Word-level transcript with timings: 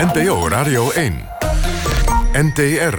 NPO 0.00 0.48
Radio 0.48 0.90
1. 0.90 1.28
NTR. 2.32 2.98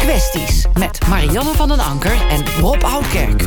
Kwesties 0.00 0.66
met 0.74 1.06
Marianne 1.08 1.54
van 1.54 1.68
den 1.68 1.80
Anker 1.80 2.16
en 2.28 2.44
Rob 2.60 2.84
Oudkerk. 2.84 3.42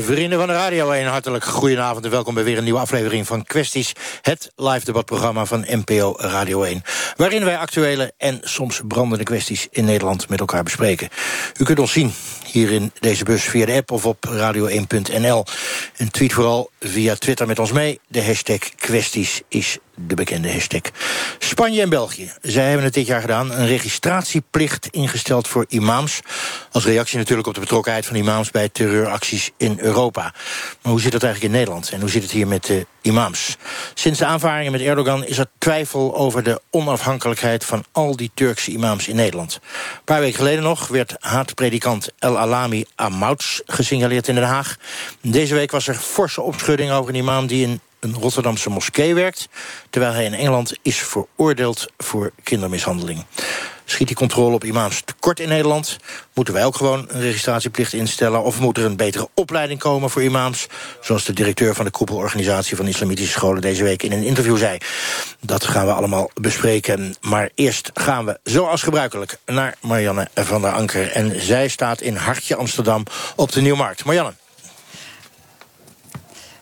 Vrienden 0.00 0.38
van 0.38 0.46
de 0.46 0.52
Radio 0.52 0.90
1, 0.90 1.06
hartelijk 1.06 1.44
goedenavond 1.44 2.04
en 2.04 2.10
welkom 2.10 2.34
bij 2.34 2.44
weer 2.44 2.58
een 2.58 2.64
nieuwe 2.64 2.78
aflevering 2.78 3.26
van 3.26 3.44
Kwesties. 3.44 3.92
Het 4.20 4.52
live 4.56 4.84
debatprogramma 4.84 5.44
van 5.44 5.66
NPO 5.68 6.14
Radio 6.16 6.62
1. 6.62 6.82
Waarin 7.16 7.44
wij 7.44 7.58
actuele 7.58 8.12
en 8.16 8.40
soms 8.42 8.80
brandende 8.88 9.24
kwesties 9.24 9.68
in 9.70 9.84
Nederland 9.84 10.28
met 10.28 10.40
elkaar 10.40 10.62
bespreken. 10.62 11.08
U 11.58 11.64
kunt 11.64 11.78
ons 11.78 11.92
zien 11.92 12.12
hier 12.52 12.72
in 12.72 12.92
deze 13.00 13.24
bus 13.24 13.42
via 13.42 13.66
de 13.66 13.72
app 13.72 13.90
of 13.90 14.06
op 14.06 14.26
radio1.nl. 14.28 15.44
En 15.96 16.10
tweet 16.10 16.32
vooral 16.32 16.70
via 16.80 17.14
Twitter 17.14 17.46
met 17.46 17.58
ons 17.58 17.72
mee. 17.72 18.00
De 18.08 18.24
hashtag 18.24 18.74
kwesties 18.76 19.42
is 19.48 19.78
de 19.94 20.14
bekende 20.14 20.52
hashtag. 20.52 20.80
Spanje 21.38 21.82
en 21.82 21.88
België, 21.88 22.32
zij 22.42 22.66
hebben 22.66 22.84
het 22.84 22.94
dit 22.94 23.06
jaar 23.06 23.20
gedaan. 23.20 23.52
Een 23.52 23.66
registratieplicht 23.66 24.86
ingesteld 24.86 25.48
voor 25.48 25.64
imams. 25.68 26.20
Als 26.70 26.84
reactie 26.84 27.18
natuurlijk 27.18 27.48
op 27.48 27.54
de 27.54 27.60
betrokkenheid 27.60 28.06
van 28.06 28.16
imams... 28.16 28.50
bij 28.50 28.68
terreuracties 28.68 29.50
in 29.56 29.78
Europa. 29.80 30.22
Maar 30.82 30.92
hoe 30.92 31.00
zit 31.00 31.12
dat 31.12 31.22
eigenlijk 31.22 31.52
in 31.52 31.58
Nederland? 31.58 31.90
En 31.90 32.00
hoe 32.00 32.10
zit 32.10 32.22
het 32.22 32.30
hier 32.30 32.46
met 32.46 32.64
de 32.64 32.86
imams? 33.00 33.56
Sinds 33.94 34.18
de 34.18 34.24
aanvaringen 34.24 34.72
met 34.72 34.80
Erdogan 34.80 35.24
is 35.24 35.38
er 35.38 35.46
twijfel... 35.58 36.16
over 36.16 36.42
de 36.42 36.60
onafhankelijkheid 36.70 37.64
van 37.64 37.84
al 37.92 38.16
die 38.16 38.30
Turkse 38.34 38.70
imams 38.70 39.08
in 39.08 39.16
Nederland. 39.16 39.60
Een 39.62 40.04
paar 40.04 40.20
weken 40.20 40.36
geleden 40.36 40.62
nog 40.62 40.88
werd 40.88 41.16
haatpredikant 41.20 42.08
El 42.18 42.38
Alami 42.42 42.84
Amouts 42.94 43.62
gesignaleerd 43.66 44.28
in 44.28 44.34
Den 44.34 44.44
Haag. 44.44 44.76
Deze 45.20 45.54
week 45.54 45.70
was 45.70 45.88
er 45.88 45.94
forse 45.94 46.40
opschudding 46.40 46.90
over 46.90 47.08
een 47.10 47.20
imam... 47.20 47.46
die 47.46 47.66
in 47.66 47.80
een 48.00 48.14
Rotterdamse 48.14 48.70
moskee 48.70 49.14
werkt... 49.14 49.48
terwijl 49.90 50.12
hij 50.12 50.24
in 50.24 50.34
Engeland 50.34 50.72
is 50.82 50.98
veroordeeld 50.98 51.86
voor 51.98 52.32
kindermishandeling. 52.42 53.24
Schiet 53.84 54.06
die 54.06 54.16
controle 54.16 54.54
op 54.54 54.64
imams 54.64 55.02
tekort 55.04 55.40
in 55.40 55.48
Nederland? 55.48 55.96
Moeten 56.34 56.54
wij 56.54 56.64
ook 56.64 56.76
gewoon 56.76 57.04
een 57.08 57.20
registratieplicht 57.20 57.92
instellen? 57.92 58.42
Of 58.42 58.60
moet 58.60 58.78
er 58.78 58.84
een 58.84 58.96
betere 58.96 59.28
opleiding 59.34 59.80
komen 59.80 60.10
voor 60.10 60.22
imams? 60.22 60.66
Zoals 61.00 61.24
de 61.24 61.32
directeur 61.32 61.74
van 61.74 61.84
de 61.84 61.90
koepelorganisatie 61.90 62.76
van 62.76 62.86
islamitische 62.86 63.32
scholen... 63.32 63.62
deze 63.62 63.82
week 63.82 64.02
in 64.02 64.12
een 64.12 64.22
interview 64.22 64.56
zei. 64.56 64.78
Dat 65.40 65.64
gaan 65.64 65.86
we 65.86 65.92
allemaal 65.92 66.30
bespreken. 66.34 67.14
Maar 67.20 67.50
eerst 67.54 67.90
gaan 67.94 68.24
we, 68.24 68.38
zoals 68.42 68.82
gebruikelijk, 68.82 69.38
naar 69.46 69.74
Marianne 69.80 70.28
van 70.34 70.62
der 70.62 70.72
Anker. 70.72 71.10
En 71.10 71.40
zij 71.40 71.68
staat 71.68 72.00
in 72.00 72.16
Hartje 72.16 72.56
Amsterdam 72.56 73.04
op 73.36 73.52
de 73.52 73.60
Nieuwmarkt. 73.60 74.04
Marianne. 74.04 74.41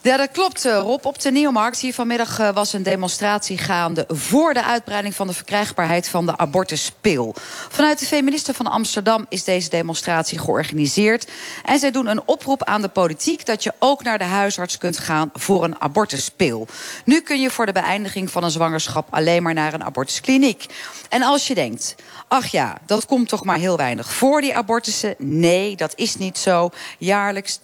Ja, 0.02 0.16
dat 0.16 0.30
klopt, 0.30 0.64
eh, 0.64 0.78
Rob. 0.78 1.06
Op 1.06 1.20
de 1.20 1.30
Nieuwmarkt 1.30 1.78
hier 1.78 1.94
vanmiddag 1.94 2.38
eh, 2.38 2.50
was 2.54 2.72
een 2.72 2.82
demonstratie 2.82 3.58
gaande... 3.58 4.04
voor 4.08 4.54
de 4.54 4.64
uitbreiding 4.64 5.14
van 5.14 5.26
de 5.26 5.32
verkrijgbaarheid 5.32 6.08
van 6.08 6.26
de 6.26 6.36
abortuspil. 6.36 7.34
Vanuit 7.68 7.98
de 7.98 8.06
feministen 8.06 8.54
van 8.54 8.66
Amsterdam 8.66 9.26
is 9.28 9.44
deze 9.44 9.68
demonstratie 9.68 10.38
georganiseerd. 10.38 11.30
En 11.64 11.78
zij 11.78 11.90
doen 11.90 12.06
een 12.06 12.22
oproep 12.24 12.64
aan 12.64 12.82
de 12.82 12.88
politiek... 12.88 13.46
dat 13.46 13.62
je 13.62 13.72
ook 13.78 14.02
naar 14.02 14.18
de 14.18 14.24
huisarts 14.24 14.78
kunt 14.78 14.98
gaan 14.98 15.30
voor 15.34 15.64
een 15.64 15.80
abortuspil. 15.80 16.66
Nu 17.04 17.20
kun 17.20 17.40
je 17.40 17.50
voor 17.50 17.66
de 17.66 17.72
beëindiging 17.72 18.30
van 18.30 18.44
een 18.44 18.50
zwangerschap... 18.50 19.06
alleen 19.10 19.42
maar 19.42 19.54
naar 19.54 19.74
een 19.74 19.84
abortuskliniek. 19.84 20.66
En 21.08 21.22
als 21.22 21.46
je 21.46 21.54
denkt, 21.54 21.94
ach 22.28 22.46
ja, 22.46 22.78
dat 22.86 23.06
komt 23.06 23.28
toch 23.28 23.44
maar 23.44 23.58
heel 23.58 23.76
weinig 23.76 24.12
voor, 24.12 24.40
die 24.40 24.56
abortussen? 24.56 25.14
Nee, 25.18 25.76
dat 25.76 25.92
is 25.96 26.16
niet 26.16 26.38
zo. 26.38 26.70
Jaarlijks 26.98 27.58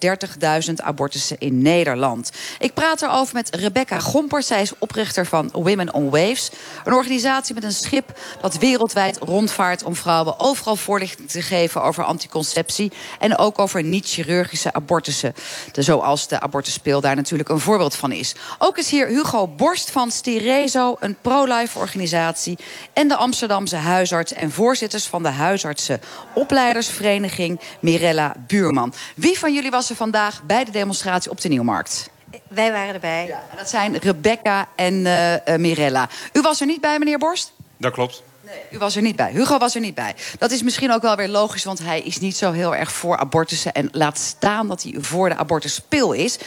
30.000 0.67 0.73
abortussen 0.75 1.37
in 1.39 1.61
Nederland. 1.61 2.26
Ik 2.59 2.73
praat 2.73 3.01
erover 3.01 3.33
met 3.33 3.55
Rebecca 3.55 3.99
Gomper. 3.99 4.43
Zij 4.43 4.61
is 4.61 4.71
oprichter 4.77 5.25
van 5.25 5.49
Women 5.53 5.93
on 5.93 6.09
Waves. 6.09 6.49
Een 6.83 6.93
organisatie 6.93 7.55
met 7.55 7.63
een 7.63 7.71
schip 7.71 8.19
dat 8.41 8.57
wereldwijd 8.57 9.17
rondvaart... 9.17 9.83
om 9.83 9.95
vrouwen 9.95 10.39
overal 10.39 10.75
voorlichting 10.75 11.29
te 11.29 11.41
geven 11.41 11.83
over 11.83 12.03
anticonceptie... 12.03 12.91
en 13.19 13.37
ook 13.37 13.59
over 13.59 13.83
niet-chirurgische 13.83 14.73
abortussen. 14.73 15.33
Zoals 15.71 16.27
de 16.27 16.39
abortuspeel 16.39 17.01
daar 17.01 17.15
natuurlijk 17.15 17.49
een 17.49 17.59
voorbeeld 17.59 17.95
van 17.95 18.11
is. 18.11 18.35
Ook 18.57 18.77
is 18.77 18.89
hier 18.89 19.07
Hugo 19.07 19.47
Borst 19.47 19.91
van 19.91 20.11
Stirezo, 20.11 20.95
een 20.99 21.17
pro-life 21.21 21.79
organisatie... 21.79 22.57
en 22.93 23.07
de 23.07 23.15
Amsterdamse 23.15 23.75
huisarts 23.75 24.33
en 24.33 24.51
voorzitters 24.51 25.05
van 25.05 25.23
de 25.23 25.29
huisartsenopleidersvereniging 25.29 27.59
Mirella 27.79 28.35
Buurman. 28.47 28.93
Wie 29.15 29.39
van 29.39 29.53
jullie 29.53 29.71
was 29.71 29.89
er 29.89 29.95
vandaag 29.95 30.43
bij 30.43 30.63
de 30.63 30.71
demonstratie 30.71 31.31
op 31.31 31.41
de 31.41 31.49
Nieuwmarkt? 31.49 32.09
Wij 32.47 32.71
waren 32.71 32.93
erbij. 32.93 33.25
Ja, 33.27 33.43
dat 33.57 33.69
zijn 33.69 33.97
Rebecca 33.97 34.67
en 34.75 34.93
uh, 34.93 35.33
uh, 35.33 35.39
Mirella. 35.55 36.09
U 36.33 36.41
was 36.41 36.61
er 36.61 36.67
niet 36.67 36.81
bij, 36.81 36.99
meneer 36.99 37.17
Borst? 37.17 37.53
Dat 37.77 37.93
klopt. 37.93 38.23
Nee, 38.47 38.61
u 38.71 38.77
was 38.77 38.95
er 38.95 39.01
niet 39.01 39.15
bij. 39.15 39.31
Hugo 39.31 39.57
was 39.57 39.75
er 39.75 39.81
niet 39.81 39.95
bij. 39.95 40.15
Dat 40.37 40.51
is 40.51 40.61
misschien 40.61 40.91
ook 40.91 41.01
wel 41.01 41.15
weer 41.15 41.27
logisch, 41.27 41.63
want 41.63 41.79
hij 41.79 42.01
is 42.01 42.19
niet 42.19 42.37
zo 42.37 42.51
heel 42.51 42.75
erg 42.75 42.91
voor 42.91 43.17
abortussen. 43.17 43.73
En 43.73 43.89
laat 43.91 44.19
staan 44.19 44.67
dat 44.67 44.83
hij 44.83 44.95
voor 44.97 45.29
de 45.29 45.35
abortuspil 45.35 46.11
is. 46.11 46.37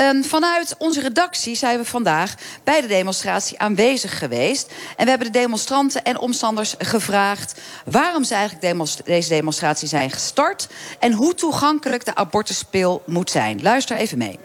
Um, 0.00 0.24
vanuit 0.24 0.74
onze 0.78 1.00
redactie 1.00 1.54
zijn 1.54 1.78
we 1.78 1.84
vandaag 1.84 2.34
bij 2.64 2.80
de 2.80 2.86
demonstratie 2.86 3.58
aanwezig 3.58 4.18
geweest. 4.18 4.72
En 4.96 5.04
we 5.04 5.10
hebben 5.10 5.32
de 5.32 5.38
demonstranten 5.38 6.04
en 6.04 6.18
omstanders 6.18 6.74
gevraagd 6.78 7.60
waarom 7.84 8.24
ze 8.24 8.34
eigenlijk 8.34 8.64
demonst 8.64 9.04
deze 9.04 9.28
demonstratie 9.28 9.88
zijn 9.88 10.10
gestart. 10.10 10.68
En 10.98 11.12
hoe 11.12 11.34
toegankelijk 11.34 12.04
de 12.04 12.14
abortuspil 12.14 13.02
moet 13.06 13.30
zijn. 13.30 13.62
Luister 13.62 13.96
even 13.96 14.18
mee. 14.18 14.38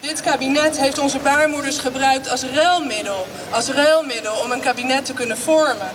Dit 0.00 0.20
kabinet 0.20 0.78
heeft 0.78 0.98
onze 0.98 1.18
baarmoeders 1.18 1.78
gebruikt 1.78 2.30
als 2.30 2.42
ruilmiddel, 2.42 3.26
als 3.50 3.68
ruilmiddel 3.68 4.34
om 4.34 4.50
een 4.50 4.60
kabinet 4.60 5.04
te 5.04 5.12
kunnen 5.12 5.38
vormen. 5.38 5.90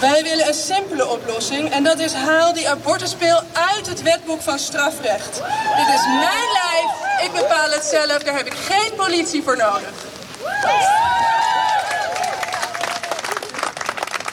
Wij 0.00 0.22
willen 0.22 0.46
een 0.46 0.54
simpele 0.54 1.06
oplossing 1.08 1.70
en 1.70 1.84
dat 1.84 1.98
is 1.98 2.12
haal 2.12 2.52
die 2.52 2.68
abortuspeel 2.68 3.40
uit 3.52 3.86
het 3.86 4.02
wetboek 4.02 4.40
van 4.40 4.58
strafrecht. 4.58 5.34
Dit 5.76 5.94
is 5.94 6.06
mijn 6.06 6.48
lijf, 6.52 6.90
ik 7.24 7.32
bepaal 7.32 7.70
het 7.70 7.84
zelf, 7.84 8.18
daar 8.22 8.36
heb 8.36 8.46
ik 8.46 8.54
geen 8.54 8.94
politie 8.96 9.42
voor 9.42 9.56
nodig. 9.56 9.92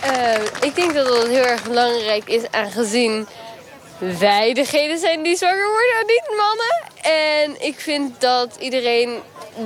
Uh, 0.06 0.44
ik 0.62 0.76
denk 0.76 0.94
dat 0.94 1.08
het 1.08 1.28
heel 1.28 1.46
erg 1.46 1.64
belangrijk 1.64 2.24
is 2.26 2.42
aangezien 2.52 3.28
wij 3.98 4.54
degene 4.54 4.98
zijn 4.98 5.24
die 5.24 5.36
zwanger 5.36 5.68
worden 5.68 5.96
en 6.00 6.06
niet 6.06 6.38
mannen. 6.38 6.82
En 7.02 7.68
ik 7.68 7.80
vind 7.80 8.22
dat 8.22 8.56
iedereen, 8.60 9.20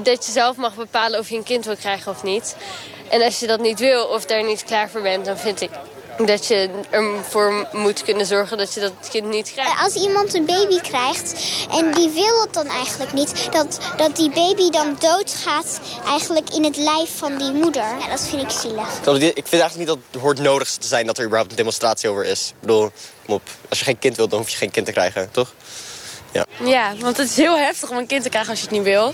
dat 0.04 0.26
je 0.26 0.32
zelf 0.32 0.56
mag 0.56 0.76
bepalen 0.76 1.20
of 1.20 1.30
je 1.30 1.36
een 1.36 1.44
kind 1.44 1.66
wil 1.66 1.76
krijgen 1.76 2.12
of 2.12 2.24
niet. 2.24 2.56
En 3.10 3.22
als 3.22 3.40
je 3.40 3.48
dat 3.48 3.60
niet 3.60 3.80
wil 3.80 4.06
of 4.06 4.26
daar 4.26 4.44
niet 4.44 4.64
klaar 4.64 4.90
voor 4.90 5.02
bent, 5.02 5.26
dan 5.26 5.38
vind 5.38 5.62
ik 5.62 5.70
dat 6.26 6.48
je 6.48 6.70
ervoor 6.90 7.68
moet 7.72 8.04
kunnen 8.04 8.26
zorgen 8.26 8.58
dat 8.58 8.74
je 8.74 8.80
dat 8.80 8.94
kind 9.10 9.30
niet 9.30 9.52
krijgt. 9.52 9.82
Als 9.82 9.94
iemand 9.94 10.34
een 10.34 10.46
baby 10.46 10.80
krijgt 10.80 11.34
en 11.72 11.92
die 11.92 12.10
wil 12.10 12.42
het 12.42 12.54
dan 12.54 12.68
eigenlijk 12.68 13.14
niet... 13.14 13.48
dat, 13.52 13.80
dat 13.98 14.16
die 14.16 14.30
baby 14.30 14.70
dan 14.70 14.98
doodgaat 15.00 15.80
eigenlijk 16.06 16.50
in 16.50 16.64
het 16.64 16.78
lijf 16.78 17.18
van 17.18 17.38
die 17.38 17.52
moeder. 17.52 17.84
Ja, 18.00 18.10
dat 18.10 18.28
vind 18.28 18.42
ik 18.42 18.50
zielig. 18.50 18.88
Ik 19.36 19.48
vind 19.48 19.62
eigenlijk 19.62 19.78
niet 19.78 19.88
dat 19.88 19.98
het 20.12 20.22
hoort 20.22 20.40
nodig 20.40 20.70
te 20.70 20.88
zijn 20.88 21.06
dat 21.06 21.18
er 21.18 21.24
überhaupt 21.24 21.52
een 21.52 21.58
demonstratie 21.58 22.10
over 22.10 22.26
is. 22.26 22.48
Ik 22.48 22.62
bedoel, 22.62 22.92
op, 23.26 23.42
als 23.70 23.80
je 23.80 23.86
geen 23.86 24.00
kind 24.00 24.16
wilt, 24.16 24.30
dan 24.30 24.40
hoef 24.40 24.50
je 24.50 24.58
geen 24.58 24.72
kind 24.72 24.86
te 24.86 24.92
krijgen, 24.92 25.32
toch? 25.32 25.54
Ja. 26.32 26.46
ja, 26.64 26.94
want 27.00 27.18
het 27.18 27.30
is 27.30 27.38
heel 27.38 27.58
heftig 27.58 27.90
om 27.90 27.98
een 27.98 28.08
kind 28.08 28.24
te 28.24 28.30
krijgen 28.30 28.50
als 28.50 28.60
je 28.60 28.66
het 28.66 28.76
niet 28.76 28.84
wil. 28.84 29.14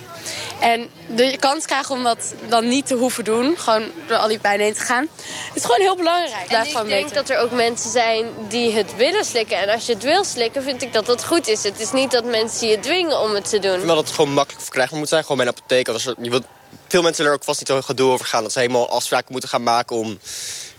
En 0.59 0.90
de 1.07 1.38
kans 1.40 1.66
krijgen 1.66 1.96
om 1.96 2.03
dat 2.03 2.34
dan 2.47 2.68
niet 2.68 2.88
te 2.88 2.96
hoeven 2.96 3.24
doen, 3.24 3.57
gewoon 3.57 3.84
door 4.07 4.18
al 4.18 4.28
die 4.28 4.40
pijn 4.40 4.59
heen 4.59 4.74
te 4.74 4.79
gaan, 4.79 5.07
is 5.53 5.62
gewoon 5.62 5.81
heel 5.81 5.96
belangrijk. 5.96 6.51
En 6.51 6.66
ik 6.66 6.88
denk 6.88 7.13
dat 7.13 7.29
er 7.29 7.38
ook 7.40 7.51
mensen 7.51 7.90
zijn 7.91 8.25
die 8.47 8.72
het 8.72 8.96
willen 8.96 9.25
slikken. 9.25 9.57
En 9.57 9.69
als 9.69 9.85
je 9.85 9.94
het 9.94 10.03
wil 10.03 10.24
slikken, 10.24 10.63
vind 10.63 10.81
ik 10.81 10.94
dat 10.94 11.06
dat 11.06 11.25
goed 11.25 11.47
is. 11.47 11.63
Het 11.63 11.79
is 11.79 11.91
niet 11.91 12.12
dat 12.12 12.25
mensen 12.25 12.68
je 12.68 12.79
dwingen 12.79 13.19
om 13.19 13.34
het 13.34 13.50
te 13.50 13.59
doen. 13.59 13.72
Ik 13.72 13.78
vind 13.78 13.88
dat 13.88 13.97
het 13.97 14.12
gewoon 14.12 14.34
makkelijk 14.34 14.63
verkrijgbaar 14.63 15.00
moet 15.00 15.09
zijn, 15.09 15.22
gewoon 15.22 15.38
bij 15.38 15.45
een 15.45 15.53
apotheek. 15.57 15.88
Als 15.88 16.06
er, 16.06 16.16
je 16.22 16.30
wilt, 16.30 16.45
veel 16.88 17.01
mensen 17.01 17.25
er 17.25 17.33
ook 17.33 17.44
vast 17.44 17.60
niet 17.60 17.68
zo 17.68 17.81
gedoe 17.81 18.12
over 18.12 18.25
gaan. 18.25 18.44
Dat 18.44 18.51
ze 18.51 18.60
helemaal 18.60 18.89
afspraken 18.89 19.31
moeten 19.31 19.50
gaan 19.50 19.63
maken 19.63 19.95
om, 19.95 20.19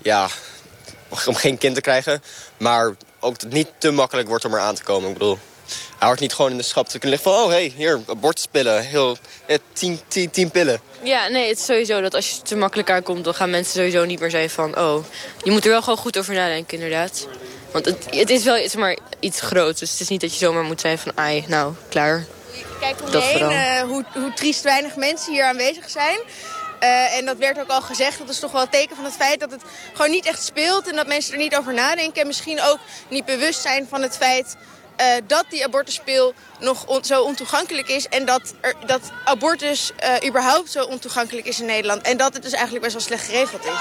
ja, 0.02 0.28
om 1.26 1.34
geen 1.34 1.58
kind 1.58 1.74
te 1.74 1.80
krijgen. 1.80 2.22
Maar 2.56 2.86
ook 3.20 3.32
dat 3.32 3.42
het 3.42 3.52
niet 3.52 3.68
te 3.78 3.90
makkelijk 3.90 4.28
wordt 4.28 4.44
om 4.44 4.54
er 4.54 4.60
aan 4.60 4.74
te 4.74 4.82
komen. 4.82 5.08
Ik 5.08 5.18
bedoel, 5.18 5.38
hij 5.98 6.08
hoort 6.08 6.20
niet 6.20 6.34
gewoon 6.34 6.50
in 6.50 6.56
de 6.56 6.62
schap 6.62 6.88
te 6.88 6.98
kunnen 6.98 7.18
liggen 7.18 7.32
van... 7.32 7.42
oh, 7.42 7.48
hé, 7.48 7.54
hey, 7.54 7.72
hier, 7.76 8.00
abortuspillen. 8.06 8.82
Heel, 8.82 9.16
eh, 9.46 9.58
tien, 9.72 10.00
tien, 10.08 10.30
tien 10.30 10.50
pillen. 10.50 10.80
Ja, 11.02 11.28
nee, 11.28 11.48
het 11.48 11.58
is 11.58 11.64
sowieso 11.64 12.00
dat 12.00 12.14
als 12.14 12.30
je 12.30 12.42
te 12.42 12.56
makkelijk 12.56 12.90
aankomt... 12.90 13.24
dan 13.24 13.34
gaan 13.34 13.50
mensen 13.50 13.72
sowieso 13.72 14.04
niet 14.04 14.20
meer 14.20 14.30
zeggen 14.30 14.50
van... 14.50 14.78
oh, 14.78 15.04
je 15.42 15.50
moet 15.50 15.64
er 15.64 15.70
wel 15.70 15.82
gewoon 15.82 15.98
goed 15.98 16.18
over 16.18 16.34
nadenken, 16.34 16.74
inderdaad. 16.78 17.26
Want 17.72 17.84
het, 17.84 18.06
het 18.10 18.30
is 18.30 18.44
wel 18.44 18.58
iets, 18.58 18.74
maar 18.74 18.98
iets 19.20 19.40
groots. 19.40 19.80
Dus 19.80 19.90
het 19.90 20.00
is 20.00 20.08
niet 20.08 20.20
dat 20.20 20.32
je 20.32 20.38
zomaar 20.38 20.64
moet 20.64 20.80
zijn 20.80 20.98
van... 20.98 21.12
ai, 21.14 21.44
nou, 21.48 21.74
klaar. 21.88 22.24
Kijk 22.80 23.02
om 23.02 23.10
je 23.10 23.20
heen 23.20 23.50
uh, 23.50 23.80
hoe, 23.80 24.04
hoe 24.14 24.32
triest 24.34 24.62
weinig 24.62 24.96
mensen 24.96 25.32
hier 25.32 25.44
aanwezig 25.44 25.90
zijn... 25.90 26.18
Uh, 26.82 27.16
en 27.16 27.24
dat 27.24 27.36
werd 27.36 27.58
ook 27.58 27.68
al 27.68 27.82
gezegd. 27.82 28.18
Dat 28.18 28.28
is 28.28 28.38
toch 28.38 28.52
wel 28.52 28.62
een 28.62 28.68
teken 28.68 28.96
van 28.96 29.04
het 29.04 29.14
feit 29.14 29.40
dat 29.40 29.50
het 29.50 29.62
gewoon 29.92 30.10
niet 30.10 30.26
echt 30.26 30.44
speelt. 30.44 30.88
En 30.88 30.96
dat 30.96 31.06
mensen 31.06 31.32
er 31.32 31.38
niet 31.38 31.56
over 31.56 31.74
nadenken. 31.74 32.20
En 32.20 32.26
misschien 32.26 32.62
ook 32.62 32.78
niet 33.08 33.24
bewust 33.24 33.60
zijn 33.60 33.86
van 33.88 34.02
het 34.02 34.16
feit 34.16 34.56
uh, 35.00 35.06
dat 35.26 35.44
die 35.48 35.64
abortuspil 35.64 36.34
nog 36.60 36.86
zo 37.02 37.22
ontoegankelijk 37.22 37.88
is... 37.88 38.08
en 38.08 38.24
dat, 38.24 38.54
er, 38.60 38.74
dat 38.86 39.00
abortus 39.24 39.92
uh, 40.04 40.28
überhaupt 40.28 40.70
zo 40.70 40.84
ontoegankelijk 40.84 41.46
is 41.46 41.60
in 41.60 41.66
Nederland. 41.66 42.02
En 42.02 42.16
dat 42.16 42.34
het 42.34 42.42
dus 42.42 42.52
eigenlijk 42.52 42.82
best 42.82 42.94
wel 42.94 43.04
slecht 43.04 43.24
geregeld 43.24 43.64
is. 43.64 43.80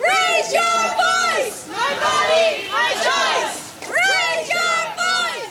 Raise 0.00 0.52
your 0.52 0.94
voice! 0.96 1.52
My 1.66 1.94
body, 2.00 2.68
my 2.70 2.94
choice! 2.94 3.56
Raise 3.80 4.52
your 4.52 4.92
voice! 4.96 5.48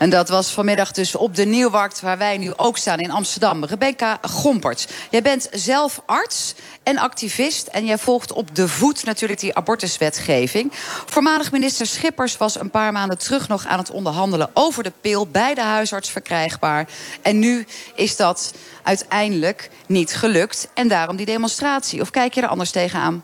En 0.00 0.10
dat 0.10 0.28
was 0.28 0.50
vanmiddag 0.50 0.92
dus 0.92 1.14
op 1.14 1.34
de 1.34 1.44
Nieuwmarkt, 1.44 2.00
waar 2.00 2.18
wij 2.18 2.38
nu 2.38 2.52
ook 2.56 2.78
staan 2.78 2.98
in 2.98 3.10
Amsterdam. 3.10 3.64
Rebecca 3.64 4.18
Gomperts, 4.22 4.86
jij 5.10 5.22
bent 5.22 5.48
zelf 5.52 6.02
arts 6.06 6.54
en 6.82 6.98
activist. 6.98 7.66
En 7.66 7.86
jij 7.86 7.98
volgt 7.98 8.32
op 8.32 8.54
de 8.54 8.68
voet 8.68 9.04
natuurlijk 9.04 9.40
die 9.40 9.54
abortuswetgeving. 9.54 10.72
Voormalig 11.06 11.52
minister 11.52 11.86
Schippers 11.86 12.36
was 12.36 12.60
een 12.60 12.70
paar 12.70 12.92
maanden 12.92 13.18
terug 13.18 13.48
nog 13.48 13.66
aan 13.66 13.78
het 13.78 13.90
onderhandelen 13.90 14.50
over 14.54 14.82
de 14.82 14.92
pil 15.00 15.26
bij 15.26 15.54
de 15.54 15.62
huisarts 15.62 16.10
verkrijgbaar. 16.10 16.88
En 17.22 17.38
nu 17.38 17.66
is 17.94 18.16
dat 18.16 18.54
uiteindelijk 18.82 19.70
niet 19.86 20.14
gelukt. 20.14 20.68
En 20.74 20.88
daarom 20.88 21.16
die 21.16 21.26
demonstratie. 21.26 22.00
Of 22.00 22.10
kijk 22.10 22.34
je 22.34 22.40
er 22.40 22.48
anders 22.48 22.70
tegenaan? 22.70 23.22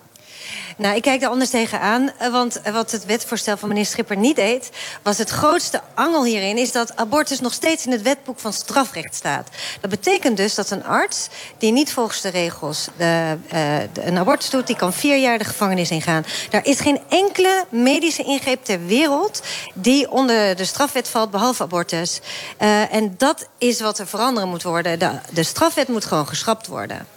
Nou, 0.76 0.96
ik 0.96 1.02
kijk 1.02 1.22
er 1.22 1.28
anders 1.28 1.50
tegenaan. 1.50 2.10
Eh, 2.19 2.31
want 2.31 2.60
wat 2.72 2.90
het 2.90 3.04
wetvoorstel 3.04 3.56
van 3.56 3.69
meneer 3.69 3.87
Schipper 3.87 4.16
niet 4.16 4.37
deed... 4.37 4.70
was 5.02 5.19
het 5.19 5.31
grootste 5.31 5.81
angel 5.94 6.25
hierin... 6.25 6.58
is 6.58 6.72
dat 6.72 6.96
abortus 6.96 7.40
nog 7.40 7.52
steeds 7.52 7.87
in 7.87 7.93
het 7.93 8.02
wetboek 8.02 8.38
van 8.38 8.52
strafrecht 8.52 9.14
staat. 9.14 9.48
Dat 9.81 9.90
betekent 9.90 10.37
dus 10.37 10.54
dat 10.54 10.70
een 10.70 10.84
arts 10.84 11.28
die 11.58 11.72
niet 11.72 11.93
volgens 11.93 12.20
de 12.20 12.28
regels 12.28 12.88
de, 12.96 13.38
de, 13.93 14.04
een 14.04 14.19
abortus 14.19 14.50
doet... 14.50 14.66
die 14.66 14.76
kan 14.76 14.93
vier 14.93 15.16
jaar 15.16 15.38
de 15.38 15.44
gevangenis 15.44 15.90
ingaan. 15.90 16.25
Daar 16.50 16.64
is 16.64 16.81
geen 16.81 17.00
enkele 17.08 17.64
medische 17.70 18.22
ingreep 18.22 18.64
ter 18.64 18.87
wereld... 18.87 19.43
die 19.75 20.10
onder 20.10 20.56
de 20.56 20.64
strafwet 20.64 21.08
valt, 21.08 21.31
behalve 21.31 21.62
abortus. 21.62 22.20
En 22.90 23.14
dat 23.16 23.48
is 23.58 23.81
wat 23.81 23.98
er 23.98 24.06
veranderen 24.06 24.48
moet 24.48 24.62
worden. 24.62 24.98
De, 24.98 25.10
de 25.32 25.43
strafwet 25.43 25.88
moet 25.88 26.04
gewoon 26.04 26.28
geschrapt 26.28 26.66
worden. 26.66 27.16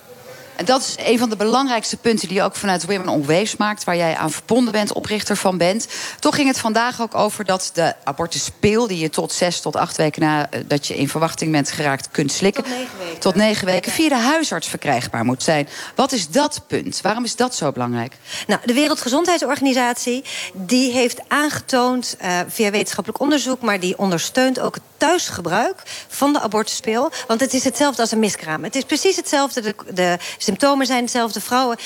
En 0.60 0.66
dat 0.66 0.82
is 0.82 0.96
een 0.98 1.18
van 1.18 1.30
de 1.30 1.36
belangrijkste 1.36 1.98
punten 1.98 2.28
die 2.28 2.38
je 2.38 2.44
ook 2.44 2.56
vanuit 2.56 2.86
Women 2.86 3.08
on 3.08 3.26
Waves 3.26 3.58
maakt, 3.58 3.84
waar 3.84 3.96
jij 3.96 4.16
aan 4.16 4.32
verbonden 4.32 4.72
bent, 4.72 4.94
oprichter 4.94 5.36
van 5.36 5.58
bent. 5.58 5.88
Toch 6.20 6.36
ging 6.36 6.48
het 6.48 6.60
vandaag 6.60 7.02
ook 7.02 7.16
over 7.16 7.46
dat 7.46 7.72
de 7.74 7.94
abortuspeel, 8.04 8.88
die 8.88 8.98
je 8.98 9.10
tot 9.10 9.32
zes 9.32 9.62
tot 9.62 9.76
acht 9.76 9.98
weken 9.98 10.22
na 10.22 10.50
eh, 10.50 10.60
dat 10.68 10.88
je 10.88 10.98
in 10.98 11.10
verwachting 11.10 11.52
bent 11.52 11.72
geraakt, 11.72 12.12
kunt 12.12 12.32
slikken. 12.32 12.64
Tot 12.64 12.72
negen 12.74 12.98
weken. 12.98 13.20
Tot 13.20 13.36
negen 13.36 13.66
weken 13.66 13.92
via 13.92 14.10
de 14.10 14.16
huisarts 14.16 14.68
verkrijgbaar 14.68 15.26
moet 15.26 15.44
zijn. 15.44 15.68
Wat 15.96 16.12
is 16.12 16.30
dat 16.30 16.62
punt? 16.68 17.02
Waarom 17.02 17.24
is 17.24 17.36
dat 17.36 17.56
zo 17.56 17.72
belangrijk? 17.72 18.14
Nou, 18.48 18.62
de 18.66 18.74
Wereldgezondheidsorganisatie 18.74 20.24
die 20.54 20.92
heeft 20.92 21.22
aangetoond 21.28 22.18
uh, 22.22 22.40
via 22.48 22.72
wetenschappelijk 22.72 23.22
onderzoek, 23.22 23.62
maar 23.62 23.80
die 23.80 23.98
ondersteunt 23.98 24.60
ook 24.60 24.74
het 24.74 24.84
thuisgebruik 25.00 25.82
van 26.08 26.34
de 26.34 26.40
abortuspeel. 26.40 27.12
Want 27.28 27.40
het 27.40 27.54
is 27.54 27.64
hetzelfde 27.64 28.02
als 28.02 28.12
een 28.12 28.20
miskraam. 28.20 28.64
Het 28.64 28.76
is 28.76 28.84
precies 28.84 29.16
hetzelfde. 29.16 29.76
De, 29.94 30.18
symptomen 30.38 30.86
zijn 30.86 31.02
hetzelfde. 31.02 31.42
Vrouwen, 31.42 31.78
20% 31.80 31.82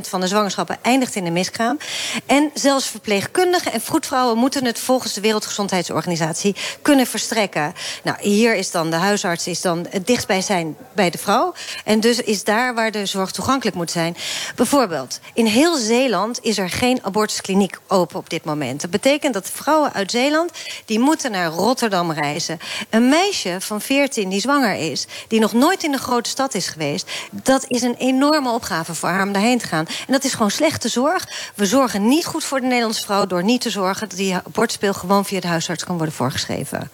van 0.00 0.20
de 0.20 0.26
zwangerschappen 0.26 0.78
eindigt 0.82 1.14
in 1.14 1.26
een 1.26 1.32
miskraam. 1.32 1.78
En 2.26 2.50
zelfs 2.54 2.86
verpleegkundigen 2.86 3.72
en 3.72 3.80
vroedvrouwen 3.80 4.38
moeten 4.38 4.64
het 4.64 4.78
volgens 4.78 5.12
de 5.12 5.20
Wereldgezondheidsorganisatie 5.20 6.56
kunnen 6.82 7.06
verstrekken. 7.06 7.74
Nou, 8.02 8.16
hier 8.20 8.54
is 8.54 8.70
dan 8.70 8.90
de 8.90 8.96
huisarts 8.96 9.46
is 9.46 9.60
dan 9.60 9.86
het 9.90 10.06
dichtstbij 10.06 10.40
zijn 10.40 10.76
bij 10.94 11.10
de 11.10 11.18
vrouw. 11.18 11.54
En 11.84 12.00
dus 12.00 12.20
is 12.20 12.44
daar 12.44 12.74
waar 12.74 12.90
de 12.90 13.06
zorg 13.06 13.30
toegankelijk 13.30 13.76
moet 13.76 13.90
zijn. 13.90 14.16
Bijvoorbeeld, 14.54 15.20
in 15.34 15.46
heel 15.46 15.76
Zeeland 15.76 16.38
is 16.42 16.58
er 16.58 16.70
geen 16.70 16.98
abortuskliniek 17.02 17.78
open 17.86 18.18
op 18.18 18.30
dit 18.30 18.44
moment. 18.44 18.80
Dat 18.80 18.90
betekent 18.90 19.34
dat 19.34 19.50
vrouwen 19.50 19.92
uit 19.92 20.10
Zeeland 20.10 20.50
die 20.84 20.98
moeten 20.98 21.30
naar 21.30 21.50
Rotterdam 21.50 22.10
Een 22.90 23.08
meisje 23.08 23.56
van 23.60 23.80
14 23.80 24.28
die 24.28 24.40
zwanger 24.40 24.74
is, 24.74 25.06
die 25.28 25.40
nog 25.40 25.52
nooit 25.52 25.82
in 25.82 25.92
een 25.92 25.98
grote 25.98 26.30
stad 26.30 26.54
is 26.54 26.66
geweest, 26.66 27.10
dat 27.30 27.64
is 27.68 27.82
een 27.82 27.94
enorme 27.94 28.50
opgave 28.50 28.94
voor 28.94 29.08
haar 29.08 29.26
om 29.26 29.32
daarheen 29.32 29.58
te 29.58 29.66
gaan. 29.66 29.86
En 29.86 30.12
dat 30.12 30.24
is 30.24 30.32
gewoon 30.32 30.50
slechte 30.50 30.88
zorg. 30.88 31.28
We 31.54 31.66
zorgen 31.66 32.08
niet 32.08 32.26
goed 32.26 32.44
voor 32.44 32.60
de 32.60 32.66
Nederlandse 32.66 33.04
vrouw 33.04 33.26
door 33.26 33.44
niet 33.44 33.60
te 33.60 33.70
zorgen 33.70 34.08
dat 34.08 34.18
die 34.18 34.34
abortspeel 34.34 34.94
gewoon 34.94 35.24
via 35.24 35.40
de 35.40 35.46
huisarts 35.46 35.84
kan 35.84 35.96
worden 35.96 36.14
voorgeschreven. 36.14 36.90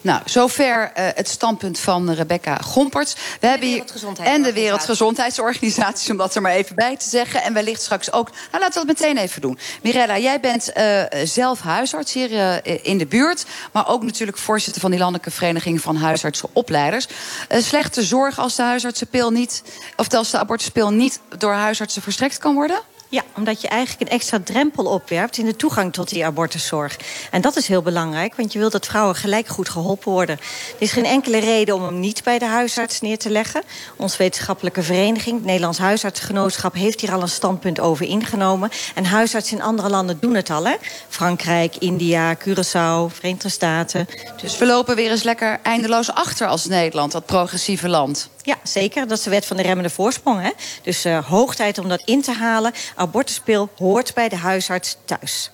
Nou, 0.00 0.22
zover 0.24 0.80
uh, 0.80 0.88
het 1.14 1.28
standpunt 1.28 1.78
van 1.78 2.10
Rebecca 2.10 2.56
Gomperts. 2.56 3.14
We 3.14 3.20
en 3.40 3.48
hebben 3.48 3.68
hier 3.68 3.84
en 4.22 4.42
de 4.42 4.52
Wereldgezondheidsorganisatie, 4.52 6.10
om 6.10 6.16
dat 6.16 6.34
er 6.34 6.42
maar 6.42 6.52
even 6.52 6.74
bij 6.74 6.96
te 6.96 7.08
zeggen. 7.08 7.42
En 7.42 7.52
wellicht 7.52 7.82
straks 7.82 8.12
ook. 8.12 8.30
Nou, 8.30 8.62
laten 8.62 8.80
we 8.80 8.86
dat 8.86 8.98
meteen 8.98 9.16
even 9.16 9.40
doen. 9.40 9.58
Mirella, 9.82 10.18
jij 10.18 10.40
bent 10.40 10.70
uh, 10.76 11.02
zelf 11.24 11.60
huisarts 11.60 12.12
hier 12.12 12.30
uh, 12.30 12.76
in 12.82 12.98
de 12.98 13.06
buurt. 13.06 13.46
Maar 13.72 13.88
ook 13.88 14.02
natuurlijk 14.02 14.38
voorzitter 14.38 14.80
van 14.80 14.90
die 14.90 15.00
Landelijke 15.00 15.30
Vereniging 15.30 15.80
van 15.80 15.96
Huisartsenopleiders. 15.96 17.08
slechte 17.48 18.02
zorg 18.02 18.38
als 18.38 18.56
de 18.56 18.62
huisartsenpil 18.62 19.30
niet, 19.30 19.62
of 19.96 20.14
als 20.14 20.30
de 20.30 20.38
abortuspil 20.38 20.90
niet 20.90 21.20
door 21.38 21.52
huisartsen 21.52 22.02
verstrekt 22.02 22.38
kan 22.38 22.54
worden? 22.54 22.80
Ja, 23.10 23.22
omdat 23.36 23.60
je 23.60 23.68
eigenlijk 23.68 24.10
een 24.10 24.16
extra 24.16 24.40
drempel 24.44 24.84
opwerpt 24.84 25.38
in 25.38 25.44
de 25.44 25.56
toegang 25.56 25.92
tot 25.92 26.08
die 26.08 26.24
abortuszorg. 26.24 26.96
En 27.30 27.40
dat 27.40 27.56
is 27.56 27.68
heel 27.68 27.82
belangrijk, 27.82 28.34
want 28.36 28.52
je 28.52 28.58
wilt 28.58 28.72
dat 28.72 28.86
vrouwen 28.86 29.14
gelijk 29.14 29.46
goed 29.46 29.68
geholpen 29.68 30.12
worden. 30.12 30.38
Er 30.38 30.82
is 30.82 30.92
geen 30.92 31.04
enkele 31.04 31.38
reden 31.38 31.74
om 31.74 31.82
hem 31.82 32.00
niet 32.00 32.24
bij 32.24 32.38
de 32.38 32.46
huisarts 32.46 33.00
neer 33.00 33.18
te 33.18 33.30
leggen. 33.30 33.62
Onze 33.96 34.16
wetenschappelijke 34.16 34.82
vereniging, 34.82 35.36
het 35.36 35.44
Nederlands 35.44 35.78
Huisartsgenootschap, 35.78 36.74
heeft 36.74 37.00
hier 37.00 37.12
al 37.12 37.22
een 37.22 37.28
standpunt 37.28 37.80
over 37.80 38.06
ingenomen. 38.06 38.70
En 38.94 39.04
huisartsen 39.04 39.56
in 39.56 39.62
andere 39.62 39.88
landen 39.88 40.18
doen 40.20 40.34
het 40.34 40.50
al, 40.50 40.66
hè? 40.66 40.74
Frankrijk, 41.08 41.76
India, 41.76 42.36
Curaçao, 42.36 43.14
Verenigde 43.14 43.48
Staten. 43.48 44.08
Dus 44.40 44.58
we 44.58 44.66
lopen 44.66 44.96
weer 44.96 45.10
eens 45.10 45.22
lekker 45.22 45.60
eindeloos 45.62 46.10
achter 46.10 46.46
als 46.46 46.64
Nederland, 46.64 47.12
dat 47.12 47.26
progressieve 47.26 47.88
land. 47.88 48.28
Ja, 48.48 48.58
zeker. 48.62 49.08
Dat 49.08 49.18
is 49.18 49.24
de 49.24 49.30
wet 49.30 49.46
van 49.46 49.56
de 49.56 49.62
remmende 49.62 49.90
voorsprong. 49.90 50.42
Hè? 50.42 50.50
Dus 50.82 51.06
uh, 51.06 51.26
hoog 51.26 51.54
tijd 51.54 51.78
om 51.78 51.88
dat 51.88 52.02
in 52.04 52.22
te 52.22 52.32
halen. 52.32 52.72
Abortuspil 52.94 53.68
hoort 53.76 54.14
bij 54.14 54.28
de 54.28 54.36
huisarts 54.36 54.96
thuis. 55.04 55.50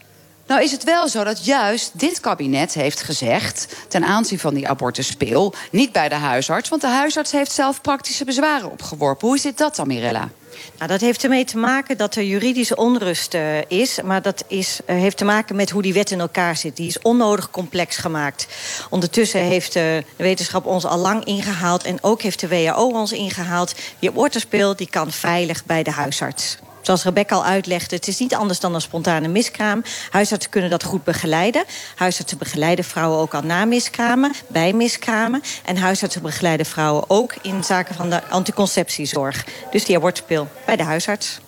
Nou 0.46 0.62
is 0.62 0.72
het 0.72 0.84
wel 0.84 1.08
zo 1.08 1.24
dat 1.24 1.44
juist 1.44 1.90
dit 1.98 2.20
kabinet 2.20 2.74
heeft 2.74 3.02
gezegd... 3.02 3.76
ten 3.88 4.04
aanzien 4.04 4.38
van 4.38 4.54
die 4.54 4.68
abortuspil, 4.68 5.54
niet 5.70 5.92
bij 5.92 6.08
de 6.08 6.14
huisarts... 6.14 6.68
want 6.68 6.82
de 6.82 6.88
huisarts 6.88 7.32
heeft 7.32 7.52
zelf 7.52 7.80
praktische 7.80 8.24
bezwaren 8.24 8.70
opgeworpen. 8.70 9.28
Hoe 9.28 9.38
zit 9.38 9.58
dat 9.58 9.76
dan, 9.76 9.86
Mirella? 9.86 10.28
Nou, 10.78 10.90
dat 10.90 11.00
heeft 11.00 11.22
ermee 11.22 11.44
te 11.44 11.58
maken 11.58 11.96
dat 11.96 12.14
er 12.14 12.22
juridische 12.22 12.76
onrust 12.76 13.34
uh, 13.34 13.62
is. 13.68 14.00
Maar 14.02 14.22
dat 14.22 14.44
is, 14.48 14.80
uh, 14.86 14.96
heeft 14.96 15.16
te 15.16 15.24
maken 15.24 15.56
met 15.56 15.70
hoe 15.70 15.82
die 15.82 15.92
wet 15.92 16.10
in 16.10 16.20
elkaar 16.20 16.56
zit. 16.56 16.76
Die 16.76 16.88
is 16.88 16.98
onnodig 17.02 17.50
complex 17.50 17.96
gemaakt. 17.96 18.46
Ondertussen 18.90 19.40
heeft 19.40 19.76
uh, 19.76 19.82
de 19.82 20.04
wetenschap 20.16 20.66
ons 20.66 20.84
al 20.84 20.98
lang 20.98 21.24
ingehaald... 21.24 21.84
en 21.84 21.98
ook 22.00 22.22
heeft 22.22 22.40
de 22.40 22.48
WHO 22.48 22.88
ons 22.88 23.12
ingehaald. 23.12 23.74
Die 23.98 24.10
abortuspil 24.10 24.76
die 24.76 24.88
kan 24.90 25.12
veilig 25.12 25.64
bij 25.64 25.82
de 25.82 25.90
huisarts. 25.90 26.58
Zoals 26.84 27.04
Rebecca 27.04 27.34
al 27.34 27.44
uitlegde, 27.44 27.96
het 27.96 28.08
is 28.08 28.18
niet 28.18 28.34
anders 28.34 28.60
dan 28.60 28.74
een 28.74 28.80
spontane 28.80 29.28
miskraam. 29.28 29.82
Huisartsen 30.10 30.50
kunnen 30.50 30.70
dat 30.70 30.84
goed 30.84 31.04
begeleiden. 31.04 31.64
Huisartsen 31.94 32.38
begeleiden 32.38 32.84
vrouwen 32.84 33.18
ook 33.18 33.34
al 33.34 33.42
na 33.42 33.64
miskramen, 33.64 34.32
bij 34.46 34.72
miskramen. 34.72 35.42
En 35.64 35.76
huisartsen 35.76 36.22
begeleiden 36.22 36.66
vrouwen 36.66 37.04
ook 37.10 37.34
in 37.42 37.64
zaken 37.64 37.94
van 37.94 38.10
de 38.10 38.24
anticonceptiezorg. 38.24 39.44
Dus 39.70 39.84
die 39.84 39.96
abortuspil 39.96 40.48
bij 40.66 40.76
de 40.76 40.82
huisarts. 40.82 41.40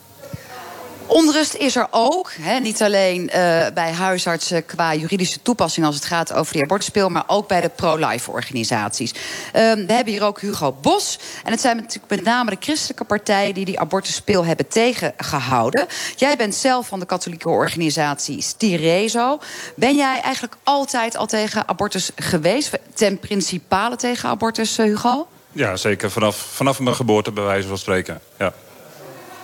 Onrust 1.06 1.54
is 1.54 1.76
er 1.76 1.86
ook. 1.90 2.32
Hè, 2.40 2.58
niet 2.58 2.82
alleen 2.82 3.22
uh, 3.22 3.30
bij 3.74 3.92
huisartsen 3.92 4.66
qua 4.66 4.94
juridische 4.94 5.42
toepassing 5.42 5.86
als 5.86 5.94
het 5.94 6.04
gaat 6.04 6.32
over 6.32 6.52
die 6.52 6.62
abortuspeel, 6.62 7.08
maar 7.08 7.24
ook 7.26 7.48
bij 7.48 7.60
de 7.60 7.68
pro-life 7.68 8.30
organisaties. 8.30 9.12
Uh, 9.12 9.20
we 9.52 9.92
hebben 9.92 10.12
hier 10.12 10.24
ook 10.24 10.40
Hugo 10.40 10.72
Bos. 10.72 11.18
En 11.44 11.50
het 11.50 11.60
zijn 11.60 11.76
natuurlijk 11.76 12.10
met 12.10 12.22
name 12.22 12.50
de 12.50 12.56
christelijke 12.60 13.04
partijen 13.04 13.54
die 13.54 13.64
die 13.64 13.80
abortuspeel 13.80 14.44
hebben 14.44 14.68
tegengehouden. 14.68 15.86
Jij 16.16 16.36
bent 16.36 16.54
zelf 16.54 16.86
van 16.86 17.00
de 17.00 17.06
katholieke 17.06 17.48
organisatie 17.48 18.42
Stirezo. 18.42 19.38
Ben 19.76 19.96
jij 19.96 20.20
eigenlijk 20.20 20.56
altijd 20.62 21.16
al 21.16 21.26
tegen 21.26 21.68
abortus 21.68 22.10
geweest? 22.16 22.78
Ten 22.94 23.18
principale 23.18 23.96
tegen 23.96 24.28
abortus, 24.28 24.76
Hugo? 24.76 25.28
Ja, 25.52 25.76
zeker. 25.76 26.10
Vanaf, 26.10 26.36
vanaf 26.36 26.80
mijn 26.80 26.96
geboorte, 26.96 27.32
bij 27.32 27.44
wijze 27.44 27.68
van 27.68 27.78
spreken. 27.78 28.20
Ja. 28.38 28.52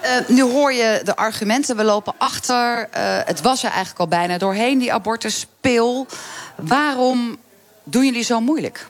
Uh, 0.02 0.28
nu 0.28 0.42
hoor 0.42 0.72
je 0.72 1.00
de 1.04 1.16
argumenten, 1.16 1.76
we 1.76 1.84
lopen 1.84 2.14
achter. 2.18 2.78
Uh, 2.78 3.18
het 3.24 3.40
was 3.40 3.62
er 3.62 3.70
eigenlijk 3.70 4.00
al 4.00 4.08
bijna 4.08 4.38
doorheen, 4.38 4.78
die 4.78 4.92
abortuspil. 4.92 6.06
Waarom 6.56 7.36
doen 7.84 8.04
jullie 8.04 8.22
zo 8.22 8.40
moeilijk? 8.40 8.86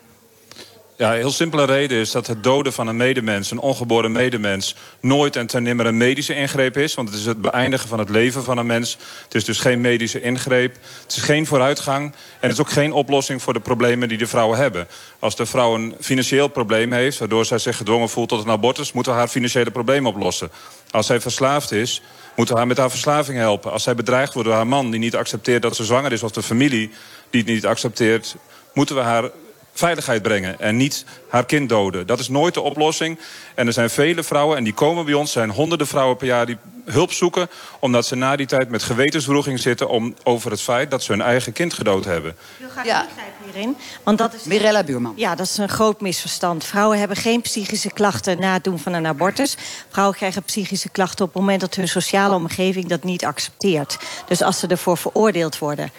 Ja, 1.02 1.12
een 1.12 1.18
heel 1.18 1.30
simpele 1.30 1.64
reden 1.64 1.98
is 1.98 2.10
dat 2.10 2.26
het 2.26 2.42
doden 2.42 2.72
van 2.72 2.86
een 2.86 2.96
medemens, 2.96 3.50
een 3.50 3.58
ongeboren 3.58 4.12
medemens, 4.12 4.74
nooit 5.00 5.36
en 5.36 5.46
ten 5.46 5.62
nimmer 5.62 5.86
een 5.86 5.96
medische 5.96 6.34
ingreep 6.34 6.76
is. 6.76 6.94
Want 6.94 7.08
het 7.08 7.18
is 7.18 7.26
het 7.26 7.40
beëindigen 7.40 7.88
van 7.88 7.98
het 7.98 8.08
leven 8.08 8.44
van 8.44 8.58
een 8.58 8.66
mens. 8.66 8.98
Het 9.24 9.34
is 9.34 9.44
dus 9.44 9.58
geen 9.58 9.80
medische 9.80 10.20
ingreep. 10.20 10.76
Het 11.02 11.16
is 11.16 11.22
geen 11.22 11.46
vooruitgang. 11.46 12.04
En 12.04 12.48
het 12.48 12.52
is 12.52 12.60
ook 12.60 12.70
geen 12.70 12.92
oplossing 12.92 13.42
voor 13.42 13.52
de 13.52 13.60
problemen 13.60 14.08
die 14.08 14.18
de 14.18 14.26
vrouwen 14.26 14.58
hebben. 14.58 14.88
Als 15.18 15.36
de 15.36 15.46
vrouw 15.46 15.74
een 15.74 15.94
financieel 16.00 16.48
probleem 16.48 16.92
heeft, 16.92 17.18
waardoor 17.18 17.44
zij 17.44 17.58
zich 17.58 17.76
gedwongen 17.76 18.08
voelt 18.08 18.28
tot 18.28 18.44
een 18.44 18.50
abortus, 18.50 18.92
moeten 18.92 19.12
we 19.12 19.18
haar 19.18 19.28
financiële 19.28 19.70
probleem 19.70 20.06
oplossen. 20.06 20.50
Als 20.90 21.06
zij 21.06 21.20
verslaafd 21.20 21.72
is, 21.72 22.02
moeten 22.36 22.54
we 22.54 22.60
haar 22.60 22.68
met 22.68 22.78
haar 22.78 22.90
verslaving 22.90 23.38
helpen. 23.38 23.72
Als 23.72 23.82
zij 23.82 23.94
bedreigd 23.94 24.32
wordt 24.32 24.48
door 24.48 24.56
haar 24.56 24.66
man 24.66 24.90
die 24.90 25.00
niet 25.00 25.16
accepteert 25.16 25.62
dat 25.62 25.76
ze 25.76 25.84
zwanger 25.84 26.12
is, 26.12 26.22
of 26.22 26.30
de 26.30 26.42
familie 26.42 26.90
die 27.30 27.40
het 27.40 27.50
niet 27.50 27.66
accepteert, 27.66 28.36
moeten 28.72 28.96
we 28.96 29.02
haar 29.02 29.30
veiligheid 29.72 30.22
brengen 30.22 30.60
en 30.60 30.76
niet 30.76 31.04
haar 31.28 31.46
kind 31.46 31.68
doden. 31.68 32.06
Dat 32.06 32.18
is 32.18 32.28
nooit 32.28 32.54
de 32.54 32.60
oplossing. 32.60 33.18
En 33.54 33.66
er 33.66 33.72
zijn 33.72 33.90
vele 33.90 34.22
vrouwen, 34.22 34.56
en 34.56 34.64
die 34.64 34.74
komen 34.74 35.04
bij 35.04 35.14
ons... 35.14 35.32
zijn 35.32 35.50
honderden 35.50 35.86
vrouwen 35.86 36.16
per 36.16 36.26
jaar 36.26 36.46
die 36.46 36.56
hulp 36.84 37.12
zoeken... 37.12 37.48
omdat 37.78 38.06
ze 38.06 38.14
na 38.14 38.36
die 38.36 38.46
tijd 38.46 38.68
met 38.68 38.82
gewetenswroeging 38.82 39.60
zitten... 39.60 39.88
Om, 39.88 40.14
over 40.22 40.50
het 40.50 40.60
feit 40.60 40.90
dat 40.90 41.02
ze 41.02 41.12
hun 41.12 41.20
eigen 41.20 41.52
kind 41.52 41.74
gedood 41.74 42.04
hebben. 42.04 42.30
Ik 42.30 42.36
wil 42.58 42.68
graag 42.68 42.84
ja. 42.84 43.06
hierin. 43.44 43.76
Want 44.02 44.18
dat 44.18 44.34
is, 44.34 44.44
Mirella 44.44 44.84
Buurman. 44.84 45.12
Ja, 45.16 45.34
dat 45.34 45.46
is 45.46 45.58
een 45.58 45.68
groot 45.68 46.00
misverstand. 46.00 46.64
Vrouwen 46.64 46.98
hebben 46.98 47.16
geen 47.16 47.40
psychische 47.40 47.92
klachten 47.92 48.40
na 48.40 48.52
het 48.52 48.64
doen 48.64 48.78
van 48.78 48.92
een 48.92 49.06
abortus. 49.06 49.56
Vrouwen 49.88 50.16
krijgen 50.16 50.42
psychische 50.42 50.88
klachten 50.88 51.24
op 51.24 51.32
het 51.32 51.42
moment 51.42 51.60
dat 51.60 51.74
hun 51.74 51.88
sociale 51.88 52.34
omgeving 52.34 52.86
dat 52.86 53.04
niet 53.04 53.24
accepteert. 53.24 53.98
Dus 54.26 54.42
als 54.42 54.58
ze 54.58 54.66
ervoor 54.66 54.96
veroordeeld 54.96 55.58
worden. 55.58 55.90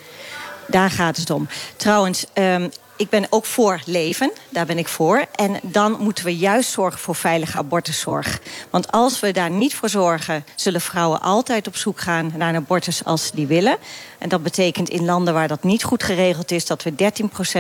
Daar 0.68 0.90
gaat 0.90 1.18
het 1.18 1.30
om. 1.30 1.48
Trouwens, 1.76 2.26
um, 2.34 2.72
ik 2.96 3.10
ben 3.10 3.28
ook 3.30 3.46
voor 3.46 3.82
leven, 3.86 4.32
daar 4.50 4.66
ben 4.66 4.78
ik 4.78 4.88
voor. 4.88 5.26
En 5.36 5.60
dan 5.62 5.98
moeten 6.00 6.26
we 6.26 6.38
juist 6.38 6.72
zorgen 6.72 7.00
voor 7.00 7.16
veilige 7.16 7.58
abortuszorg. 7.58 8.40
Want 8.70 8.92
als 8.92 9.20
we 9.20 9.32
daar 9.32 9.50
niet 9.50 9.76
voor 9.76 9.90
zorgen... 9.90 10.46
zullen 10.56 10.82
vrouwen 10.82 11.22
altijd 11.22 11.68
op 11.68 11.76
zoek 11.76 12.00
gaan 12.02 12.32
naar 12.36 12.50
een 12.50 12.56
abortus 12.56 13.04
als 13.04 13.26
ze 13.26 13.36
die 13.36 13.48
willen. 13.48 13.78
En 14.18 14.30
dat 14.30 14.44
betekent 14.44 14.90
in 14.90 15.06
landen 15.06 15.34
waar 15.34 15.48
dat 15.48 15.64
niet 15.64 15.84
goed 15.84 16.04
geregeld 16.04 16.52
is... 16.52 16.66
dat 16.66 16.84
we 16.84 16.94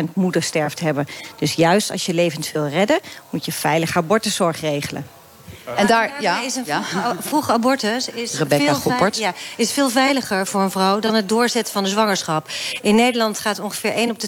13% 0.07 0.13
moedersterfte 0.13 0.83
hebben. 0.83 1.07
Dus 1.37 1.53
juist 1.53 1.91
als 1.91 2.05
je 2.05 2.13
levens 2.13 2.51
wil 2.51 2.67
redden... 2.67 2.99
moet 3.29 3.45
je 3.45 3.51
veilige 3.51 3.97
abortuszorg 3.97 4.61
regelen. 4.61 5.05
En 5.75 5.87
daar, 5.87 6.11
ja, 6.19 6.41
is 6.41 6.55
een 6.55 6.63
ja. 6.65 6.83
vroege, 6.83 7.15
vroege 7.19 7.51
abortus 7.51 8.09
is 8.09 8.37
Rebecca 8.37 8.63
veel, 8.63 8.75
Goppert. 8.75 9.17
ja, 9.17 9.33
is 9.57 9.71
veel 9.71 9.89
veiliger 9.89 10.47
voor 10.47 10.61
een 10.61 10.71
vrouw 10.71 10.99
dan 10.99 11.13
het 11.13 11.29
doorzetten 11.29 11.73
van 11.73 11.83
de 11.83 11.89
zwangerschap. 11.89 12.47
In 12.81 12.95
Nederland 12.95 13.39
gaat 13.39 13.59
ongeveer 13.59 13.93
1 13.93 14.09
op 14.09 14.19
de 14.19 14.27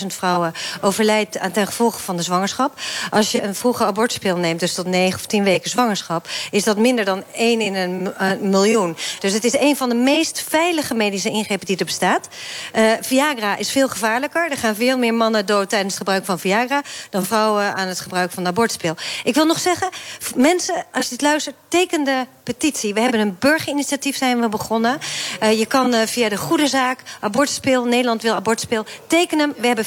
20.000 0.00 0.06
vrouwen 0.06 0.52
overlijdt 0.80 1.38
aan 1.38 1.50
ten 1.50 1.66
gevolge 1.66 2.00
van 2.00 2.16
de 2.16 2.22
zwangerschap. 2.22 2.80
Als 3.10 3.30
je 3.30 3.42
een 3.42 3.54
vroege 3.54 3.84
abortuspil 3.84 4.36
neemt, 4.36 4.60
dus 4.60 4.74
tot 4.74 4.86
9 4.86 5.18
of 5.18 5.26
10 5.26 5.44
weken 5.44 5.70
zwangerschap, 5.70 6.28
is 6.50 6.64
dat 6.64 6.76
minder 6.76 7.04
dan 7.04 7.24
1 7.32 7.60
in 7.60 7.74
een 7.74 8.12
uh, 8.20 8.30
miljoen. 8.40 8.96
Dus 9.20 9.32
het 9.32 9.44
is 9.44 9.58
een 9.58 9.76
van 9.76 9.88
de 9.88 9.94
meest 9.94 10.44
veilige 10.48 10.94
medische 10.94 11.30
ingrepen 11.30 11.66
die 11.66 11.76
er 11.76 11.84
bestaat. 11.84 12.28
Uh, 12.76 12.92
Viagra 13.00 13.56
is 13.56 13.70
veel 13.70 13.88
gevaarlijker. 13.88 14.50
Er 14.50 14.56
gaan 14.56 14.74
veel 14.74 14.98
meer 14.98 15.14
mannen 15.14 15.46
dood 15.46 15.68
tijdens 15.68 15.94
het 15.94 16.02
gebruik 16.02 16.24
van 16.24 16.38
Viagra 16.38 16.82
dan 17.10 17.24
vrouwen 17.24 17.74
aan 17.74 17.88
het 17.88 18.00
gebruik 18.00 18.30
van 18.30 18.42
de 18.42 18.48
abortuspil. 18.48 18.94
Ik 19.24 19.34
wil 19.34 19.46
nog 19.46 19.58
zeggen, 19.58 19.88
mensen 20.34 20.69
als 20.92 21.04
je 21.04 21.10
dit 21.10 21.22
luistert, 21.22 21.56
teken 21.68 22.04
de 22.04 22.26
petitie. 22.42 22.94
We 22.94 23.00
hebben 23.00 23.20
een 23.20 23.36
burgerinitiatief 23.38 24.16
zijn 24.16 24.40
we 24.40 24.48
begonnen. 24.48 24.98
Uh, 25.42 25.58
je 25.58 25.66
kan 25.66 25.94
uh, 25.94 26.00
via 26.06 26.28
de 26.28 26.36
Goede 26.36 26.66
Zaak, 26.66 27.02
Abortuspeel, 27.20 27.84
Nederland 27.84 28.22
wil 28.22 28.34
Abortuspeel... 28.34 28.84
tekenen 29.06 29.50
hem. 29.50 29.60
We 29.60 29.66
hebben 29.66 29.84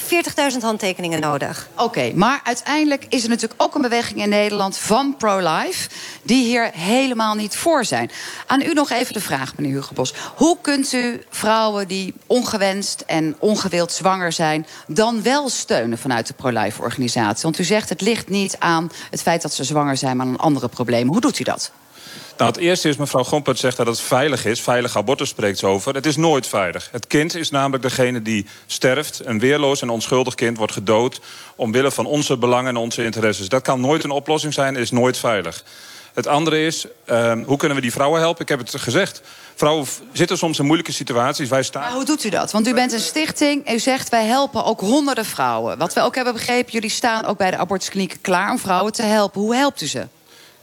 40.000 0.53 0.59
handtekeningen 0.61 1.19
nodig. 1.19 1.69
Oké, 1.77 2.11
maar 2.15 2.41
uiteindelijk 2.43 3.05
is 3.09 3.23
er 3.23 3.29
natuurlijk 3.29 3.63
ook 3.63 3.75
een 3.75 3.81
beweging 3.81 4.21
in 4.21 4.29
Nederland 4.29 4.77
van 4.77 5.15
pro-life... 5.17 5.89
die 6.23 6.43
hier 6.43 6.71
helemaal 6.73 7.35
niet 7.35 7.55
voor 7.55 7.85
zijn. 7.85 8.11
Aan 8.47 8.61
u 8.61 8.73
nog 8.73 8.89
even 8.89 9.13
de 9.13 9.21
vraag, 9.21 9.55
meneer 9.57 9.73
Hugebos. 9.73 10.13
Hoe 10.35 10.57
kunt 10.61 10.93
u 10.93 11.23
vrouwen 11.29 11.87
die 11.87 12.13
ongewenst 12.27 13.03
en 13.07 13.35
ongewild 13.39 13.91
zwanger 13.91 14.31
zijn... 14.31 14.67
dan 14.87 15.21
wel 15.21 15.49
steunen 15.49 15.97
vanuit 15.97 16.27
de 16.27 16.33
pro-life 16.33 16.81
organisatie? 16.81 17.43
Want 17.43 17.59
u 17.59 17.63
zegt 17.63 17.89
het 17.89 18.01
ligt 18.01 18.29
niet 18.29 18.55
aan 18.59 18.91
het 19.09 19.21
feit 19.21 19.41
dat 19.41 19.53
ze 19.53 19.63
zwanger 19.63 19.97
zijn... 19.97 20.17
maar 20.17 20.25
aan 20.25 20.37
andere 20.37 20.67
problemen. 20.73 21.11
Hoe 21.11 21.21
doet 21.21 21.39
u 21.39 21.43
dat? 21.43 21.71
Nou, 22.37 22.51
het 22.51 22.59
eerste 22.59 22.89
is, 22.89 22.97
mevrouw 22.97 23.23
Gompert 23.23 23.59
zegt 23.59 23.77
dat 23.77 23.87
het 23.87 23.99
veilig 23.99 24.45
is. 24.45 24.61
Veilig 24.61 24.97
abortus 24.97 25.29
spreekt 25.29 25.59
ze 25.59 25.67
over. 25.67 25.95
Het 25.95 26.05
is 26.05 26.15
nooit 26.15 26.47
veilig. 26.47 26.89
Het 26.91 27.07
kind 27.07 27.35
is 27.35 27.49
namelijk 27.49 27.83
degene 27.83 28.21
die 28.21 28.45
sterft. 28.65 29.21
Een 29.23 29.39
weerloos 29.39 29.81
en 29.81 29.89
onschuldig 29.89 30.35
kind 30.35 30.57
wordt 30.57 30.73
gedood... 30.73 31.21
omwille 31.55 31.91
van 31.91 32.05
onze 32.05 32.37
belangen 32.37 32.69
en 32.69 32.77
onze 32.77 33.03
interesses. 33.03 33.49
Dat 33.49 33.61
kan 33.61 33.81
nooit 33.81 34.03
een 34.03 34.11
oplossing 34.11 34.53
zijn, 34.53 34.75
is 34.75 34.91
nooit 34.91 35.17
veilig. 35.17 35.63
Het 36.13 36.27
andere 36.27 36.65
is, 36.65 36.85
uh, 37.05 37.33
hoe 37.45 37.57
kunnen 37.57 37.77
we 37.77 37.83
die 37.83 37.91
vrouwen 37.91 38.19
helpen? 38.19 38.41
Ik 38.41 38.49
heb 38.49 38.59
het 38.59 38.75
gezegd. 38.75 39.21
Vrouwen 39.55 39.87
zitten 40.11 40.37
soms 40.37 40.59
in 40.59 40.65
moeilijke 40.65 40.91
situaties. 40.91 41.49
Wij 41.49 41.63
staan... 41.63 41.81
Maar 41.81 41.91
hoe 41.91 42.05
doet 42.05 42.23
u 42.23 42.29
dat? 42.29 42.51
Want 42.51 42.67
u 42.67 42.73
bent 42.73 42.91
een 42.91 42.99
stichting 42.99 43.71
u 43.71 43.79
zegt 43.79 44.09
wij 44.09 44.25
helpen 44.25 44.65
ook 44.65 44.79
honderden 44.79 45.25
vrouwen. 45.25 45.77
Wat 45.77 45.93
we 45.93 46.01
ook 46.01 46.15
hebben 46.15 46.33
begrepen, 46.33 46.71
jullie 46.71 46.89
staan 46.89 47.25
ook 47.25 47.37
bij 47.37 47.51
de 47.51 47.57
abortusklinieken 47.57 48.21
klaar... 48.21 48.51
om 48.51 48.59
vrouwen 48.59 48.93
te 48.93 49.03
helpen. 49.03 49.41
Hoe 49.41 49.55
helpt 49.55 49.81
u 49.81 49.87
ze? 49.87 50.07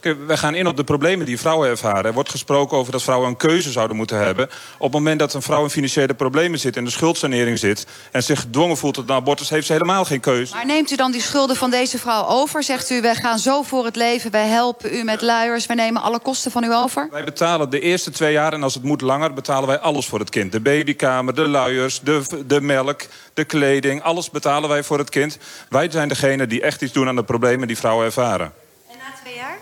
We 0.01 0.37
gaan 0.37 0.55
in 0.55 0.67
op 0.67 0.77
de 0.77 0.83
problemen 0.83 1.25
die 1.25 1.39
vrouwen 1.39 1.69
ervaren. 1.69 2.05
Er 2.05 2.13
wordt 2.13 2.29
gesproken 2.29 2.77
over 2.77 2.91
dat 2.91 3.03
vrouwen 3.03 3.29
een 3.29 3.37
keuze 3.37 3.71
zouden 3.71 3.97
moeten 3.97 4.17
hebben. 4.17 4.49
Op 4.77 4.83
het 4.83 4.91
moment 4.91 5.19
dat 5.19 5.33
een 5.33 5.41
vrouw 5.41 5.63
in 5.63 5.69
financiële 5.69 6.13
problemen 6.13 6.59
zit... 6.59 6.75
in 6.75 6.85
de 6.85 6.91
schuldsanering 6.91 7.59
zit 7.59 7.85
en 8.11 8.23
zich 8.23 8.39
gedwongen 8.39 8.77
voelt 8.77 8.93
tot 8.93 9.09
een 9.09 9.15
abortus... 9.15 9.49
heeft 9.49 9.65
ze 9.65 9.73
helemaal 9.73 10.05
geen 10.05 10.19
keuze. 10.19 10.55
Maar 10.55 10.65
neemt 10.65 10.91
u 10.91 10.95
dan 10.95 11.11
die 11.11 11.21
schulden 11.21 11.55
van 11.55 11.69
deze 11.69 11.97
vrouw 11.97 12.27
over? 12.27 12.63
Zegt 12.63 12.89
u, 12.89 13.01
wij 13.01 13.15
gaan 13.15 13.39
zo 13.39 13.61
voor 13.61 13.85
het 13.85 13.95
leven, 13.95 14.31
wij 14.31 14.47
helpen 14.47 14.95
u 14.95 15.03
met 15.03 15.21
luiers... 15.21 15.65
wij 15.65 15.75
nemen 15.75 16.01
alle 16.01 16.19
kosten 16.19 16.51
van 16.51 16.63
u 16.63 16.73
over? 16.73 17.07
Wij 17.11 17.23
betalen 17.23 17.69
de 17.69 17.79
eerste 17.79 18.11
twee 18.11 18.31
jaar, 18.31 18.53
en 18.53 18.63
als 18.63 18.73
het 18.73 18.83
moet 18.83 19.01
langer... 19.01 19.33
betalen 19.33 19.67
wij 19.67 19.79
alles 19.79 20.05
voor 20.05 20.19
het 20.19 20.29
kind. 20.29 20.51
De 20.51 20.59
babykamer, 20.59 21.35
de 21.35 21.47
luiers, 21.47 21.99
de, 21.99 22.43
de 22.45 22.61
melk, 22.61 23.01
de 23.33 23.43
kleding... 23.43 24.03
alles 24.03 24.29
betalen 24.29 24.69
wij 24.69 24.83
voor 24.83 24.97
het 24.97 25.09
kind. 25.09 25.37
Wij 25.69 25.91
zijn 25.91 26.07
degene 26.07 26.47
die 26.47 26.61
echt 26.61 26.81
iets 26.81 26.93
doen 26.93 27.07
aan 27.07 27.15
de 27.15 27.23
problemen 27.23 27.67
die 27.67 27.77
vrouwen 27.77 28.05
ervaren. 28.05 28.53
En 28.89 28.97
na 28.97 29.13
twee 29.23 29.35
jaar? 29.35 29.57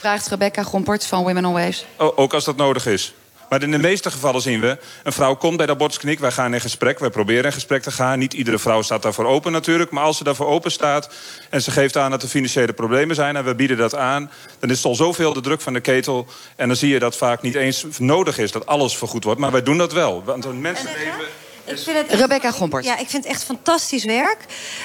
Vraagt 0.00 0.28
Rebecca 0.28 0.62
Gompert 0.62 1.06
van 1.06 1.22
Women 1.22 1.44
on 1.44 1.52
Waves. 1.52 1.84
ook 1.96 2.34
als 2.34 2.44
dat 2.44 2.56
nodig 2.56 2.86
is. 2.86 3.14
Maar 3.48 3.62
in 3.62 3.70
de 3.70 3.78
meeste 3.78 4.10
gevallen 4.10 4.40
zien 4.40 4.60
we... 4.60 4.78
een 5.02 5.12
vrouw 5.12 5.34
komt 5.34 5.56
bij 5.56 5.66
de 5.66 5.72
abortuskliniek, 5.72 6.18
wij 6.18 6.30
gaan 6.30 6.54
in 6.54 6.60
gesprek... 6.60 6.98
wij 6.98 7.10
proberen 7.10 7.44
in 7.44 7.52
gesprek 7.52 7.82
te 7.82 7.90
gaan. 7.90 8.18
Niet 8.18 8.32
iedere 8.32 8.58
vrouw 8.58 8.82
staat 8.82 9.02
daarvoor 9.02 9.24
open 9.24 9.52
natuurlijk. 9.52 9.90
Maar 9.90 10.04
als 10.04 10.16
ze 10.16 10.24
daarvoor 10.24 10.46
open 10.46 10.70
staat 10.70 11.10
en 11.50 11.62
ze 11.62 11.70
geeft 11.70 11.96
aan 11.96 12.10
dat 12.10 12.22
er 12.22 12.28
financiële 12.28 12.72
problemen 12.72 13.14
zijn... 13.14 13.36
en 13.36 13.44
we 13.44 13.54
bieden 13.54 13.76
dat 13.76 13.94
aan, 13.94 14.30
dan 14.58 14.70
is 14.70 14.76
het 14.76 14.86
al 14.86 14.94
zoveel 14.94 15.32
de 15.32 15.40
druk 15.40 15.60
van 15.60 15.72
de 15.72 15.80
ketel... 15.80 16.26
en 16.56 16.68
dan 16.68 16.76
zie 16.76 16.92
je 16.92 16.98
dat 16.98 17.16
vaak 17.16 17.42
niet 17.42 17.54
eens 17.54 17.86
nodig 17.98 18.38
is 18.38 18.52
dat 18.52 18.66
alles 18.66 18.96
vergoed 18.96 19.24
wordt. 19.24 19.40
Maar 19.40 19.52
wij 19.52 19.62
doen 19.62 19.78
dat 19.78 19.92
wel. 19.92 20.22
Want 20.24 20.44
een 20.44 20.60
mensenleven... 20.60 21.24
Ik 21.64 21.78
vind 21.78 21.96
het 21.96 22.06
echt, 22.06 22.20
Rebecca 22.20 22.50
Gompert. 22.50 22.84
Ja, 22.84 22.98
ik 22.98 23.08
vind 23.08 23.24
het 23.24 23.32
echt 23.32 23.44
fantastisch 23.44 24.04
werk. 24.04 24.38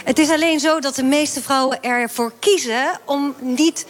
Het 0.03 0.19
is 0.19 0.29
alleen 0.29 0.59
zo 0.59 0.79
dat 0.79 0.95
de 0.95 1.03
meeste 1.03 1.41
vrouwen 1.41 1.81
ervoor 1.81 2.33
kiezen 2.39 2.99
om 3.05 3.35
niet 3.41 3.85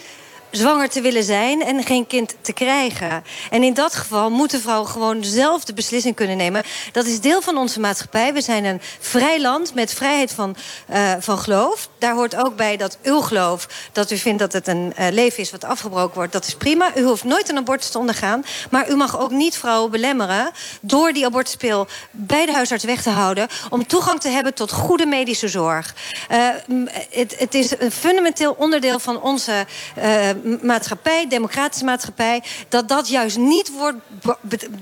zwanger 0.56 0.88
te 0.88 1.00
willen 1.00 1.24
zijn 1.24 1.62
en 1.62 1.84
geen 1.84 2.06
kind 2.06 2.34
te 2.40 2.52
krijgen. 2.52 3.24
En 3.50 3.62
in 3.62 3.74
dat 3.74 3.94
geval 3.94 4.30
moeten 4.30 4.60
vrouwen 4.60 4.88
gewoon 4.88 5.24
zelf 5.24 5.64
de 5.64 5.72
beslissing 5.72 6.14
kunnen 6.14 6.36
nemen. 6.36 6.62
Dat 6.92 7.06
is 7.06 7.20
deel 7.20 7.42
van 7.42 7.56
onze 7.56 7.80
maatschappij. 7.80 8.32
We 8.32 8.40
zijn 8.40 8.64
een 8.64 8.80
vrij 9.00 9.40
land 9.40 9.74
met 9.74 9.94
vrijheid 9.94 10.32
van, 10.32 10.56
uh, 10.90 11.12
van 11.18 11.38
geloof. 11.38 11.88
Daar 11.98 12.14
hoort 12.14 12.36
ook 12.36 12.56
bij 12.56 12.76
dat 12.76 12.98
uw 13.02 13.20
geloof, 13.20 13.68
dat 13.92 14.10
u 14.10 14.16
vindt 14.16 14.38
dat 14.38 14.52
het 14.52 14.68
een 14.68 14.92
uh, 14.98 15.06
leven 15.10 15.38
is 15.38 15.50
wat 15.50 15.64
afgebroken 15.64 16.14
wordt. 16.14 16.32
Dat 16.32 16.46
is 16.46 16.54
prima. 16.54 16.96
U 16.96 17.02
hoeft 17.02 17.24
nooit 17.24 17.48
een 17.48 17.56
abortus 17.56 17.90
te 17.90 17.98
ondergaan. 17.98 18.44
Maar 18.70 18.90
u 18.90 18.96
mag 18.96 19.18
ook 19.18 19.30
niet 19.30 19.56
vrouwen 19.56 19.90
belemmeren 19.90 20.50
door 20.80 21.12
die 21.12 21.26
abortuspil 21.26 21.86
bij 22.10 22.46
de 22.46 22.52
huisarts 22.52 22.84
weg 22.84 23.02
te 23.02 23.10
houden. 23.10 23.48
Om 23.70 23.86
toegang 23.86 24.20
te 24.20 24.28
hebben 24.28 24.54
tot 24.54 24.72
goede 24.72 25.06
medische 25.06 25.48
zorg. 25.48 25.94
Uh, 26.30 26.48
het, 27.10 27.38
het 27.38 27.54
is 27.54 27.78
een 27.78 27.92
fundamenteel 27.92 28.54
onderdeel 28.58 28.98
van 28.98 29.22
onze 29.22 29.66
maatschappij, 30.62 31.28
democratische 31.28 31.84
maatschappij, 31.84 32.42
dat 32.68 32.88
dat 32.88 33.08
juist 33.08 33.36
niet 33.36 33.72
wordt, 33.72 33.98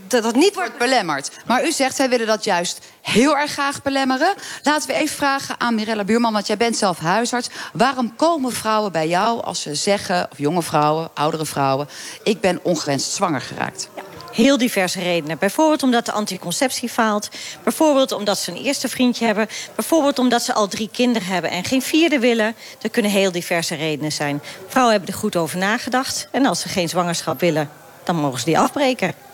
dat 0.08 0.22
dat 0.22 0.34
niet 0.34 0.54
wordt 0.54 0.78
belemmerd. 0.78 1.30
Maar 1.46 1.66
u 1.66 1.72
zegt, 1.72 1.98
wij 1.98 2.08
willen 2.08 2.26
dat 2.26 2.44
juist 2.44 2.78
heel 3.00 3.36
erg 3.36 3.52
graag 3.52 3.82
belemmeren. 3.82 4.34
Laten 4.62 4.88
we 4.88 4.94
even 4.94 5.16
vragen 5.16 5.60
aan 5.60 5.74
Mirella 5.74 6.04
Buurman, 6.04 6.32
want 6.32 6.46
jij 6.46 6.56
bent 6.56 6.76
zelf 6.76 6.98
huisarts. 6.98 7.48
Waarom 7.72 8.16
komen 8.16 8.52
vrouwen 8.52 8.92
bij 8.92 9.08
jou 9.08 9.42
als 9.42 9.60
ze 9.60 9.74
zeggen, 9.74 10.28
of 10.30 10.38
jonge 10.38 10.62
vrouwen, 10.62 11.10
oudere 11.14 11.46
vrouwen, 11.46 11.88
ik 12.22 12.40
ben 12.40 12.60
ongewenst 12.62 13.12
zwanger 13.12 13.40
geraakt? 13.40 13.88
Ja 13.96 14.03
heel 14.34 14.58
diverse 14.58 15.00
redenen. 15.00 15.38
Bijvoorbeeld 15.38 15.82
omdat 15.82 16.06
de 16.06 16.12
anticonceptie 16.12 16.88
faalt. 16.88 17.28
Bijvoorbeeld 17.62 18.12
omdat 18.12 18.38
ze 18.38 18.50
een 18.50 18.62
eerste 18.62 18.88
vriendje 18.88 19.26
hebben. 19.26 19.48
Bijvoorbeeld 19.74 20.18
omdat 20.18 20.42
ze 20.42 20.54
al 20.54 20.68
drie 20.68 20.88
kinderen 20.92 21.28
hebben 21.28 21.50
en 21.50 21.64
geen 21.64 21.82
vierde 21.82 22.18
willen. 22.18 22.56
Er 22.82 22.90
kunnen 22.90 23.10
heel 23.10 23.32
diverse 23.32 23.74
redenen 23.74 24.12
zijn. 24.12 24.42
Vrouwen 24.68 24.94
hebben 24.94 25.12
er 25.12 25.20
goed 25.20 25.36
over 25.36 25.58
nagedacht. 25.58 26.28
En 26.30 26.46
als 26.46 26.60
ze 26.60 26.68
geen 26.68 26.88
zwangerschap 26.88 27.40
willen, 27.40 27.70
dan 28.04 28.16
mogen 28.16 28.38
ze 28.38 28.44
die 28.44 28.58
afbreken. 28.58 29.33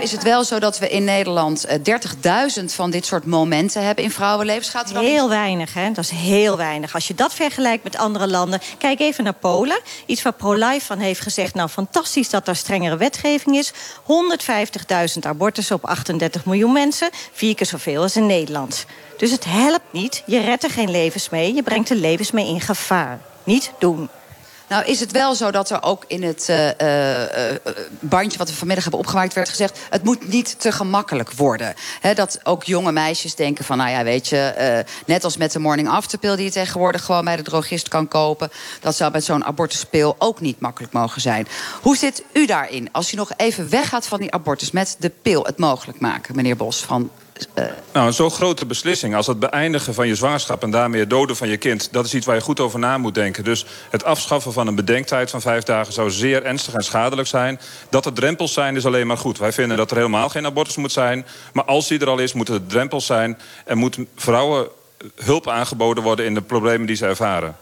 Is, 0.00 0.12
het 0.12 0.22
wel 0.22 0.44
zo 0.44 0.58
dat 0.58 0.78
we 0.78 0.88
in 0.88 1.04
Nederland 1.04 1.64
eh, 1.64 1.78
30.000 2.58 2.64
van 2.64 2.90
dit 2.90 3.06
soort 3.06 3.24
momenten 3.24 3.84
hebben 3.84 4.04
in 4.04 4.10
vrouwenlevens? 4.10 4.68
Gaat 4.68 4.88
er 4.88 4.94
dan 4.94 5.04
Heel 5.04 5.28
weinig, 5.28 5.74
hè? 5.74 5.92
Dat 5.92 6.04
is 6.04 6.10
heel 6.10 6.56
weinig. 6.56 6.94
Als 6.94 7.08
je 7.08 7.14
dat 7.14 7.34
vergelijkt 7.34 7.84
met 7.84 7.96
andere 7.96 8.26
landen... 8.26 8.60
Kijk 8.78 9.00
even 9.00 9.24
naar 9.24 9.32
Polen. 9.32 9.80
Iets 10.06 10.22
waar 10.22 10.32
ProLife 10.32 10.86
van 10.86 10.98
heeft 10.98 11.20
gezegd... 11.20 11.54
nou, 11.54 11.68
fantastisch 11.68 12.30
dat 12.30 12.48
er 12.48 12.56
strengere 12.56 12.96
wetgeving 12.96 13.56
is. 13.56 13.72
150.000 15.12 15.18
abortussen 15.20 15.76
op 15.76 15.84
38 15.84 16.44
miljoen 16.44 16.72
mensen. 16.72 17.08
Vier 17.32 17.54
keer 17.54 17.66
zoveel 17.66 18.02
als 18.02 18.16
in 18.16 18.26
Nederland. 18.26 18.84
Dus 19.16 19.30
het 19.30 19.44
helpt 19.44 19.92
niet. 19.92 20.22
Je 20.26 20.40
redt 20.40 20.64
er 20.64 20.70
geen 20.70 20.90
levens 20.90 21.28
mee. 21.28 21.54
Je 21.54 21.62
brengt 21.62 21.88
de 21.88 21.96
levens 21.96 22.30
mee 22.30 22.46
in 22.46 22.60
gevaar. 22.60 23.20
Niet 23.44 23.72
doen. 23.78 24.08
Nou 24.70 24.84
is 24.84 25.00
het 25.00 25.12
wel 25.12 25.34
zo 25.34 25.50
dat 25.50 25.70
er 25.70 25.82
ook 25.82 26.04
in 26.06 26.22
het 26.22 26.48
eh, 26.48 26.80
eh, 26.80 27.50
eh, 27.50 27.60
bandje 28.00 28.38
wat 28.38 28.48
we 28.48 28.54
vanmiddag 28.54 28.84
hebben 28.84 29.02
opgemaakt 29.02 29.34
werd 29.34 29.48
gezegd... 29.48 29.78
het 29.90 30.04
moet 30.04 30.28
niet 30.28 30.60
te 30.60 30.72
gemakkelijk 30.72 31.32
worden. 31.32 31.74
Dat 32.14 32.40
ook 32.42 32.64
jonge 32.64 32.92
meisjes 32.92 33.34
denken 33.34 33.64
van, 33.64 33.76
nou 33.76 33.90
ja, 33.90 34.04
weet 34.04 34.28
je... 34.28 34.84
net 35.06 35.24
als 35.24 35.36
met 35.36 35.52
de 35.52 35.58
morning 35.58 35.88
after 35.88 36.18
pill 36.18 36.36
die 36.36 36.44
je 36.44 36.50
tegenwoordig 36.50 37.04
gewoon 37.04 37.24
bij 37.24 37.36
de 37.36 37.42
drogist 37.42 37.88
kan 37.88 38.08
kopen... 38.08 38.50
dat 38.80 38.96
zou 38.96 39.12
met 39.12 39.24
zo'n 39.24 39.44
abortuspil 39.44 40.14
ook 40.18 40.40
niet 40.40 40.60
makkelijk 40.60 40.92
mogen 40.92 41.20
zijn. 41.20 41.46
Hoe 41.82 41.96
zit 41.96 42.22
u 42.32 42.46
daarin? 42.46 42.88
Als 42.92 43.12
u 43.12 43.16
nog 43.16 43.30
even 43.36 43.70
weggaat 43.70 44.06
van 44.06 44.20
die 44.20 44.32
abortus 44.32 44.70
met 44.70 44.96
de 44.98 45.12
pil 45.22 45.44
het 45.44 45.58
mogelijk 45.58 46.00
maken, 46.00 46.36
meneer 46.36 46.56
Bos... 46.56 46.84
van 46.84 47.10
Nou, 47.92 48.14
een 48.18 48.30
grote 48.30 48.66
beslissing 48.66 49.14
als 49.14 49.26
het 49.26 49.38
beëindigen 49.38 49.94
van 49.94 50.06
je 50.06 50.14
zwangerschap... 50.14 50.62
en 50.62 50.70
daarmee 50.70 51.00
het 51.00 51.10
doden 51.10 51.36
van 51.36 51.48
je 51.48 51.56
kind, 51.56 51.92
dat 51.92 52.04
is 52.04 52.14
iets 52.14 52.26
waar 52.26 52.34
je 52.34 52.40
goed 52.40 52.60
over 52.60 52.78
na 52.78 52.98
moet 52.98 53.14
denken. 53.14 53.44
Dus 53.44 53.66
het 53.90 54.04
afschaffen 54.04 54.52
van 54.52 54.66
een 54.66 54.74
bedenktijd 54.74 55.30
van 55.30 55.40
vijf 55.40 55.62
dagen... 55.64 55.92
zou 55.92 56.10
zeer 56.10 56.44
ernstig 56.44 56.74
en 56.74 56.84
schadelijk 56.84 57.28
zijn. 57.28 57.60
Dat 57.90 58.06
er 58.06 58.12
drempels 58.12 58.52
zijn, 58.52 58.76
is 58.76 58.86
alleen 58.86 59.06
maar 59.06 59.18
goed. 59.18 59.38
Wij 59.38 59.52
vinden 59.52 59.76
dat 59.76 59.90
er 59.90 59.96
helemaal 59.96 60.28
geen 60.28 60.46
abortus 60.46 60.76
moet 60.76 60.92
zijn. 60.92 61.26
Maar 61.52 61.64
als 61.64 61.88
die 61.88 62.00
er 62.00 62.08
al 62.08 62.18
is, 62.18 62.32
moeten 62.32 62.54
er 62.54 62.66
drempels 62.66 63.06
zijn... 63.06 63.38
en 63.64 63.78
moet 63.78 63.98
vrouwen 64.16 64.68
hulp 65.16 65.48
aangeboden 65.48 66.02
worden 66.02 66.24
in 66.24 66.34
de 66.34 66.42
problemen 66.42 66.86
die 66.86 66.96
ze 66.96 67.06
ervaren. 67.06 67.56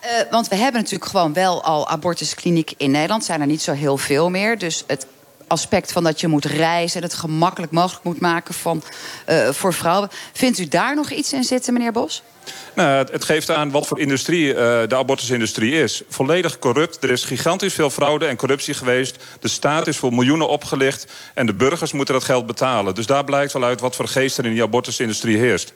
Eh, 0.00 0.10
want 0.30 0.48
we 0.48 0.56
hebben 0.56 0.80
natuurlijk 0.80 1.10
gewoon 1.10 1.32
wel 1.32 1.62
al 1.62 1.88
abortuskliniek 1.88 2.74
in 2.76 2.90
Nederland. 2.90 3.24
Zijn 3.24 3.40
er 3.40 3.46
niet 3.46 3.62
zo 3.62 3.72
heel 3.72 3.96
veel 3.96 4.30
meer. 4.30 4.58
Dus 4.58 4.84
het 4.86 5.06
aspect 5.46 5.92
van 5.92 6.04
dat 6.04 6.20
je 6.20 6.28
moet 6.28 6.44
reizen... 6.44 6.96
en 7.00 7.06
het 7.06 7.16
gemakkelijk 7.16 7.72
mogelijk 7.72 8.04
moet 8.04 8.20
maken 8.20 8.54
van, 8.54 8.82
eh, 9.24 9.48
voor 9.48 9.74
vrouwen. 9.74 10.08
Vindt 10.32 10.58
u 10.58 10.68
daar 10.68 10.94
nog 10.94 11.10
iets 11.10 11.32
in 11.32 11.44
zitten, 11.44 11.72
meneer 11.72 11.92
Bos? 11.92 12.22
Nou, 12.74 13.06
het, 13.10 13.24
geeft 13.24 13.50
aan 13.50 13.70
wat 13.70 13.86
voor 13.86 14.00
industrie 14.00 14.54
eh, 14.54 14.88
de 14.88 14.96
abortusindustrie 14.96 15.72
is. 15.72 16.02
Volledig 16.08 16.58
corrupt. 16.58 17.02
Er 17.02 17.10
is 17.10 17.24
gigantisch 17.24 17.74
veel 17.74 17.90
fraude 17.90 18.26
en 18.26 18.36
corruptie 18.36 18.74
geweest. 18.74 19.16
De 19.40 19.48
staat 19.48 19.86
is 19.86 19.96
voor 19.96 20.12
miljoenen 20.12 20.48
opgelicht. 20.48 21.06
En 21.34 21.46
de 21.46 21.54
burgers 21.54 21.92
moeten 21.92 22.14
dat 22.14 22.24
geld 22.24 22.46
betalen. 22.46 22.94
Dus 22.94 23.06
daar 23.06 23.24
blijkt 23.24 23.52
wel 23.52 23.64
uit 23.64 23.80
wat 23.80 23.96
voor 23.96 24.08
geest 24.08 24.38
er 24.38 24.44
in 24.44 24.52
die 24.52 24.62
abortusindustrie 24.62 25.38
heerst. 25.38 25.72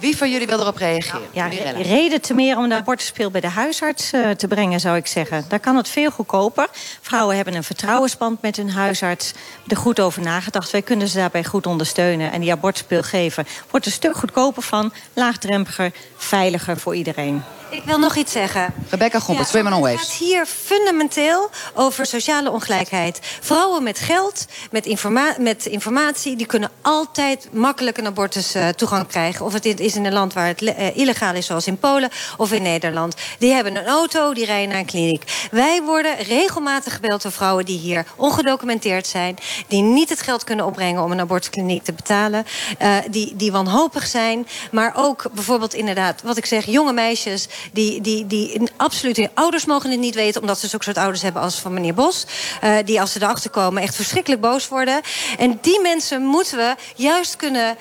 Wie 0.00 0.16
van 0.16 0.30
jullie 0.30 0.46
wil 0.46 0.60
erop 0.60 0.76
reageren? 0.76 1.26
Ja, 1.32 1.48
reden 1.82 2.20
te 2.20 2.34
meer 2.34 2.56
om 2.56 2.68
de 2.68 2.74
abortuspil 2.74 3.30
bij 3.30 3.40
de 3.40 3.48
huisarts 3.48 4.12
eh, 4.12 4.30
te 4.30 4.48
brengen, 4.48 4.80
zou 4.80 4.96
ik 4.96 5.06
zeggen. 5.06 5.44
Daar 5.48 5.60
kan 5.60 5.76
het 5.76 5.88
veel 5.88 6.10
goedkoper. 6.10 6.68
Vrouwen 7.00 7.36
hebben 7.36 7.54
een 7.54 7.64
vertrouwensband 7.64 8.42
met 8.42 8.56
hun 8.56 8.70
huisarts. 8.70 9.32
Er 9.66 9.76
goed 9.76 10.00
over 10.00 10.22
nagedacht. 10.22 10.70
Wij 10.70 10.82
kunnen 10.82 11.08
ze 11.08 11.16
daarbij 11.16 11.44
goed 11.44 11.66
ondersteunen. 11.66 12.32
En 12.32 12.40
die 12.40 12.52
abortuspil 12.52 13.02
geven 13.02 13.46
wordt 13.70 13.86
een 13.86 13.92
stuk 13.92 14.16
goedkoper 14.16 14.62
van. 14.62 14.92
Laagdrempeliger, 15.14 15.92
veiliger 16.16 16.76
voor 16.76 16.94
iedereen. 16.94 17.42
Ik 17.70 17.82
wil 17.84 17.98
nog 17.98 18.16
iets 18.16 18.32
zeggen. 18.32 18.74
Rebecca 18.88 19.18
Gompert, 19.18 19.52
Women 19.52 19.72
on 19.72 19.86
Het 19.86 20.00
gaat 20.00 20.10
hier 20.10 20.46
fundamenteel 20.46 21.50
over 21.74 22.06
sociale 22.06 22.50
ongelijkheid. 22.50 23.18
Vrouwen 23.40 23.82
met 23.82 23.98
geld, 23.98 24.46
met, 24.70 24.86
informa 24.86 25.34
met 25.38 25.66
informatie... 25.66 26.36
die 26.36 26.46
kunnen 26.46 26.70
altijd 26.82 27.48
makkelijk 27.52 27.98
een 27.98 28.06
abortus 28.06 28.54
eh, 28.54 28.68
toegang 28.68 29.06
krijgen. 29.06 29.44
Of 29.44 29.52
het 29.52 29.80
is 29.80 29.96
in 29.96 30.04
een 30.04 30.12
land 30.12 30.32
waar 30.32 30.46
het 30.46 30.62
eh, 30.62 30.96
illegaal 30.96 31.34
is, 31.34 31.46
zoals 31.46 31.66
in 31.66 31.78
Polen 31.78 32.10
of 32.36 32.52
in 32.52 32.62
Nederland. 32.62 33.14
Die 33.38 33.52
hebben 33.52 33.76
een 33.76 33.86
auto, 33.86 34.34
die 34.34 34.44
rijden 34.44 34.68
naar 34.68 34.78
een 34.78 34.84
kliniek. 34.84 35.48
Wij 35.50 35.82
worden 35.82 36.16
regelmatig 36.16 36.94
gebeld 36.94 37.22
door 37.22 37.32
vrouwen 37.32 37.64
die 37.64 37.78
hier 37.78 38.04
ongedocumenteerd 38.16 39.06
zijn... 39.06 39.36
die 39.66 39.82
niet 39.82 40.08
het 40.08 40.22
geld 40.22 40.44
kunnen 40.44 40.66
opbrengen 40.66 41.02
om 41.02 41.12
een 41.12 41.20
abortuskliniek 41.20 41.84
te 41.84 41.92
betalen... 41.92 42.46
eh, 42.78 42.96
die, 43.10 43.36
die 43.36 43.52
wanhopig 43.52 44.06
zijn, 44.06 44.46
maar 44.70 44.92
ook 44.96 45.26
bijvoorbeeld 45.32 45.74
inderdaad... 45.74 46.22
wat 46.22 46.36
ik 46.36 46.46
zeg, 46.46 46.64
jonge 46.64 46.92
meisjes 46.92 47.48
die, 47.72 48.00
die, 48.00 48.26
die 48.26 48.62
absoluut 48.76 49.16
hun 49.16 49.30
ouders 49.34 49.64
mogen 49.64 49.90
het 49.90 50.00
niet 50.00 50.14
weten... 50.14 50.40
omdat 50.40 50.58
ze 50.58 50.68
zulke 50.68 50.84
soort 50.84 50.98
ouders 50.98 51.22
hebben 51.22 51.42
als 51.42 51.54
van 51.54 51.72
meneer 51.72 51.94
Bos... 51.94 52.26
eh, 52.60 52.76
die 52.84 53.00
als 53.00 53.12
ze 53.12 53.22
erachter 53.22 53.50
komen 53.50 53.82
echt 53.82 53.94
verschrikkelijk 53.94 54.40
boos 54.40 54.68
worden. 54.68 55.00
En 55.38 55.58
die 55.60 55.80
mensen 55.80 56.22
moeten 56.22 56.56
we 56.56 56.74
juist 56.94 57.36
kunnen... 57.36 57.76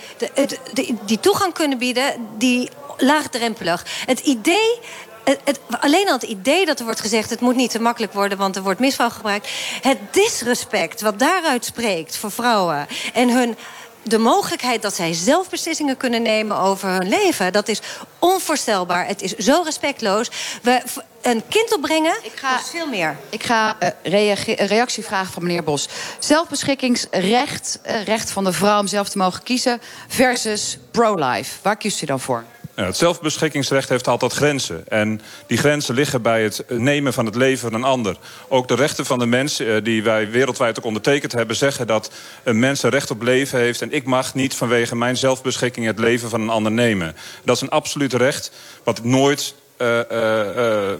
De, 0.74 0.95
die 1.05 1.19
toegang 1.19 1.53
kunnen 1.53 1.77
bieden, 1.77 2.13
die 2.38 2.69
laagdrempelig. 2.98 3.86
Het 4.05 4.19
idee... 4.19 4.79
Het- 5.24 5.59
alleen 5.79 6.07
al 6.07 6.13
het 6.13 6.24
idee 6.24 6.65
dat 6.65 6.79
er 6.79 6.86
wordt 6.86 7.00
gezegd... 7.00 7.29
het 7.29 7.39
moet 7.39 7.55
niet 7.55 7.71
te 7.71 7.81
makkelijk 7.81 8.13
worden, 8.13 8.38
want 8.38 8.55
er 8.55 8.62
wordt 8.62 8.79
misbruik 8.79 9.13
gebruikt. 9.13 9.49
Het 9.82 9.97
disrespect 10.12 11.01
wat 11.01 11.19
daaruit 11.19 11.65
spreekt 11.65 12.17
voor 12.17 12.32
vrouwen... 12.32 12.88
en 13.13 13.30
hun 13.30 13.58
de 14.03 14.17
mogelijkheid 14.17 14.81
dat 14.81 14.95
zij 14.95 15.13
zelf 15.13 15.49
beslissingen 15.49 15.97
kunnen 15.97 16.21
nemen 16.21 16.57
over 16.57 16.89
hun 16.89 17.09
leven... 17.09 17.53
dat 17.53 17.67
is 17.67 17.81
onvoorstelbaar. 18.19 19.07
Het 19.07 19.21
is 19.21 19.35
zo 19.35 19.62
respectloos. 19.65 20.31
We, 20.62 20.81
een 21.21 21.43
kind 21.47 21.75
opbrengen 21.75 22.15
kost 22.41 22.69
veel 22.69 22.88
meer. 22.88 23.17
Ik 23.29 23.43
ga 23.43 23.77
een 24.03 24.67
reactie 24.67 25.03
vragen 25.03 25.33
van 25.33 25.43
meneer 25.43 25.63
Bos. 25.63 25.88
Zelfbeschikkingsrecht, 26.19 27.79
eh, 27.83 28.03
recht 28.03 28.31
van 28.31 28.43
de 28.43 28.53
vrouw 28.53 28.79
om 28.79 28.88
zelf 28.88 29.09
te 29.09 29.17
mogen 29.17 29.43
kiezen... 29.43 29.81
versus 30.07 30.77
pro-life. 30.91 31.55
Waar 31.62 31.77
kiest 31.77 32.01
u 32.01 32.05
dan 32.05 32.19
voor? 32.19 32.43
Het 32.86 32.98
zelfbeschikkingsrecht 32.98 33.89
heeft 33.89 34.08
altijd 34.08 34.34
grenzen. 34.34 34.84
En 34.88 35.22
die 35.48 35.58
grenzen 35.58 35.96
liggen 35.96 36.22
bij 36.22 36.44
het 36.44 36.63
nemen 36.68 37.13
van 37.13 37.26
het 37.26 37.36
leven 37.36 37.72
van 37.72 37.74
een 37.74 37.88
ander. 37.88 38.18
Ook 38.48 38.68
de 38.68 38.76
rechten 38.76 39.06
van 39.06 39.20
de 39.20 39.26
mens, 39.26 39.60
eh, 39.60 39.76
die 39.84 40.04
wij 40.04 40.30
wereldwijd 40.30 40.78
ook 40.78 40.86
ondertekend 40.86 41.32
hebben... 41.32 41.56
zeggen 41.56 41.88
dat 41.88 42.12
een 42.44 42.60
mens 42.60 42.84
een 42.84 42.89
recht 42.89 43.12
op 43.12 43.22
leven 43.22 43.60
heeft... 43.60 43.82
en 43.82 43.92
ik 43.92 44.06
mag 44.06 44.34
niet 44.34 44.56
vanwege 44.56 44.96
mijn 44.96 45.18
zelfbeschikking 45.18 45.86
het 45.86 46.00
leven 46.00 46.30
van 46.30 46.42
een 46.42 46.50
ander 46.50 46.72
nemen. 46.72 47.15
Dat 47.44 47.56
is 47.56 47.62
een 47.62 47.70
absoluut 47.70 48.13
recht 48.13 48.52
wat 48.84 49.04
nooit, 49.04 49.54
eh, 49.78 49.88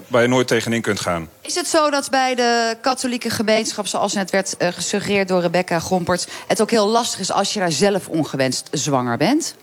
waar 0.08 0.22
je 0.22 0.28
nooit 0.28 0.48
tegenin 0.48 0.82
kunt 0.82 1.00
gaan. 1.00 1.30
Is 1.42 1.56
het 1.56 1.68
zo 1.68 1.90
dat 1.90 2.10
bij 2.10 2.36
de 2.36 2.78
katholieke 2.82 3.30
gemeenschap, 3.30 3.88
zoals 3.88 4.14
net 4.14 4.30
werd 4.30 4.56
gesuggereerd 4.60 5.28
door 5.28 5.42
Rebecca 5.42 5.80
Gompert, 5.80 6.28
het 6.48 6.62
ook 6.62 6.72
heel 6.72 6.88
lastig 6.88 7.20
is 7.20 7.32
als 7.32 7.54
je 7.54 7.60
daar 7.60 7.72
zelf 7.72 8.08
ongewenst 8.08 8.68
zwanger 8.72 9.18
bent? 9.18 9.56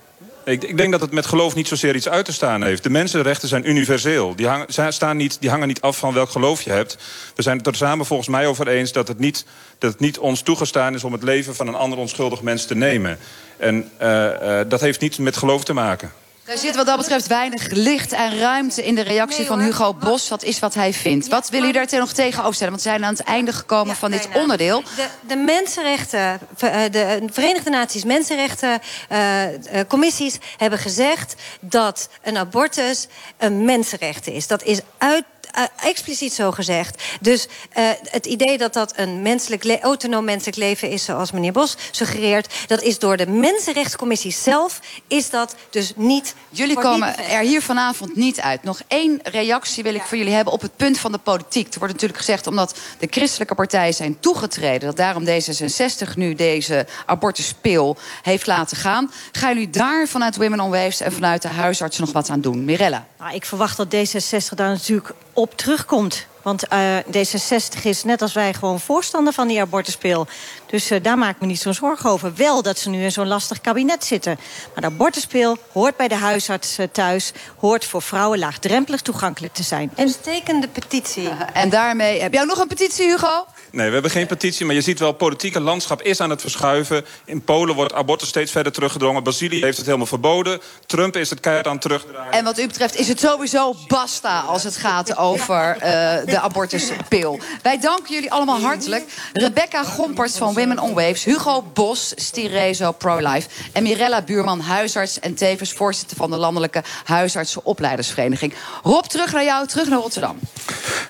Ik, 0.47 0.65
ik 0.65 0.77
denk 0.77 0.93
dat 0.93 1.01
het 1.01 1.13
met 1.13 1.27
geloof 1.27 1.55
niet 1.55 1.69
zozeer 1.69 1.95
iets 1.95 2.09
uit 2.09 2.25
te 2.25 2.33
staan 2.33 2.63
heeft. 2.63 2.83
De 2.83 2.91
mensenrechten 2.91 3.49
zijn 3.49 3.69
universeel. 3.69 4.37
Die, 4.37 4.49
zij 4.67 4.93
staan 4.93 5.17
niet, 5.17 5.41
die 5.41 5.51
hangen 5.51 5.69
niet 5.69 5.81
af 5.81 5.99
van 5.99 6.15
welk 6.15 6.31
geloof 6.31 6.63
je 6.63 6.71
hebt. 6.71 6.99
We 7.35 7.43
zijn 7.43 7.59
het 7.59 7.67
er 7.67 7.75
samen 7.75 8.07
volgens 8.07 8.29
mij 8.29 8.47
over 8.47 8.69
eens 8.69 8.93
dat 8.93 9.09
het 9.09 9.19
niet, 9.19 9.45
dat 9.79 9.91
het 9.91 10.01
niet 10.01 10.19
ons 10.19 10.43
toegestaan 10.43 10.95
is... 10.95 11.05
om 11.05 11.13
het 11.13 11.23
leven 11.23 11.55
van 11.55 11.69
een 11.69 11.75
ander 11.75 11.99
onschuldig 11.99 12.43
mens 12.43 12.67
te 12.67 12.75
nemen. 12.75 13.19
En 13.57 13.91
eh, 13.97 14.61
eh, 14.61 14.69
dat 14.69 14.81
heeft 14.81 15.01
niets 15.01 15.19
met 15.19 15.37
geloof 15.37 15.65
te 15.65 15.73
maken. 15.73 16.13
Er 16.47 16.59
zit 16.59 16.77
wat 16.77 16.87
dat 16.87 16.97
betreft 16.97 17.27
weinig 17.27 17.71
licht 17.71 18.13
en 18.13 18.39
ruimte 18.39 18.85
in 18.85 18.95
de 18.95 19.01
reactie 19.01 19.47
van 19.47 19.61
Hugo 19.61 19.95
Bos. 19.95 20.29
Dat 20.29 20.43
is 20.43 20.59
wat 20.59 20.75
hij 20.75 20.93
vindt. 20.93 21.29
Wat 21.29 21.49
willen 21.49 21.73
jullie 21.73 21.89
daar 21.89 22.01
nog 22.01 22.13
tegenover 22.13 22.55
stellen? 22.55 22.73
Want 22.73 22.85
we 22.85 22.91
zijn 22.91 23.05
aan 23.05 23.15
het 23.15 23.23
einde 23.23 23.53
gekomen 23.53 23.97
van 23.97 24.11
dit 24.11 24.29
onderdeel. 24.35 24.83
De, 24.83 25.07
de 25.29 25.37
mensenrechten, 25.37 26.41
eh, 26.59 26.81
de 26.91 27.23
Verenigde 27.33 27.71
Naties 27.71 28.05
Mensenrechtencommissies 28.05 30.39
hebben 30.57 30.79
gezegd 30.79 31.35
dat 31.61 32.09
een 32.23 32.37
abortus 32.37 33.07
een 33.39 33.65
mensenrecht 33.65 34.27
is. 34.27 34.47
Dat 34.47 34.63
is 34.63 34.81
uit 34.99 35.25
eh, 35.57 35.64
expliciet 35.88 36.33
zo 36.33 36.51
gezegd. 36.51 37.03
Dus 37.21 37.49
eh, 37.73 37.90
het 38.03 38.27
idee 38.27 38.59
dat 38.59 38.73
dat 38.73 38.92
een 38.97 39.23
menselijk 39.23 39.64
le- 39.64 39.81
autonoom 39.81 40.25
menselijk 40.25 40.57
leven 40.57 40.90
is... 40.90 41.05
zoals 41.05 41.33
meneer 41.33 41.53
Bos 41.53 41.77
suggereert... 41.90 42.55
dat 42.66 42.83
is 42.83 42.99
door 42.99 43.16
de 43.16 43.27
Mensenrechtscommissie 43.27 44.33
zelf... 44.33 44.81
is 45.07 45.31
dat 45.31 45.55
dus 45.71 45.92
niet... 45.97 46.35
Jullie 46.49 46.79
komen 46.79 47.14
niet 47.19 47.31
er 47.31 47.40
hier 47.40 47.62
vanavond 47.62 48.16
niet 48.16 48.40
uit. 48.40 48.62
Nog 48.62 48.81
één 48.88 49.21
reactie 49.23 49.83
wil 49.83 49.95
ik 49.95 50.03
voor 50.03 50.19
jullie 50.19 50.33
hebben 50.33 50.53
op 50.53 50.61
het 50.61 50.77
punt 50.77 50.99
van 50.99 51.12
de 51.12 51.19
politiek. 51.19 51.73
Er 51.73 51.79
wordt 51.79 51.95
natuurlijk 51.95 52.21
gezegd 52.21 52.47
omdat 52.47 52.79
de 52.99 53.07
christelijke 53.11 53.55
partijen 53.55 53.95
zijn 53.95 54.21
toegetreden... 54.21 54.87
dat 54.87 54.97
daarom 54.97 55.25
D66 55.27 56.14
nu 56.14 56.35
deze 56.35 56.87
abortuspil 57.07 57.97
heeft 58.23 58.47
laten 58.47 58.77
gaan. 58.77 59.12
Gaan 59.33 59.53
jullie 59.53 59.71
daar 59.71 60.09
vanuit 60.09 60.37
Women 60.37 60.61
on 60.61 60.71
Waves 60.71 61.01
en 61.01 61.12
vanuit 61.12 61.42
de 61.42 61.49
huisartsen 61.49 62.05
nog 62.05 62.12
wat 62.12 62.31
aan 62.31 62.40
doen? 62.40 62.64
Mirella? 62.64 63.07
Nou, 63.19 63.35
ik 63.35 63.45
verwacht 63.45 63.77
dat 63.77 63.95
D66 63.95 64.55
daar 64.55 64.71
natuurlijk 64.71 65.12
op 65.33 65.46
terugkomt. 65.55 66.27
Want 66.43 66.65
uh, 66.73 66.97
D66 66.99 67.83
is 67.83 68.05
net 68.05 68.23
als 68.23 68.33
wij 68.33 68.55
gewoon 68.55 68.81
voorstander 68.81 69.33
van 69.33 69.49
die 69.49 69.61
abortuspil. 69.61 70.27
Dus 70.67 70.91
uh, 70.91 71.03
daar 71.03 71.19
maak 71.19 71.35
ik 71.35 71.41
me 71.41 71.47
niet 71.47 71.61
zo'n 71.61 71.75
zorgen 71.75 72.11
over. 72.11 72.35
Wel 72.35 72.63
dat 72.63 72.79
ze 72.79 72.89
nu 72.89 73.03
in 73.03 73.13
zo'n 73.13 73.27
lastig 73.27 73.61
kabinet 73.61 74.05
zitten. 74.05 74.39
Maar 74.75 74.81
de 74.81 74.95
abortuspil 74.95 75.59
hoort 75.73 75.97
bij 75.97 76.09
de 76.09 76.15
huisarts 76.15 76.79
uh, 76.79 76.87
thuis... 76.93 77.33
hoort 77.59 77.85
voor 77.85 78.03
vrouwen 78.03 78.39
laagdrempelig 78.39 79.01
toegankelijk 79.01 79.55
te 79.55 79.63
zijn. 79.63 79.91
En 79.95 80.09
stekende 80.09 80.69
petitie. 80.69 81.29
en 81.53 81.69
daarmee... 81.69 82.21
Heb 82.21 82.33
jij 82.33 82.45
nog 82.45 82.59
een 82.59 82.69
petitie, 82.69 83.07
Hugo? 83.07 83.47
Nee, 83.71 83.87
we 83.87 83.93
hebben 83.93 84.11
geen 84.11 84.27
petitie, 84.27 84.67
maar 84.67 84.75
je 84.75 84.81
ziet 84.81 84.99
wel... 84.99 85.09
het 85.09 85.17
politieke 85.17 85.61
landschap 85.61 86.03
is 86.03 86.21
aan 86.21 86.31
het 86.31 86.41
verschuiven. 86.41 87.05
In 87.25 87.43
Polen 87.43 87.75
wordt 87.75 87.93
abortus 87.93 88.29
steeds 88.29 88.53
verder 88.53 88.73
teruggedrongen. 88.73 89.23
Brazilië 89.23 89.61
heeft 89.61 89.77
het 89.77 89.87
helemaal 89.87 90.07
verboden. 90.07 90.61
Trump 90.87 91.17
is 91.17 91.31
het 91.31 91.41
keihard 91.41 91.67
aan 91.67 91.73
het 91.73 91.83
terugdraaien. 91.83 92.33
En 92.33 92.45
wat 92.45 92.59
u 92.59 92.67
betreft 92.67 92.97
is 92.97 93.09
het 93.09 93.21
sowieso 93.21 93.75
basta 93.87 94.41
als 94.41 94.63
het 94.63 94.77
gaat 94.77 95.17
over 95.17 95.75
uh, 95.75 95.81
de 96.25 96.41
abortuspil. 96.41 97.41
Wij 97.63 97.81
danken 97.81 98.15
jullie 98.15 98.33
allemaal 98.33 98.61
hartelijk. 98.61 99.05
Rebecca 99.33 99.85
Gomperts 99.85 100.37
van 100.37 100.55
Women 100.55 100.79
on 100.79 100.95
Waves. 100.95 101.25
Hugo 101.25 101.63
Bos, 101.63 102.13
Stirezo 102.17 102.93
Pro-Life. 102.93 103.49
En 103.73 103.83
Mirella 103.83 104.23
Buurman, 104.23 104.61
huisarts 104.61 105.21
en 105.21 105.35
tevens 105.35 105.73
voorzitter 105.73 106.17
van 106.17 106.31
de 106.31 106.37
Landelijke 106.37 106.83
Huisartsenopleidersvereniging. 107.05 108.55
Rob, 108.83 109.05
terug 109.05 109.33
naar 109.33 109.45
jou, 109.45 109.67
terug 109.67 109.89
naar 109.89 109.99
Rotterdam. 109.99 110.39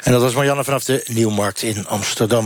En 0.02 0.12
dat 0.12 0.22
was 0.22 0.34
Marianne 0.34 0.64
vanaf 0.64 0.84
de 0.84 1.04
Nieuwmarkt 1.06 1.62
in 1.62 1.86
Amsterdam. 1.86 2.45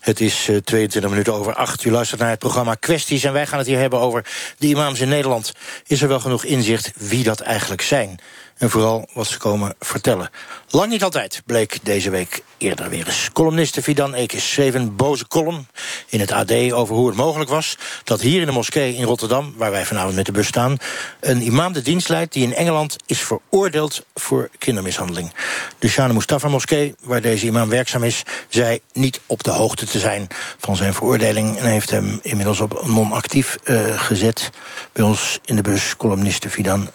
Het 0.00 0.20
is 0.20 0.48
uh, 0.48 0.56
22 0.56 1.10
minuten 1.10 1.32
over 1.34 1.54
8. 1.54 1.84
U 1.84 1.90
luistert 1.90 2.20
naar 2.20 2.30
het 2.30 2.38
programma 2.38 2.74
Kwesties 2.74 3.24
en 3.24 3.32
wij 3.32 3.46
gaan 3.46 3.58
het 3.58 3.66
hier 3.66 3.78
hebben 3.78 4.00
over 4.00 4.24
de 4.58 4.66
imams 4.66 5.00
in 5.00 5.08
Nederland. 5.08 5.52
Is 5.86 6.02
er 6.02 6.08
wel 6.08 6.20
genoeg 6.20 6.44
inzicht 6.44 6.92
wie 6.96 7.24
dat 7.24 7.40
eigenlijk 7.40 7.82
zijn? 7.82 8.20
En 8.58 8.70
vooral 8.70 9.08
wat 9.12 9.26
ze 9.26 9.38
komen 9.38 9.74
vertellen. 9.80 10.30
Lang 10.70 10.90
niet 10.90 11.02
altijd, 11.02 11.42
bleek 11.46 11.78
deze 11.82 12.10
week 12.10 12.42
eerder 12.56 12.88
weer 12.88 13.06
eens. 13.06 13.30
Columniste 13.32 13.82
Fidan 13.82 14.14
Ekis 14.14 14.52
schreef 14.52 14.74
een 14.74 14.96
boze 14.96 15.28
column 15.28 15.66
in 16.08 16.20
het 16.20 16.32
AD 16.32 16.72
over 16.72 16.94
hoe 16.94 17.06
het 17.06 17.16
mogelijk 17.16 17.50
was 17.50 17.76
dat 18.04 18.20
hier 18.20 18.40
in 18.40 18.46
de 18.46 18.52
moskee 18.52 18.94
in 18.94 19.04
Rotterdam, 19.04 19.54
waar 19.56 19.70
wij 19.70 19.84
vanavond 19.84 20.14
met 20.14 20.26
de 20.26 20.32
bus 20.32 20.46
staan, 20.46 20.76
een 21.20 21.42
imam 21.42 21.72
de 21.72 21.82
dienst 21.82 22.08
leidt 22.08 22.32
die 22.32 22.42
in 22.42 22.54
Engeland 22.54 22.96
is 23.06 23.20
veroordeeld 23.20 24.04
voor 24.14 24.50
kindermishandeling. 24.58 25.32
De 25.78 25.88
Shane 25.88 26.12
Mustafa 26.12 26.48
moskee, 26.48 26.94
waar 27.02 27.20
deze 27.20 27.46
imam 27.46 27.68
werkzaam 27.68 28.02
is, 28.02 28.22
zei 28.48 28.80
niet 28.92 29.20
op 29.26 29.42
de 29.42 29.50
hoogte 29.50 29.86
te 29.86 29.98
zijn 29.98 30.26
van 30.58 30.76
zijn 30.76 30.94
veroordeling 30.94 31.56
en 31.58 31.66
heeft 31.66 31.90
hem 31.90 32.18
inmiddels 32.22 32.60
op 32.60 32.86
non-actief 32.86 33.56
uh, 33.64 34.02
gezet. 34.02 34.50
Bij 34.92 35.04
ons 35.04 35.38
in 35.44 35.56
de 35.56 35.62
bus 35.62 35.96
columniste 35.96 36.50
Fidan. 36.50 36.88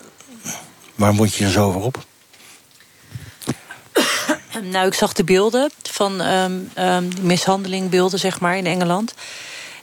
Waarom 0.95 1.17
word 1.17 1.33
je 1.33 1.45
er 1.45 1.51
zo 1.51 1.67
over 1.67 1.81
op? 1.81 1.97
Nou, 4.61 4.87
ik 4.87 4.93
zag 4.93 5.13
de 5.13 5.23
beelden 5.23 5.71
van 5.81 6.21
um, 6.21 6.71
um, 6.79 7.09
mishandelingbeelden, 7.21 8.19
zeg 8.19 8.39
maar, 8.39 8.57
in 8.57 8.65
Engeland. 8.65 9.13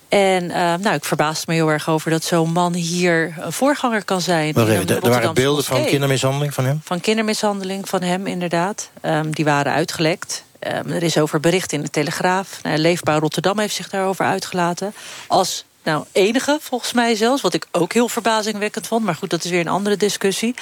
En 0.08 0.44
uh, 0.44 0.54
nou, 0.54 0.94
ik 0.94 1.04
verbaasde 1.04 1.44
me 1.48 1.54
heel 1.54 1.68
erg 1.68 1.88
over 1.88 2.10
dat 2.10 2.24
zo'n 2.24 2.52
man 2.52 2.74
hier 2.74 3.34
een 3.40 3.52
voorganger 3.52 4.04
kan 4.04 4.20
zijn. 4.20 4.52
Wacht 4.52 4.68
even, 4.68 5.02
er 5.02 5.10
waren 5.10 5.34
beelden 5.34 5.64
van 5.64 5.84
kindermishandeling 5.84 6.54
van 6.54 6.64
hem? 6.64 6.80
Van 6.84 7.00
kindermishandeling 7.00 7.88
van 7.88 8.02
hem, 8.02 8.26
inderdaad. 8.26 8.90
Um, 9.02 9.34
die 9.34 9.44
waren 9.44 9.72
uitgelekt. 9.72 10.44
Um, 10.60 10.92
er 10.92 11.02
is 11.02 11.18
over 11.18 11.40
bericht 11.40 11.72
in 11.72 11.82
de 11.82 11.90
Telegraaf. 11.90 12.58
Nou, 12.62 12.78
Leefbaar 12.78 13.18
Rotterdam 13.18 13.58
heeft 13.58 13.74
zich 13.74 13.88
daarover 13.88 14.24
uitgelaten. 14.24 14.94
Als 15.26 15.64
nou, 15.82 16.04
enige, 16.12 16.58
volgens 16.60 16.92
mij 16.92 17.14
zelfs. 17.14 17.42
Wat 17.42 17.54
ik 17.54 17.66
ook 17.70 17.92
heel 17.92 18.08
verbazingwekkend 18.08 18.86
vond. 18.86 19.04
Maar 19.04 19.14
goed, 19.14 19.30
dat 19.30 19.44
is 19.44 19.50
weer 19.50 19.60
een 19.60 19.68
andere 19.68 19.96
discussie. 19.96 20.54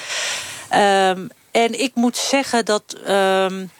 Um, 0.73 1.29
en 1.51 1.79
ik 1.79 1.91
moet 1.93 2.17
zeggen 2.17 2.65
dat... 2.65 2.83
Um, 3.07 3.71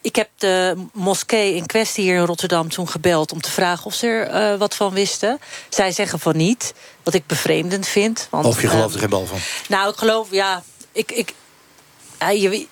ik 0.00 0.16
heb 0.16 0.28
de 0.36 0.86
moskee 0.92 1.54
in 1.54 1.66
kwestie 1.66 2.04
hier 2.04 2.16
in 2.16 2.24
Rotterdam 2.24 2.68
toen 2.68 2.88
gebeld... 2.88 3.32
om 3.32 3.40
te 3.40 3.50
vragen 3.50 3.86
of 3.86 3.94
ze 3.94 4.06
er 4.06 4.52
uh, 4.52 4.58
wat 4.58 4.74
van 4.74 4.92
wisten. 4.92 5.38
Zij 5.68 5.92
zeggen 5.92 6.18
van 6.18 6.36
niet, 6.36 6.74
wat 7.02 7.14
ik 7.14 7.26
bevreemdend 7.26 7.88
vind. 7.88 8.26
Want, 8.30 8.44
of 8.44 8.60
je 8.60 8.68
gelooft 8.68 8.94
er 8.94 9.00
geen 9.00 9.08
bal 9.08 9.26
van? 9.26 9.38
Nou, 9.68 9.90
ik 9.90 9.96
geloof, 9.96 10.30
ja... 10.30 10.62
Ik, 10.92 11.12
ik, 11.12 11.34
uh, 12.22 12.42
je, 12.42 12.66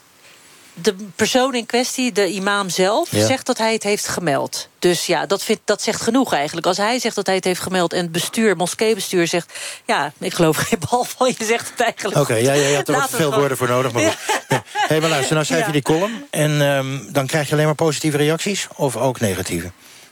de 0.75 0.95
persoon 1.17 1.55
in 1.55 1.67
kwestie, 1.67 2.13
de 2.13 2.29
imam 2.29 2.69
zelf, 2.69 3.11
ja. 3.11 3.27
zegt 3.27 3.47
dat 3.47 3.59
hij 3.59 3.73
het 3.73 3.83
heeft 3.83 4.09
gemeld. 4.09 4.69
Dus 4.79 5.07
ja, 5.07 5.27
dat, 5.27 5.43
vindt, 5.43 5.63
dat 5.65 5.83
zegt 5.83 6.01
genoeg 6.01 6.33
eigenlijk. 6.33 6.67
Als 6.67 6.77
hij 6.77 6.99
zegt 6.99 7.15
dat 7.15 7.27
hij 7.27 7.35
het 7.35 7.45
heeft 7.45 7.61
gemeld 7.61 7.93
en 7.93 8.03
het 8.03 8.13
bestuur, 8.13 8.57
moskeebestuur 8.57 9.27
zegt... 9.27 9.53
ja, 9.85 10.13
ik 10.19 10.35
geloof 10.35 10.57
geen 10.57 10.79
bal 10.91 11.05
van, 11.05 11.35
je 11.39 11.45
zegt 11.45 11.71
het 11.71 11.81
eigenlijk 11.81 12.17
Oké, 12.17 12.33
okay, 12.33 12.43
ja, 12.43 12.53
ja, 12.53 12.69
je 12.69 12.75
hebt 12.75 12.89
er 12.89 12.95
wat 12.95 13.11
veel 13.11 13.35
woorden 13.35 13.57
voor 13.57 13.69
nodig. 13.69 13.93
Maar 13.93 14.03
ja. 14.03 14.15
ja. 14.49 14.63
hey, 14.89 15.01
maar 15.01 15.11
luister, 15.11 15.35
nou 15.35 15.47
schrijf 15.47 15.67
je 15.67 15.73
die 15.73 15.83
column... 15.83 16.27
en 16.31 16.61
um, 16.61 17.13
dan 17.13 17.27
krijg 17.27 17.47
je 17.47 17.53
alleen 17.53 17.67
maar 17.67 17.75
positieve 17.75 18.17
reacties 18.17 18.67
of 18.77 18.97
ook 18.97 19.21
negatieve? 19.21 19.71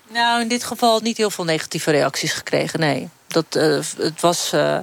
Nou, 0.08 0.40
in 0.40 0.48
dit 0.48 0.64
geval 0.64 1.00
niet 1.00 1.16
heel 1.16 1.30
veel 1.30 1.44
negatieve 1.44 1.90
reacties 1.90 2.32
gekregen, 2.32 2.80
nee. 2.80 3.08
Dat, 3.26 3.46
uh, 3.56 3.80
het 3.96 4.20
was... 4.20 4.52
Uh, 4.54 4.78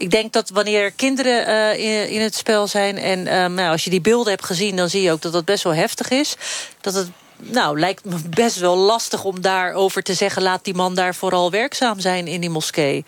ik 0.00 0.10
denk 0.10 0.32
dat 0.32 0.50
wanneer 0.50 0.90
kinderen 0.90 1.48
uh, 1.48 1.78
in, 1.78 2.08
in, 2.08 2.20
het 2.20 2.34
spel 2.34 2.66
zijn... 2.66 2.98
en 2.98 3.18
um, 3.18 3.54
nou, 3.54 3.70
als 3.70 3.84
je 3.84 3.90
die 3.90 4.00
beelden 4.00 4.32
hebt 4.32 4.44
gezien, 4.44 4.76
dan 4.76 4.88
zie 4.88 5.02
je 5.02 5.12
ook 5.12 5.22
dat 5.22 5.32
dat 5.32 5.44
best 5.44 5.64
wel 5.64 5.74
heftig 5.74 6.10
is. 6.10 6.36
Dat 6.80 6.94
het 6.94 7.08
nou, 7.36 7.78
lijkt 7.78 8.04
me 8.04 8.16
best 8.44 8.56
wel 8.56 8.76
lastig 8.76 9.24
om 9.24 9.40
daarover 9.40 10.02
te 10.02 10.14
zeggen... 10.14 10.42
laat 10.42 10.64
die 10.64 10.74
man 10.74 10.94
daar 10.94 11.14
vooral 11.14 11.50
werkzaam 11.50 12.00
zijn 12.00 12.26
in 12.26 12.40
die 12.40 12.50
moskee. 12.50 13.04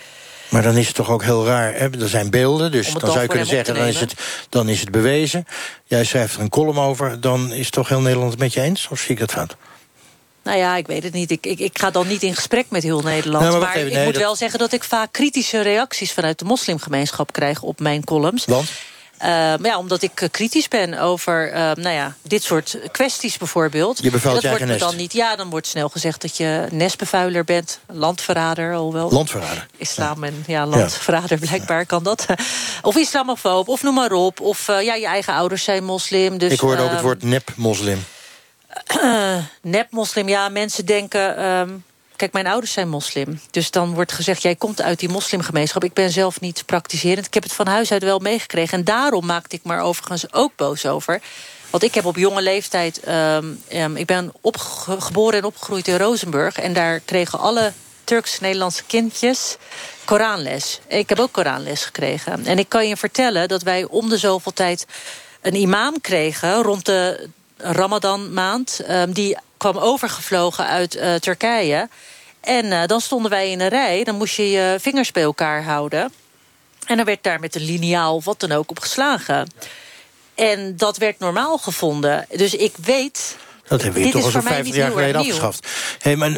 Maar 0.48 0.62
dan 0.62 0.76
is 0.76 0.86
het 0.86 0.96
toch 0.96 1.10
ook 1.10 1.22
heel 1.22 1.46
raar. 1.46 1.74
Hè? 1.74 2.00
Er 2.00 2.08
zijn 2.08 2.30
beelden, 2.30 2.72
dus 2.72 2.92
dan 2.92 3.10
zou 3.10 3.20
je 3.20 3.28
kunnen 3.28 3.46
zeggen... 3.46 3.74
Dan 3.74 3.86
is, 3.86 4.00
het, 4.00 4.14
dan 4.48 4.68
is 4.68 4.80
het 4.80 4.90
bewezen. 4.90 5.46
Jij 5.84 6.04
schrijft 6.04 6.34
er 6.34 6.40
een 6.40 6.48
column 6.48 6.78
over. 6.78 7.20
Dan 7.20 7.52
is 7.52 7.70
toch 7.70 7.88
heel 7.88 8.00
Nederland 8.00 8.30
het 8.30 8.40
met 8.40 8.52
je 8.52 8.60
eens? 8.60 8.88
Of 8.90 9.00
zie 9.00 9.10
ik 9.10 9.18
dat 9.18 9.30
fout? 9.30 9.56
Nou 10.42 10.58
ja, 10.58 10.76
ik 10.76 10.86
weet 10.86 11.02
het 11.02 11.12
niet. 11.12 11.30
Ik, 11.30 11.46
ik, 11.46 11.58
ik 11.58 11.78
ga 11.78 11.90
dan 11.90 12.06
niet 12.06 12.22
in 12.22 12.34
gesprek 12.34 12.66
met 12.68 12.82
heel 12.82 13.00
Nederland. 13.00 13.44
Nou, 13.44 13.58
maar, 13.58 13.68
maar 13.68 13.76
even, 13.76 13.98
ik 13.98 14.04
moet 14.04 14.14
dat... 14.14 14.22
wel 14.22 14.36
zeggen 14.36 14.58
dat 14.58 14.72
ik 14.72 14.84
vaak 14.84 15.12
kritische 15.12 15.60
reacties... 15.60 16.12
vanuit 16.12 16.38
de 16.38 16.44
moslimgemeenschap 16.44 17.32
krijg 17.32 17.62
op 17.62 17.80
mijn 17.80 18.04
columns. 18.04 18.44
Want? 18.44 18.70
Uh, 19.24 19.54
ja, 19.62 19.78
omdat 19.78 20.02
ik 20.02 20.28
kritisch 20.30 20.68
ben 20.68 20.98
over 20.98 21.48
uh, 21.48 21.54
nou 21.54 21.94
ja, 21.94 22.14
dit 22.22 22.42
soort 22.42 22.78
kwesties 22.90 23.36
bijvoorbeeld. 23.36 24.02
Je 24.02 24.10
bevalt 24.10 24.42
dat 24.42 24.58
je 24.58 24.66
wordt 24.66 24.78
dan 24.78 24.96
niet. 24.96 25.12
Ja, 25.12 25.36
dan 25.36 25.50
wordt 25.50 25.66
snel 25.66 25.88
gezegd 25.88 26.20
dat 26.22 26.36
je 26.36 26.66
nestbevuiler 26.70 27.44
bent, 27.44 27.78
landverrader, 27.86 28.74
alhoewel. 28.74 29.10
Landverrader. 29.10 29.66
Islam 29.76 30.24
en 30.24 30.44
ja, 30.46 30.66
landverrader, 30.66 31.38
ja. 31.40 31.46
blijkbaar 31.46 31.86
kan 31.86 32.02
dat. 32.02 32.26
Of 32.82 32.96
islamofoob, 32.96 33.68
of 33.68 33.82
noem 33.82 33.94
maar 33.94 34.12
op. 34.12 34.40
Of 34.40 34.68
uh, 34.68 34.82
ja, 34.82 34.94
je 34.94 35.06
eigen 35.06 35.34
ouders 35.34 35.64
zijn 35.64 35.84
moslim. 35.84 36.38
Dus, 36.38 36.52
ik 36.52 36.60
hoorde 36.60 36.82
ook 36.82 36.90
het 36.90 37.00
woord 37.00 37.22
nep-moslim. 37.22 38.04
Nep-moslim, 39.62 40.28
ja, 40.28 40.48
mensen 40.48 40.86
denken... 40.86 41.44
Um, 41.44 41.84
kijk, 42.16 42.32
mijn 42.32 42.46
ouders 42.46 42.72
zijn 42.72 42.88
moslim. 42.88 43.40
Dus 43.50 43.70
dan 43.70 43.94
wordt 43.94 44.12
gezegd, 44.12 44.42
jij 44.42 44.54
komt 44.54 44.82
uit 44.82 44.98
die 44.98 45.08
moslimgemeenschap. 45.08 45.84
Ik 45.84 45.92
ben 45.92 46.10
zelf 46.10 46.40
niet 46.40 46.66
praktiserend. 46.66 47.26
Ik 47.26 47.34
heb 47.34 47.42
het 47.42 47.52
van 47.52 47.66
huis 47.66 47.92
uit 47.92 48.02
wel 48.02 48.18
meegekregen. 48.18 48.78
En 48.78 48.84
daarom 48.84 49.26
maakte 49.26 49.56
ik 49.56 49.64
me 49.64 49.80
overigens 49.80 50.32
ook 50.32 50.52
boos 50.56 50.86
over. 50.86 51.20
Want 51.70 51.82
ik 51.82 51.94
heb 51.94 52.04
op 52.04 52.16
jonge 52.16 52.42
leeftijd... 52.42 53.08
Um, 53.08 53.62
um, 53.72 53.96
ik 53.96 54.06
ben 54.06 54.32
geboren 54.98 55.38
en 55.38 55.44
opgegroeid 55.44 55.88
in 55.88 55.96
Rozenburg. 55.96 56.58
En 56.58 56.72
daar 56.72 57.00
kregen 57.00 57.38
alle 57.38 57.72
Turks-Nederlandse 58.04 58.82
kindjes 58.86 59.56
Koranles. 60.04 60.80
Ik 60.86 61.08
heb 61.08 61.18
ook 61.18 61.32
Koranles 61.32 61.84
gekregen. 61.84 62.46
En 62.46 62.58
ik 62.58 62.68
kan 62.68 62.88
je 62.88 62.96
vertellen 62.96 63.48
dat 63.48 63.62
wij 63.62 63.84
om 63.84 64.08
de 64.08 64.18
zoveel 64.18 64.52
tijd... 64.52 64.86
een 65.40 65.54
imam 65.54 66.00
kregen 66.00 66.62
rond 66.62 66.86
de 66.86 67.28
Ramadan 67.62 68.32
maand. 68.32 68.80
Um, 68.90 69.12
die 69.12 69.38
kwam 69.56 69.76
overgevlogen 69.76 70.66
uit 70.66 70.96
uh, 70.96 71.14
Turkije. 71.14 71.88
En 72.40 72.64
uh, 72.64 72.86
dan 72.86 73.00
stonden 73.00 73.30
wij 73.30 73.50
in 73.50 73.60
een 73.60 73.68
rij. 73.68 74.04
Dan 74.04 74.16
moest 74.16 74.34
je 74.34 74.50
je 74.50 74.76
vingers 74.80 75.12
bij 75.12 75.22
elkaar 75.22 75.64
houden. 75.64 76.12
En 76.86 76.96
dan 76.96 77.04
werd 77.04 77.22
daar 77.22 77.40
met 77.40 77.54
een 77.54 77.64
liniaal 77.64 78.14
of 78.14 78.24
wat 78.24 78.40
dan 78.40 78.52
ook 78.52 78.70
op 78.70 78.78
geslagen. 78.78 79.48
En 80.34 80.76
dat 80.76 80.96
werd 80.96 81.18
normaal 81.18 81.58
gevonden. 81.58 82.26
Dus 82.36 82.54
ik 82.54 82.72
weet... 82.82 83.36
Dat 83.68 83.82
hebben 83.82 84.02
we 84.02 84.10
toch 84.10 84.24
al 84.24 84.30
zo'n 84.30 84.42
50 84.42 84.74
jaar 84.74 84.90
geleden 84.90 85.20
afgeschaft. 85.20 85.68
Hey, 85.98 86.16
maar, 86.16 86.36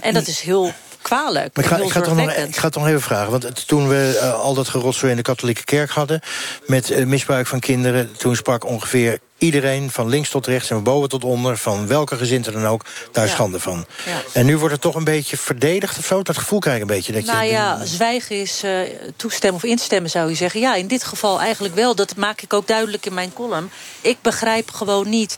en 0.00 0.14
dat 0.14 0.26
is 0.26 0.40
heel 0.40 0.72
kwalijk. 1.02 1.56
Maar 1.56 1.64
ik, 1.64 1.70
ga, 1.70 1.76
ik, 1.76 1.90
ga 1.90 2.00
toch 2.00 2.16
nog, 2.16 2.30
ik 2.32 2.56
ga 2.56 2.66
het 2.66 2.74
nog 2.74 2.86
even 2.86 3.00
vragen. 3.00 3.30
Want 3.30 3.66
toen 3.66 3.88
we 3.88 4.18
uh, 4.22 4.40
al 4.40 4.54
dat 4.54 4.68
gerotzooi 4.68 5.10
in 5.10 5.16
de 5.16 5.22
katholieke 5.22 5.64
kerk 5.64 5.90
hadden... 5.90 6.20
met 6.66 6.90
uh, 6.90 7.06
misbruik 7.06 7.46
van 7.46 7.60
kinderen... 7.60 8.16
toen 8.16 8.36
sprak 8.36 8.64
ongeveer 8.64 9.18
iedereen, 9.40 9.90
van 9.90 10.08
links 10.08 10.30
tot 10.30 10.46
rechts 10.46 10.70
en 10.70 10.74
van 10.74 10.84
boven 10.84 11.08
tot 11.08 11.24
onder... 11.24 11.56
van 11.56 11.86
welke 11.86 12.16
gezinte 12.16 12.50
dan 12.50 12.66
ook, 12.66 12.84
daar 13.12 13.26
ja. 13.26 13.32
schande 13.32 13.60
van. 13.60 13.86
Ja. 14.06 14.22
En 14.32 14.46
nu 14.46 14.58
wordt 14.58 14.72
het 14.72 14.82
toch 14.82 14.94
een 14.94 15.04
beetje 15.04 15.36
verdedigd 15.36 15.98
of 15.98 16.04
zo? 16.04 16.22
Dat 16.22 16.38
gevoel 16.38 16.58
krijg 16.58 16.76
ik 16.76 16.82
een 16.82 16.88
beetje. 16.88 17.12
Dat 17.12 17.24
nou 17.24 17.44
je, 17.44 17.50
ja, 17.50 17.84
zwijgen 17.84 18.40
is 18.40 18.64
uh, 18.64 18.80
toestemmen 19.16 19.62
of 19.62 19.68
instemmen, 19.68 20.10
zou 20.10 20.28
je 20.28 20.34
zeggen. 20.34 20.60
Ja, 20.60 20.74
in 20.74 20.86
dit 20.86 21.04
geval 21.04 21.40
eigenlijk 21.40 21.74
wel. 21.74 21.94
Dat 21.94 22.16
maak 22.16 22.40
ik 22.40 22.52
ook 22.52 22.66
duidelijk 22.66 23.06
in 23.06 23.14
mijn 23.14 23.32
column. 23.32 23.70
Ik 24.00 24.16
begrijp 24.22 24.70
gewoon 24.70 25.08
niet 25.08 25.36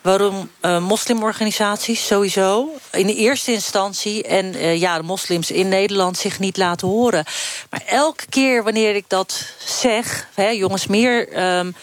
waarom 0.00 0.50
uh, 0.62 0.78
moslimorganisaties 0.78 2.06
sowieso 2.06 2.68
in 2.92 3.06
de 3.06 3.14
eerste 3.14 3.52
instantie... 3.52 4.22
en 4.22 4.56
uh, 4.56 4.80
ja, 4.80 4.96
de 4.96 5.02
moslims 5.02 5.50
in 5.50 5.68
Nederland 5.68 6.18
zich 6.18 6.38
niet 6.38 6.56
laten 6.56 6.88
horen. 6.88 7.24
Maar 7.70 7.82
elke 7.86 8.26
keer 8.28 8.62
wanneer 8.62 8.94
ik 8.94 9.04
dat 9.08 9.44
zeg, 9.64 10.28
hè, 10.34 10.48
jongens, 10.48 10.86
meer... 10.86 11.42
Um, 11.58 11.74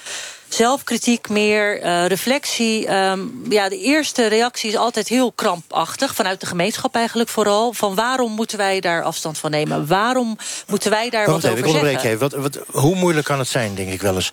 zelfkritiek 0.48 1.30
meer, 1.30 1.84
uh, 1.84 2.06
reflectie. 2.06 2.94
Um, 2.94 3.46
ja, 3.50 3.70
de 3.70 3.80
eerste 3.80 4.28
reactie 4.28 4.70
is 4.70 4.76
altijd 4.76 5.08
heel 5.08 5.32
krampachtig, 5.32 6.16
vanuit 6.16 6.40
de 6.40 6.46
gemeenschap 6.46 6.96
eigenlijk 6.96 7.30
vooral. 7.30 7.74
Van 7.74 7.96
waarom 7.96 8.32
moeten 8.32 8.58
wij 8.58 8.80
daar 8.80 9.04
afstand 9.04 9.38
van 9.38 9.52
nemen? 9.52 9.88
Waarom 9.88 10.38
moeten 10.68 10.92
wij 10.92 11.10
daar 11.10 11.26
wat 11.26 11.44
even, 11.44 11.52
over 11.52 11.66
ik 11.66 11.72
zeggen? 11.72 12.10
Even. 12.10 12.20
Wat, 12.20 12.34
wat, 12.34 12.60
hoe 12.68 12.96
moeilijk 12.96 13.26
kan 13.26 13.40
het 13.40 13.48
zijn, 13.48 13.76
denk 13.76 13.92
ik 13.92 14.02
wel 14.02 14.16
eens? 14.16 14.32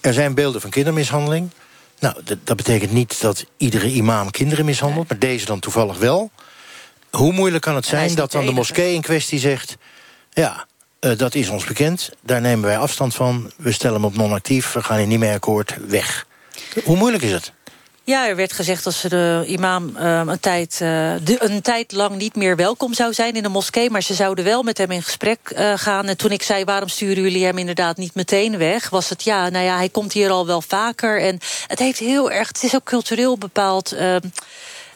Er 0.00 0.12
zijn 0.12 0.34
beelden 0.34 0.60
van 0.60 0.70
kindermishandeling. 0.70 1.50
Nou, 1.98 2.16
dat 2.44 2.56
betekent 2.56 2.92
niet 2.92 3.20
dat 3.20 3.44
iedere 3.56 3.90
imam 3.90 4.30
kinderen 4.30 4.64
mishandelt... 4.64 5.08
maar 5.08 5.18
deze 5.18 5.44
dan 5.44 5.60
toevallig 5.60 5.98
wel. 5.98 6.30
Hoe 7.10 7.32
moeilijk 7.32 7.62
kan 7.62 7.74
het 7.74 7.86
zijn 7.86 8.14
dat 8.14 8.32
dan 8.32 8.46
de 8.46 8.52
moskee 8.52 8.94
in 8.94 9.02
kwestie 9.02 9.38
zegt... 9.38 9.76
ja, 10.30 10.66
uh, 11.00 11.16
dat 11.16 11.34
is 11.34 11.48
ons 11.48 11.64
bekend, 11.64 12.10
daar 12.22 12.40
nemen 12.40 12.64
wij 12.64 12.78
afstand 12.78 13.14
van... 13.14 13.50
we 13.56 13.72
stellen 13.72 13.96
hem 13.96 14.04
op 14.04 14.16
non-actief, 14.16 14.72
we 14.72 14.82
gaan 14.82 14.98
hier 14.98 15.06
niet 15.06 15.18
meer 15.18 15.34
akkoord, 15.34 15.76
weg. 15.86 16.26
Hoe 16.84 16.96
moeilijk 16.96 17.22
is 17.22 17.32
het? 17.32 17.52
Ja, 18.04 18.28
er 18.28 18.36
werd 18.36 18.52
gezegd 18.52 18.84
dat 18.84 18.94
ze 18.94 19.08
de 19.08 19.44
imam 19.46 19.96
uh, 19.96 20.22
een, 20.26 20.40
tijd, 20.40 20.78
de, 20.78 21.36
een 21.38 21.62
tijd 21.62 21.92
lang 21.92 22.16
niet 22.16 22.36
meer 22.36 22.56
welkom 22.56 22.94
zou 22.94 23.12
zijn 23.12 23.34
in 23.34 23.42
de 23.42 23.48
moskee. 23.48 23.90
Maar 23.90 24.02
ze 24.02 24.14
zouden 24.14 24.44
wel 24.44 24.62
met 24.62 24.78
hem 24.78 24.90
in 24.90 25.02
gesprek 25.02 25.38
gaan. 25.74 26.06
En 26.06 26.16
toen 26.16 26.30
ik 26.30 26.42
zei, 26.42 26.64
waarom 26.64 26.88
sturen 26.88 27.22
jullie 27.22 27.44
hem 27.44 27.58
inderdaad 27.58 27.96
niet 27.96 28.14
meteen 28.14 28.58
weg? 28.58 28.90
Was 28.90 29.08
het, 29.08 29.22
ja, 29.22 29.48
nou 29.48 29.64
ja, 29.64 29.76
hij 29.76 29.88
komt 29.88 30.12
hier 30.12 30.30
al 30.30 30.46
wel 30.46 30.62
vaker. 30.62 31.20
En 31.20 31.38
het 31.66 31.78
heeft 31.78 31.98
heel 31.98 32.30
erg, 32.30 32.48
het 32.48 32.62
is 32.62 32.74
ook 32.74 32.84
cultureel 32.84 33.38
bepaald... 33.38 33.96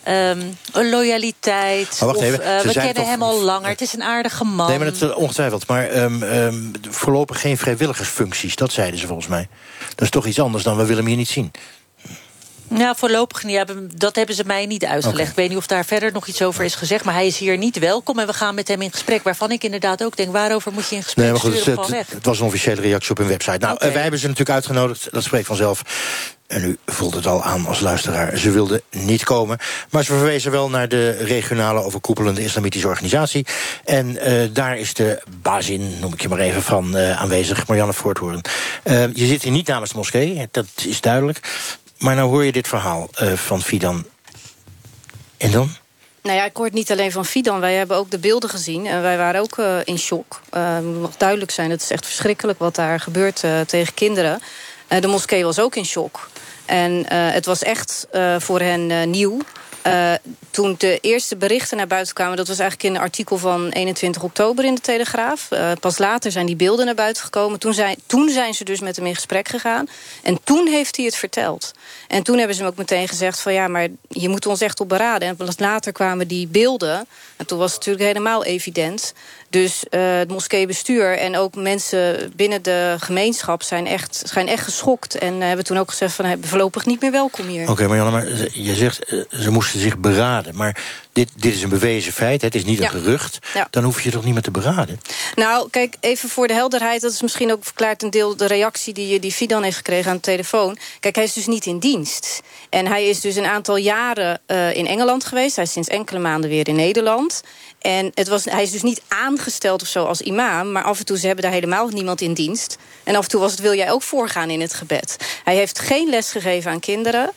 Um, 0.09 0.57
een 0.73 0.91
loyaliteit. 0.91 1.97
Maar 2.01 2.09
wacht 2.09 2.19
of, 2.19 2.25
even, 2.25 2.41
uh, 2.41 2.61
we 2.61 2.73
kennen 2.73 2.95
toch... 2.95 3.07
hem 3.07 3.23
al 3.23 3.41
langer. 3.41 3.69
Het 3.69 3.81
is 3.81 3.93
een 3.93 4.03
aardige 4.03 4.45
man. 4.45 4.69
Nee, 4.69 4.79
maar 4.79 4.87
dat 4.93 5.03
is 5.03 5.15
ongetwijfeld. 5.15 5.67
Maar 5.67 5.97
um, 5.97 6.23
um, 6.23 6.73
voorlopig 6.91 7.41
geen 7.41 7.59
vrijwilligersfuncties. 7.59 8.57
Dat 8.57 8.73
zeiden 8.73 9.01
ze 9.01 9.07
volgens 9.07 9.29
mij. 9.29 9.49
Dat 9.89 10.01
is 10.01 10.11
toch 10.11 10.27
iets 10.27 10.41
anders 10.41 10.65
dan 10.65 10.77
we 10.77 10.83
willen 10.83 10.97
hem 10.97 11.07
hier 11.07 11.17
niet 11.17 11.29
zien. 11.29 11.53
Ja, 12.77 12.95
voorlopig 12.95 13.43
niet. 13.45 13.65
Dat 13.95 14.17
hebben 14.17 14.35
ze 14.35 14.45
mij 14.47 14.67
niet 14.67 14.85
uitgelegd. 14.85 15.19
Okay. 15.19 15.31
Ik 15.31 15.37
weet 15.37 15.49
niet 15.49 15.59
of 15.59 15.67
daar 15.67 15.85
verder 15.85 16.13
nog 16.13 16.27
iets 16.27 16.43
over 16.43 16.65
is 16.65 16.75
gezegd. 16.75 17.05
Maar 17.05 17.15
hij 17.15 17.27
is 17.27 17.39
hier 17.39 17.59
niet 17.59 17.79
welkom 17.79 18.19
en 18.19 18.27
we 18.27 18.33
gaan 18.33 18.55
met 18.55 18.69
hem 18.69 18.83
in 18.83 18.91
gesprek. 18.91 19.23
Waarvan 19.23 19.51
ik 19.51 19.65
inderdaad 19.65 20.05
ook 20.05 20.17
denk, 20.17 20.33
waarover 20.33 20.73
moet 20.73 20.89
je 20.89 20.97
in 20.97 21.03
gesprek 21.03 21.25
nee, 21.25 21.33
maar 21.33 21.43
goed, 21.43 21.65
het, 21.65 21.89
het, 21.89 22.11
het, 22.11 22.27
was 22.27 22.41
een 22.41 22.47
officiële 22.47 22.81
reactie 22.81 23.11
op 23.11 23.19
hun 23.19 23.29
website. 23.29 23.59
Nou, 23.59 23.75
okay. 23.75 23.93
wij 23.93 24.03
hebben 24.03 24.21
ze 24.21 24.27
natuurlijk 24.27 24.57
uitgenodigd. 24.57 25.09
Dat 25.11 25.23
spreekt 25.23 25.47
vanzelf. 25.47 25.83
En 26.53 26.65
u 26.65 26.77
voelt 26.87 27.15
het 27.15 27.27
al 27.27 27.43
aan 27.43 27.67
als 27.67 27.81
luisteraar. 27.81 28.37
Ze 28.37 28.51
wilde 28.51 28.83
niet 28.91 29.25
komen. 29.25 29.59
Maar 29.91 30.05
ze 30.05 30.13
verwezen 30.13 30.51
wel 30.51 30.71
naar 30.71 30.89
de 30.89 31.11
regionale 31.11 31.83
overkoepelende 31.83 32.45
islamitische 32.45 32.89
organisatie. 32.89 33.47
En 33.85 34.09
uh, 34.09 34.49
daar 34.53 34.79
is 34.79 34.95
de 34.95 35.23
bazin, 35.43 35.99
noem 36.01 36.13
ik 36.13 36.23
je 36.23 36.29
maar 36.29 36.39
even, 36.39 36.63
van 36.63 36.97
uh, 36.97 37.21
aanwezig. 37.21 37.67
Marianne 37.67 37.93
Voorthoorn. 37.93 38.41
Uh, 38.85 39.15
je 39.15 39.27
zit 39.27 39.43
hier 39.43 39.53
niet 39.53 39.67
namens 39.67 39.91
de 39.91 39.97
moskee, 39.97 40.49
dat 40.51 40.67
is 40.87 41.01
duidelijk. 41.01 41.41
Maar 42.03 42.15
nou 42.15 42.29
hoor 42.29 42.45
je 42.45 42.53
dit 42.53 42.69
verhaal 42.69 43.09
uh, 43.23 43.33
van 43.33 43.63
Fidan. 43.63 44.07
En 45.37 45.51
dan? 45.51 45.77
Nou 46.23 46.37
ja, 46.37 46.45
ik 46.45 46.57
hoor 46.57 46.65
het 46.65 46.75
niet 46.75 46.91
alleen 46.91 47.13
van 47.13 47.25
Fidan. 47.25 47.61
Wij 47.61 47.75
hebben 47.75 47.97
ook 47.97 48.11
de 48.11 48.19
beelden 48.19 48.51
gezien. 48.51 48.87
En 48.87 49.03
wij 49.03 49.17
waren 49.17 49.41
ook 49.41 49.57
uh, 49.59 49.77
in 49.85 49.99
shock. 49.99 50.41
Uh, 50.55 50.79
moet 50.79 51.19
duidelijk 51.19 51.51
zijn, 51.51 51.71
het 51.71 51.83
is 51.83 51.91
echt 51.91 52.07
verschrikkelijk 52.07 52.59
wat 52.59 52.75
daar 52.75 53.01
gebeurt 53.01 53.45
tegen 53.67 53.95
kinderen. 53.95 54.41
de 54.89 55.07
moskee 55.07 55.45
was 55.45 55.59
ook 55.59 55.77
in 55.77 55.85
shock. 55.85 56.29
En 56.65 57.13
het 57.13 57.47
was 57.47 57.63
echt 57.63 58.07
voor 58.39 58.61
hen 58.61 59.11
nieuw. 59.11 59.39
Uh, 59.87 60.13
toen 60.51 60.75
de 60.79 60.99
eerste 61.01 61.37
berichten 61.37 61.77
naar 61.77 61.87
buiten 61.87 62.15
kwamen... 62.15 62.37
dat 62.37 62.49
was 62.49 62.59
eigenlijk 62.59 62.89
in 62.89 62.95
een 62.97 63.07
artikel 63.07 63.39
van 63.39 63.69
21 63.69 64.23
oktober 64.23 64.65
in 64.65 64.75
de 64.75 64.81
Telegraaf. 64.81 65.49
Uh, 65.51 65.73
pas 65.81 65.99
later 65.99 66.33
zijn 66.33 66.47
die 66.47 66.57
beelden 66.57 66.87
naar 66.87 66.95
buiten 66.95 67.23
gekomen. 67.23 67.59
Toen 67.59 67.75
zijn, 67.75 67.97
toen 68.07 68.29
zijn 68.29 68.55
ze 68.55 68.65
dus 68.65 68.81
met 68.81 68.97
hem 68.97 69.07
in 69.07 69.15
gesprek 69.15 69.49
gegaan. 69.49 69.89
En 70.23 70.39
toen 70.45 70.67
heeft 70.67 70.97
hij 70.97 71.05
het 71.05 71.17
verteld. 71.17 71.73
En 72.09 72.23
toen 72.23 72.39
hebben 72.39 72.57
ze 72.57 72.63
hem 72.63 72.71
ook 72.71 72.79
meteen 72.79 73.09
gezegd 73.09 73.41
van... 73.41 73.53
ja, 73.53 73.69
maar 73.69 73.89
je 74.09 74.29
moet 74.29 74.47
ons 74.47 74.61
echt 74.61 74.81
op 74.81 74.89
beraden. 74.89 75.29
En 75.29 75.37
pas 75.37 75.59
later 75.59 75.93
kwamen 75.93 76.29
die 76.29 76.47
beelden. 76.47 77.07
En 77.37 77.47
toen 77.47 77.59
was 77.59 77.71
het 77.71 77.79
natuurlijk 77.79 78.07
helemaal 78.07 78.45
evident. 78.45 79.13
Dus 79.53 79.85
uh, 79.91 80.17
het 80.19 80.31
moskeebestuur 80.31 81.19
en 81.19 81.37
ook 81.37 81.55
mensen 81.55 82.33
binnen 82.37 82.63
de 82.63 82.97
gemeenschap... 82.99 83.63
zijn 83.63 83.87
echt, 83.87 84.23
zijn 84.25 84.49
echt 84.49 84.65
geschokt. 84.65 85.15
En 85.15 85.41
hebben 85.41 85.65
toen 85.65 85.79
ook 85.79 85.91
gezegd 85.91 86.15
van... 86.15 86.37
voorlopig 86.41 86.87
niet 86.87 87.01
meer 87.01 87.11
welkom 87.11 87.47
hier. 87.47 87.63
Oké, 87.63 87.71
okay, 87.71 87.87
Marianne, 87.87 88.11
maar 88.11 88.27
je 88.53 88.75
zegt... 88.75 89.27
ze 89.31 89.51
moesten 89.51 89.81
zich 89.81 89.99
beraden. 89.99 90.57
Maar 90.57 90.83
dit, 91.13 91.29
dit 91.35 91.55
is 91.55 91.63
een 91.63 91.69
bewezen 91.69 92.13
feit, 92.13 92.43
het 92.43 92.55
is 92.55 92.65
niet 92.65 92.81
een 92.81 92.89
gerucht. 92.89 93.39
Ja. 93.55 93.67
Dan 93.71 93.85
hoef 93.85 94.03
je 94.03 94.11
toch 94.11 94.25
niet 94.25 94.33
meer 94.33 94.43
te 94.43 94.51
beraden? 94.51 95.01
Nou, 95.35 95.71
kijk, 95.71 95.97
even 96.01 96.29
voor 96.29 96.47
de 96.47 96.55
helderheid... 96.55 97.01
dat 97.01 97.13
is 97.13 97.23
misschien 97.23 97.53
ook 97.53 97.65
verklaard 97.65 98.03
een 98.03 98.11
deel 98.11 98.37
de 98.37 98.47
reactie 98.47 98.95
die, 98.95 99.19
die 99.19 99.33
Fidan 99.33 99.63
heeft 99.63 99.77
gekregen 99.77 100.11
aan 100.11 100.17
de 100.17 100.23
telefoon. 100.23 100.79
Kijk, 101.01 101.15
hij 101.15 101.25
is 101.25 101.33
dus 101.33 101.47
niet 101.47 101.67
in 101.67 101.79
dienst. 101.79 102.43
En 102.71 102.87
hij 102.87 103.09
is 103.09 103.21
dus 103.21 103.37
een 103.37 103.47
aantal 103.47 103.77
jaren 103.77 104.41
uh, 104.47 104.77
in 104.77 104.87
Engeland 104.87 105.25
geweest. 105.25 105.57
Hij 105.57 105.65
is 105.65 105.73
sinds 105.73 105.89
enkele 105.89 106.19
maanden 106.19 106.51
weer 106.51 106.69
in 106.69 106.77
Nederland. 106.77 107.43
En 107.83 108.11
het 108.15 108.29
was, 108.29 108.45
hij 108.45 108.63
is 108.63 108.71
dus 108.71 108.83
niet 108.83 109.03
aangesteld 109.09 109.83
of 109.83 109.89
zo 109.89 110.05
als 110.05 110.21
imam... 110.21 110.73
maar 110.73 110.85
af 110.85 110.99
en 110.99 111.05
toe 111.05 111.19
ze 111.19 111.27
hebben 111.27 111.45
daar 111.45 111.53
helemaal 111.53 111.89
niemand 111.89 112.21
in 112.21 112.35
dienst. 112.35 112.77
En 113.05 113.17
af 113.17 113.25
en 113.25 113.31
toe 113.31 113.41
was 113.41 113.51
het, 113.51 113.61
wil 113.61 113.75
jij 113.75 113.91
ook 113.91 114.03
voorgaan 114.03 114.51
in 114.51 114.61
het 114.61 114.75
gebed. 114.75 115.17
Hij 115.45 115.57
heeft 115.57 115.79
geen 115.79 116.09
les 116.09 116.31
gegeven 116.31 116.71
aan 116.71 116.81
kinderen... 116.81 117.33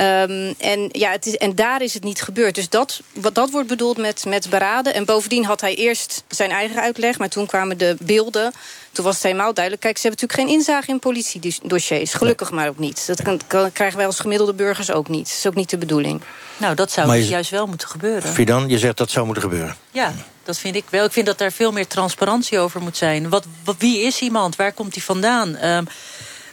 Um, 0.00 0.54
en, 0.58 0.88
ja, 0.92 1.10
het 1.10 1.26
is, 1.26 1.36
en 1.36 1.54
daar 1.54 1.82
is 1.82 1.94
het 1.94 2.04
niet 2.04 2.22
gebeurd. 2.22 2.54
Dus 2.54 2.68
dat, 2.68 3.00
wat, 3.12 3.34
dat 3.34 3.50
wordt 3.50 3.68
bedoeld 3.68 3.96
met, 3.96 4.24
met 4.24 4.50
beraden. 4.50 4.94
En 4.94 5.04
bovendien 5.04 5.44
had 5.44 5.60
hij 5.60 5.74
eerst 5.74 6.24
zijn 6.28 6.50
eigen 6.50 6.82
uitleg... 6.82 7.18
maar 7.18 7.28
toen 7.28 7.46
kwamen 7.46 7.78
de 7.78 7.96
beelden. 8.00 8.52
Toen 8.92 9.04
was 9.04 9.14
het 9.14 9.22
helemaal 9.22 9.54
duidelijk. 9.54 9.84
Kijk, 9.84 9.98
ze 9.98 10.06
hebben 10.08 10.20
natuurlijk 10.20 10.48
geen 10.50 10.58
inzage 10.58 10.90
in 10.90 10.98
politiedossiers. 10.98 12.14
Gelukkig 12.14 12.50
maar 12.50 12.68
ook 12.68 12.78
niet. 12.78 13.06
Dat 13.06 13.22
kan, 13.22 13.40
kan, 13.46 13.72
krijgen 13.72 13.96
wij 13.96 14.06
als 14.06 14.20
gemiddelde 14.20 14.54
burgers 14.54 14.90
ook 14.90 15.08
niet. 15.08 15.28
Dat 15.28 15.36
is 15.36 15.46
ook 15.46 15.54
niet 15.54 15.70
de 15.70 15.78
bedoeling. 15.78 16.20
Nou, 16.56 16.74
dat 16.74 16.92
zou 16.92 17.10
dus 17.10 17.24
je- 17.24 17.30
juist 17.30 17.50
wel 17.50 17.66
moeten 17.66 17.88
gebeuren. 17.88 18.32
Fidan, 18.32 18.68
je 18.68 18.78
zegt 18.78 18.96
dat 18.96 19.10
zou 19.10 19.24
moeten 19.24 19.42
gebeuren. 19.42 19.76
Ja, 19.90 20.14
dat 20.44 20.58
vind 20.58 20.76
ik 20.76 20.84
wel. 20.90 21.04
Ik 21.04 21.12
vind 21.12 21.26
dat 21.26 21.38
daar 21.38 21.52
veel 21.52 21.72
meer 21.72 21.86
transparantie 21.86 22.58
over 22.58 22.80
moet 22.80 22.96
zijn. 22.96 23.28
Wat, 23.28 23.44
wat, 23.64 23.76
wie 23.78 24.00
is 24.00 24.20
iemand? 24.20 24.56
Waar 24.56 24.72
komt 24.72 24.94
hij 24.94 25.02
vandaan? 25.04 25.56
Ehm 25.56 25.84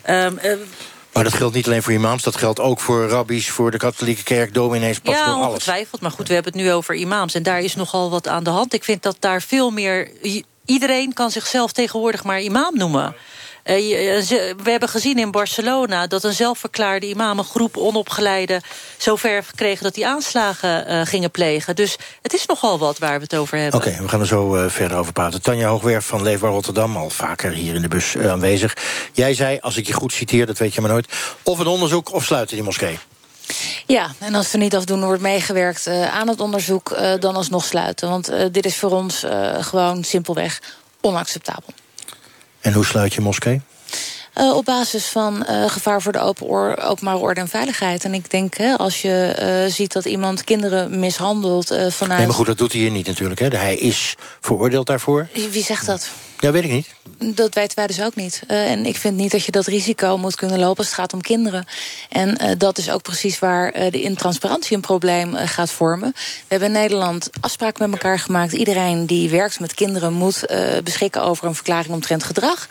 ehm, 0.01 0.37
eh, 0.37 0.51
Maar 1.17 1.25
dat 1.25 1.35
geldt 1.35 1.55
niet 1.55 1.65
alleen 1.65 1.83
voor 1.83 1.93
imams, 1.93 2.23
dat 2.23 2.35
geldt 2.35 2.59
ook 2.59 2.79
voor 2.79 3.07
rabbies... 3.07 3.49
voor 3.49 3.71
de 3.71 3.77
katholieke 3.77 4.23
kerk, 4.23 4.53
dominees, 4.53 4.99
pastoor, 4.99 5.25
ja, 5.25 5.31
alles. 5.31 5.47
ongetwijfeld. 5.47 6.01
Maar 6.01 6.11
goed, 6.11 6.27
we 6.27 6.33
hebben 6.33 6.53
het 6.53 6.61
nu 6.61 6.71
over 6.71 6.95
imams. 6.95 7.33
En 7.33 7.43
daar 7.43 7.61
is 7.61 7.75
nogal 7.75 8.09
wat 8.09 8.27
aan 8.27 8.43
de 8.43 8.49
hand. 8.49 8.73
Ik 8.73 8.83
vind 8.83 9.03
dat 9.03 9.17
daar 9.19 9.41
veel 9.41 9.69
meer... 9.69 10.11
Iedereen 10.65 11.13
kan 11.13 11.31
zichzelf 11.31 11.71
tegenwoordig 11.71 12.23
maar 12.23 12.41
imam 12.41 12.77
noemen. 12.77 13.15
Eh, 13.67 14.17
eh, 14.17 14.55
we 14.63 14.71
hebben 14.71 14.89
gezien 14.89 15.17
in 15.17 15.31
Barcelona 15.31 16.07
dat 16.07 16.23
een 16.23 16.33
zelfverklaarde 16.33 17.07
imam... 17.07 17.39
een 17.39 17.45
groep 17.45 17.77
onopgeleide 17.77 18.61
zover 18.97 19.29
heeft 19.29 19.49
gekregen 19.49 19.83
dat 19.83 19.93
die 19.93 20.07
aanslagen 20.07 20.87
eh, 20.87 21.05
gingen 21.05 21.31
plegen. 21.31 21.75
Dus 21.75 21.97
het 22.21 22.33
is 22.33 22.45
nogal 22.45 22.79
wat 22.79 22.97
waar 22.97 23.17
we 23.17 23.23
het 23.23 23.35
over 23.35 23.57
hebben. 23.57 23.79
Oké, 23.79 23.97
we 24.01 24.07
gaan 24.07 24.19
er 24.19 24.27
zo 24.27 24.55
eh, 24.55 24.69
verder 24.69 24.97
over 24.97 25.13
praten. 25.13 25.41
Tanja 25.41 25.67
Hoogwerf 25.67 26.05
van 26.05 26.21
Leefbaar 26.21 26.51
Rotterdam, 26.51 26.97
al 26.97 27.09
vaker 27.09 27.51
hier 27.51 27.75
in 27.75 27.81
de 27.81 27.87
bus 27.87 28.17
aanwezig. 28.17 28.77
Jij 29.13 29.33
zei, 29.33 29.57
als 29.61 29.77
ik 29.77 29.87
je 29.87 29.93
goed 29.93 30.13
citeer, 30.13 30.45
dat 30.45 30.57
weet 30.57 30.73
je 30.73 30.81
maar 30.81 30.91
nooit... 30.91 31.07
of 31.43 31.59
een 31.59 31.67
onderzoek 31.67 32.13
of 32.13 32.23
sluiten 32.23 32.55
die 32.55 32.65
moskee. 32.65 32.99
Ja, 33.85 34.11
en 34.19 34.35
als 34.35 34.53
er 34.53 34.59
niet 34.59 34.75
afdoende 34.75 35.05
wordt 35.05 35.21
meegewerkt 35.21 35.87
aan 35.87 36.27
het 36.27 36.39
onderzoek... 36.39 36.91
eh, 36.91 37.19
dan 37.19 37.35
alsnog 37.35 37.65
sluiten. 37.65 38.09
Want 38.09 38.29
eh, 38.29 38.45
dit 38.51 38.65
is 38.65 38.77
voor 38.77 38.91
ons 38.91 39.23
eh, 39.23 39.63
gewoon 39.63 40.03
simpelweg 40.03 40.61
onacceptabel. 41.01 41.73
En 42.67 42.73
hoe 42.73 42.85
sluit 42.85 43.13
je 43.13 43.21
moskee? 43.21 43.61
Eh, 44.33 44.55
op 44.55 44.65
basis 44.65 45.05
van 45.05 45.45
eh, 45.45 45.69
gevaar 45.69 46.01
voor 46.01 46.11
de 46.11 46.19
open 46.19 46.45
oor- 46.45 46.77
openbare 46.77 47.17
orde 47.17 47.39
en 47.41 47.47
veiligheid. 47.47 48.03
En 48.03 48.13
ik 48.13 48.29
denk, 48.29 48.57
hè, 48.57 48.77
als 48.77 49.01
je 49.01 49.33
eh, 49.37 49.71
ziet 49.71 49.93
dat 49.93 50.05
iemand 50.05 50.43
kinderen 50.43 50.99
mishandelt 50.99 51.67
vanuit... 51.67 52.17
Nee, 52.17 52.27
maar 52.27 52.35
goed, 52.35 52.45
dat 52.45 52.57
doet 52.57 52.71
hij 52.71 52.81
hier 52.81 52.91
niet 52.91 53.07
natuurlijk. 53.07 53.39
Hè. 53.39 53.47
Hij 53.47 53.75
is 53.75 54.15
veroordeeld 54.41 54.87
daarvoor. 54.87 55.27
Wie 55.51 55.63
zegt 55.63 55.85
dat? 55.85 56.09
Ja, 56.39 56.51
weet 56.51 56.63
ik 56.63 56.71
niet. 56.71 56.87
Dat 57.35 57.53
weten 57.53 57.77
wij 57.77 57.87
dus 57.87 58.01
ook 58.01 58.15
niet. 58.15 58.43
Eh, 58.47 58.71
en 58.71 58.85
ik 58.85 58.95
vind 58.97 59.17
niet 59.17 59.31
dat 59.31 59.43
je 59.43 59.51
dat 59.51 59.65
risico 59.65 60.17
moet 60.17 60.35
kunnen 60.35 60.59
lopen 60.59 60.77
als 60.77 60.85
het 60.85 60.95
gaat 60.95 61.13
om 61.13 61.21
kinderen. 61.21 61.65
En 62.09 62.37
eh, 62.37 62.51
dat 62.57 62.77
is 62.77 62.89
ook 62.89 63.01
precies 63.01 63.39
waar 63.39 63.71
eh, 63.71 63.91
de 63.91 64.01
intransparantie 64.01 64.75
een 64.75 64.81
probleem 64.81 65.35
gaat 65.35 65.71
vormen. 65.71 66.11
We 66.15 66.45
hebben 66.47 66.67
in 66.67 66.73
Nederland 66.73 67.29
afspraken 67.41 67.89
met 67.89 67.99
elkaar 67.99 68.19
gemaakt. 68.19 68.53
Iedereen 68.53 69.05
die 69.05 69.29
werkt 69.29 69.59
met 69.59 69.73
kinderen 69.73 70.13
moet 70.13 70.45
beschikken 70.83 71.23
over 71.23 71.47
een 71.47 71.55
verklaring 71.55 71.93
omtrent 71.93 72.23
gedrag. 72.23 72.67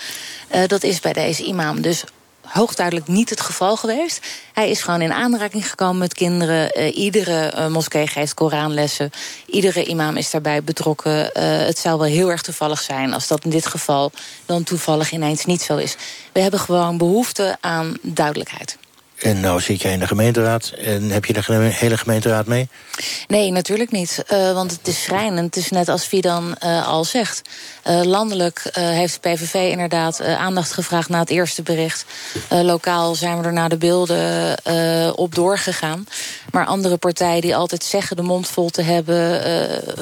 Dat 0.66 0.83
is 0.83 1.00
bij 1.00 1.12
deze 1.12 1.44
imam 1.44 1.81
dus 1.81 2.05
hoogduidelijk 2.47 3.09
niet 3.09 3.31
het 3.31 3.41
geval 3.41 3.77
geweest. 3.77 4.27
Hij 4.53 4.71
is 4.71 4.83
gewoon 4.83 5.01
in 5.01 5.13
aanraking 5.13 5.69
gekomen 5.69 5.99
met 5.99 6.15
kinderen. 6.15 6.71
Eh, 6.71 6.97
iedere 6.97 7.47
eh, 7.47 7.67
moskee 7.67 8.07
geeft 8.07 8.35
Koranlessen. 8.35 9.11
Iedere 9.47 9.85
imam 9.85 10.17
is 10.17 10.31
daarbij 10.31 10.63
betrokken. 10.63 11.35
Eh, 11.35 11.67
het 11.67 11.79
zou 11.79 11.99
wel 11.99 12.09
heel 12.09 12.31
erg 12.31 12.43
toevallig 12.43 12.81
zijn 12.81 13.15
als 13.15 13.27
dat 13.27 13.45
in 13.45 13.51
dit 13.51 13.67
geval 13.67 14.13
dan 14.47 14.63
toevallig 14.63 15.13
ineens 15.13 15.45
niet 15.45 15.63
zo 15.63 15.77
is. 15.77 15.97
We 16.33 16.41
hebben 16.41 16.61
gewoon 16.61 16.99
behoefte 16.99 17.57
aan 17.61 17.97
duidelijkheid. 18.03 18.79
En 19.16 19.40
nou 19.40 19.61
zit 19.61 19.83
jij 19.83 19.92
in 19.92 19.98
de 19.98 20.07
gemeenteraad. 20.07 20.68
En 20.68 21.11
heb 21.11 21.24
je 21.24 21.33
de 21.33 21.42
hele 21.72 21.96
gemeenteraad 21.96 22.46
mee? 22.46 22.68
Nee, 23.26 23.50
natuurlijk 23.50 23.90
niet. 23.90 24.24
Uh, 24.33 24.52
want 24.52 24.70
het 24.70 24.88
is 24.88 25.02
schrijnend. 25.02 25.55
Het 25.55 25.64
is 25.64 25.70
net 25.70 25.88
als 25.88 26.05
Fidan 26.05 26.57
uh, 26.64 26.88
al 26.88 27.05
zegt. 27.05 27.42
Uh, 27.87 28.02
landelijk 28.02 28.62
heeft 28.72 29.18
de 29.22 29.29
PVV 29.29 29.55
inderdaad 29.55 30.20
aandacht 30.20 30.72
gevraagd 30.72 31.09
na 31.09 31.18
het 31.18 31.31
eerste 31.31 31.62
bericht. 31.62 32.05
lokaal 32.48 33.14
zijn 33.14 33.38
we 33.40 33.46
er 33.46 33.52
na 33.52 33.68
de 33.68 33.76
beelden 33.76 34.57
op 35.16 35.35
doorgegaan. 35.35 36.07
Maar 36.57 36.66
andere 36.66 36.97
partijen 36.97 37.40
die 37.40 37.57
altijd 37.57 37.85
zeggen 37.85 38.16
de 38.16 38.23
mond 38.23 38.49
vol 38.49 38.71
te 38.71 38.83
hebben... 38.83 39.42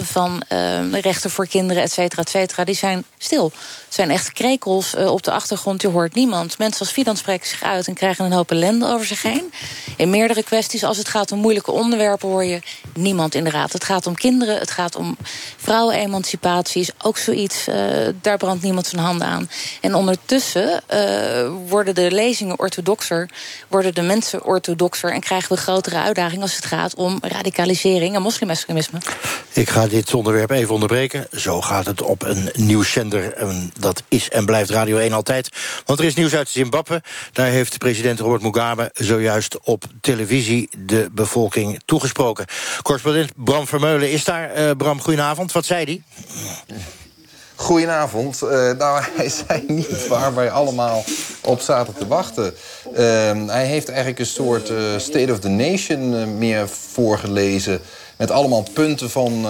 van 0.05 0.43
rechten 0.91 1.31
voor 1.31 1.47
kinderen, 1.47 1.83
et 1.83 1.93
cetera, 1.93 2.23
et 2.23 2.29
cetera... 2.29 2.65
die 2.65 2.75
zijn 2.75 3.05
stil. 3.19 3.45
Het 3.85 3.95
zijn 3.95 4.11
echt 4.11 4.33
krekels 4.33 4.95
op 4.95 5.23
de 5.23 5.31
achtergrond, 5.31 5.83
je 5.83 5.89
hoort 5.89 6.15
niemand. 6.15 6.59
Mensen 6.59 6.81
als 6.81 6.91
Fidan 6.91 7.17
spreken 7.17 7.49
zich 7.49 7.63
uit 7.63 7.87
en 7.87 7.95
krijgen 7.95 8.25
een 8.25 8.33
hoop 8.33 8.51
ellende 8.51 8.87
over 8.87 9.07
zich 9.07 9.23
heen. 9.23 9.53
In 9.97 10.11
meerdere 10.11 10.43
kwesties, 10.43 10.85
als 10.85 10.99
het 10.99 11.09
gaat 11.09 11.33
om 11.33 11.39
moeilijke 11.39 11.71
onderwerpen... 11.71 12.29
hoor 12.29 12.45
je 12.45 12.61
niemand 12.95 13.35
in 13.35 13.45
de 13.45 13.51
raad. 13.51 13.73
Het 13.73 13.85
gaat 13.85 14.07
om 14.07 14.15
kinderen, 14.15 14.59
het 14.59 14.71
gaat 14.71 14.97
om 14.97 15.17
vrouwenemancipatie... 15.57 16.81
is 16.81 16.91
ook 17.03 17.19
zoiets, 17.19 17.65
daar 18.21 18.37
brandt 18.37 18.63
niemand 18.63 18.87
zijn 18.87 19.03
handen 19.03 19.27
aan. 19.27 19.51
En 19.81 19.95
ondertussen 19.95 20.83
worden 21.67 21.95
de 21.95 22.11
lezingen 22.11 22.59
orthodoxer... 22.59 23.31
worden 23.69 23.95
de 23.95 24.03
mensen 24.03 24.45
orthodoxer... 24.45 25.13
en 25.13 25.21
krijgen 25.21 25.55
we 25.55 25.63
grotere 25.63 25.97
uitdagingen 25.97 26.43
als 26.45 26.57
het 26.57 26.67
gaat 26.67 26.95
om 26.95 27.19
radicalisering... 27.23 28.15
en 28.15 28.23
moslimextremisme. 28.23 28.99
Ik 29.53 29.71
ga 29.71 29.87
dit 29.87 30.15
onderwerp 30.15 30.51
even 30.51 30.75
onderbreken. 30.75 31.27
Zo 31.31 31.61
gaat 31.61 31.87
het 31.87 32.03
op 32.03 32.23
een 32.23 32.51
nieuwszender. 32.53 33.33
En 33.33 33.73
dat 33.79 34.03
is 34.09 34.29
en 34.29 34.47
blijft 34.47 34.71
Radio 34.71 34.97
1 34.97 35.13
altijd. 35.13 35.49
Want 35.85 35.99
er 35.99 36.05
is 36.05 36.15
nieuws 36.15 36.35
uit 36.35 36.49
Zimbabwe. 36.49 37.03
Daar 37.33 37.47
heeft 37.47 37.79
president 37.79 38.21
Robert 38.21 38.43
Mugabe 38.43 38.91
zojuist 38.95 39.59
op 39.61 39.85
televisie 40.01 40.69
de 40.79 41.09
bevolking 41.13 41.81
toegesproken. 41.85 42.47
Correspondent 42.83 43.33
Bram 43.37 43.67
Vermeulen 43.67 44.11
is 44.11 44.25
daar. 44.25 44.59
Uh, 44.59 44.71
Bram, 44.77 45.01
goedenavond. 45.01 45.53
Wat 45.53 45.65
zei 45.65 45.85
hij? 45.85 46.03
Goedenavond. 47.55 48.41
Uh, 48.43 48.51
nou, 48.51 49.03
hij 49.17 49.29
zei 49.29 49.65
niet 49.67 50.09
waar 50.09 50.35
wij 50.35 50.51
allemaal 50.51 51.05
op 51.43 51.61
zaten 51.61 51.95
te 51.95 52.07
wachten. 52.07 52.55
Uh, 52.93 52.99
hij 53.47 53.67
heeft 53.67 53.89
eigenlijk 53.89 54.19
een 54.19 54.27
soort 54.27 54.71
uh, 54.71 54.79
State 54.97 55.33
of 55.33 55.39
the 55.39 55.49
Nation 55.49 56.39
meer 56.39 56.69
voorgelezen... 56.69 57.81
met 58.17 58.31
allemaal 58.31 58.67
punten 58.73 59.11
van, 59.11 59.47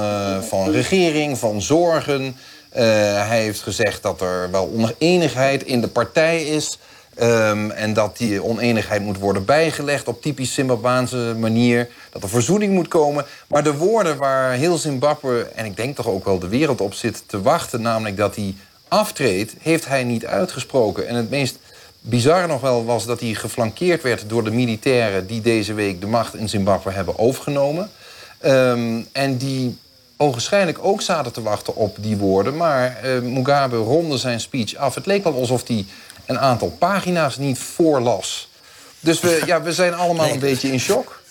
van 0.48 0.70
regering, 0.70 1.38
van 1.38 1.62
zorgen. 1.62 2.36
hij 2.70 3.40
heeft 3.42 3.62
gezegd 3.62 4.02
dat 4.02 4.20
er 4.20 4.50
wel 4.50 4.70
oneenigheid 4.74 5.62
in 5.62 5.80
de 5.80 5.88
partij 5.88 6.44
is... 6.44 6.78
Um, 7.22 7.70
en 7.70 7.92
dat 7.92 8.16
die 8.16 8.42
oneenigheid 8.42 9.02
moet 9.02 9.18
worden 9.18 9.44
bijgelegd 9.44 10.08
op 10.08 10.22
typisch 10.22 10.54
Zimbabwaanse 10.54 11.34
manier. 11.38 11.88
Dat 12.10 12.22
er 12.22 12.28
verzoening 12.28 12.72
moet 12.72 12.88
komen. 12.88 13.24
Maar 13.46 13.62
de 13.62 13.74
woorden 13.76 14.16
waar 14.16 14.52
heel 14.52 14.78
Zimbabwe, 14.78 15.46
en 15.54 15.64
ik 15.64 15.76
denk 15.76 15.96
toch 15.96 16.08
ook 16.08 16.24
wel 16.24 16.38
de 16.38 16.48
wereld 16.48 16.80
op 16.80 16.94
zit 16.94 17.22
te 17.26 17.42
wachten... 17.42 17.82
namelijk 17.82 18.16
dat 18.16 18.36
hij 18.36 18.54
aftreedt, 18.88 19.54
heeft 19.60 19.86
hij 19.86 20.04
niet 20.04 20.26
uitgesproken. 20.26 21.08
En 21.08 21.14
het 21.14 21.30
meest 21.30 21.58
bizar 22.00 22.48
nog 22.48 22.60
wel 22.60 22.84
was 22.84 23.06
dat 23.06 23.20
hij 23.20 23.34
geflankeerd 23.34 24.02
werd... 24.02 24.24
door 24.26 24.44
de 24.44 24.50
militairen 24.50 25.26
die 25.26 25.40
deze 25.40 25.74
week 25.74 26.00
de 26.00 26.06
macht 26.06 26.34
in 26.34 26.48
Zimbabwe 26.48 26.90
hebben 26.90 27.18
overgenomen. 27.18 27.90
Um, 28.44 29.06
en 29.12 29.36
die 29.36 29.78
ogenschijnlijk 30.16 30.78
ook 30.80 31.02
zaten 31.02 31.32
te 31.32 31.42
wachten 31.42 31.76
op 31.76 31.96
die 32.00 32.16
woorden. 32.16 32.56
Maar 32.56 33.00
uh, 33.04 33.20
Mugabe 33.20 33.76
ronde 33.76 34.16
zijn 34.16 34.40
speech 34.40 34.74
af. 34.74 34.94
Het 34.94 35.06
leek 35.06 35.24
wel 35.24 35.34
alsof 35.34 35.66
hij 35.66 35.86
een 36.26 36.38
aantal 36.38 36.70
pagina's 36.70 37.36
niet 37.36 37.58
voorlas. 37.58 38.48
Dus 39.00 39.20
we, 39.20 39.42
ja, 39.46 39.62
we 39.62 39.72
zijn 39.72 39.94
allemaal 39.94 40.28
een 40.28 40.38
beetje 40.38 40.72
in 40.72 40.80
shock. 40.80 41.22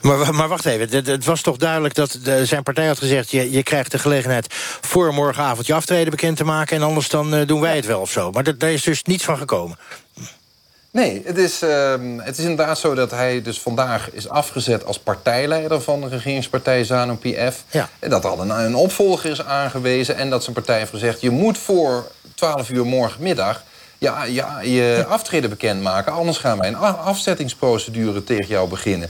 Maar, 0.00 0.34
maar 0.34 0.48
wacht 0.48 0.66
even, 0.66 1.04
het, 1.04 1.24
was 1.24 1.40
toch 1.40 1.56
duidelijk 1.56 1.94
dat 1.94 2.18
de, 2.22 2.46
zijn 2.46 2.62
partij 2.62 2.86
had 2.86 2.98
gezegd... 2.98 3.30
Je, 3.30 3.50
je 3.50 3.62
krijgt 3.62 3.90
de 3.90 3.98
gelegenheid 3.98 4.46
voor 4.80 5.14
morgenavond 5.14 5.66
je 5.66 5.74
aftreden 5.74 6.10
bekend 6.10 6.36
te 6.36 6.44
maken... 6.44 6.76
en 6.76 6.82
anders 6.82 7.08
dan 7.08 7.34
uh, 7.34 7.46
doen 7.46 7.60
wij 7.60 7.76
het 7.76 7.86
wel 7.86 8.00
of 8.00 8.10
zo. 8.10 8.30
Maar 8.30 8.58
daar 8.58 8.72
is 8.72 8.82
dus 8.82 9.02
niets 9.02 9.24
van 9.24 9.38
gekomen. 9.38 9.78
Nee, 10.90 11.22
het 11.24 11.38
is, 11.38 11.62
uh, 11.62 11.94
het 12.18 12.38
is 12.38 12.44
inderdaad 12.44 12.78
zo 12.78 12.94
dat 12.94 13.10
hij 13.10 13.42
dus 13.42 13.60
vandaag 13.60 14.10
is 14.12 14.28
afgezet... 14.28 14.84
als 14.84 14.98
partijleider 14.98 15.80
van 15.80 16.00
de 16.00 16.08
regeringspartij 16.08 16.84
ZANU-PF. 16.84 17.64
Ja. 17.70 17.88
En 17.98 18.10
dat 18.10 18.24
al 18.24 18.40
een, 18.40 18.50
een 18.50 18.74
opvolger 18.74 19.30
is 19.30 19.44
aangewezen... 19.44 20.16
en 20.16 20.30
dat 20.30 20.42
zijn 20.42 20.54
partij 20.54 20.78
heeft 20.78 20.90
gezegd... 20.90 21.20
je 21.20 21.30
moet 21.30 21.58
voor 21.58 22.10
12 22.36 22.70
uur 22.70 22.86
morgenmiddag 22.86 23.64
ja, 23.98 24.24
ja, 24.24 24.60
je 24.60 25.04
aftreden 25.08 25.50
bekendmaken. 25.50 26.12
Anders 26.12 26.38
gaan 26.38 26.58
wij 26.58 26.68
een 26.68 26.76
afzettingsprocedure 26.76 28.24
tegen 28.24 28.46
jou 28.46 28.68
beginnen. 28.68 29.08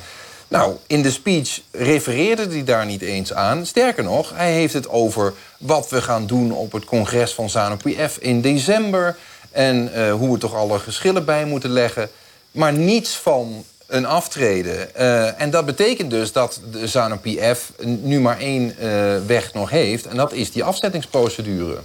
Nou, 0.49 0.77
in 0.87 1.03
de 1.03 1.11
speech 1.11 1.61
refereerde 1.71 2.47
hij 2.49 2.65
daar 2.65 2.87
niet 2.87 3.03
eens 3.03 3.33
aan. 3.33 3.67
Sterker 3.67 4.05
nog, 4.05 4.33
hij 4.35 4.53
heeft 4.53 4.73
het 4.73 4.89
over 4.89 5.33
wat 5.59 5.89
we 5.89 6.03
gaan 6.03 6.27
doen 6.27 6.53
op 6.53 6.73
het 6.73 6.85
congres 6.85 7.33
van 7.33 7.51
ZANU-PF 7.51 8.19
in 8.19 8.41
december... 8.41 9.17
en 9.51 9.91
uh, 9.95 10.13
hoe 10.13 10.33
we 10.33 10.39
toch 10.39 10.55
alle 10.55 10.79
geschillen 10.79 11.25
bij 11.25 11.45
moeten 11.45 11.71
leggen. 11.71 12.11
Maar 12.51 12.73
niets 12.73 13.15
van 13.17 13.65
een 13.87 14.07
aftreden. 14.07 14.89
Uh, 14.99 15.41
en 15.41 15.51
dat 15.51 15.67
betekent 15.67 16.11
dus 16.11 16.33
dat 16.33 16.61
de 16.71 16.87
ZANU-PF 16.87 17.73
nu 17.85 18.21
maar 18.21 18.39
één 18.39 18.75
uh, 18.81 19.17
weg 19.27 19.53
nog 19.55 19.71
heeft... 19.71 20.07
en 20.07 20.17
dat 20.17 20.33
is 20.33 20.53
die 20.53 20.65
afzettingsprocedure. 20.65 21.79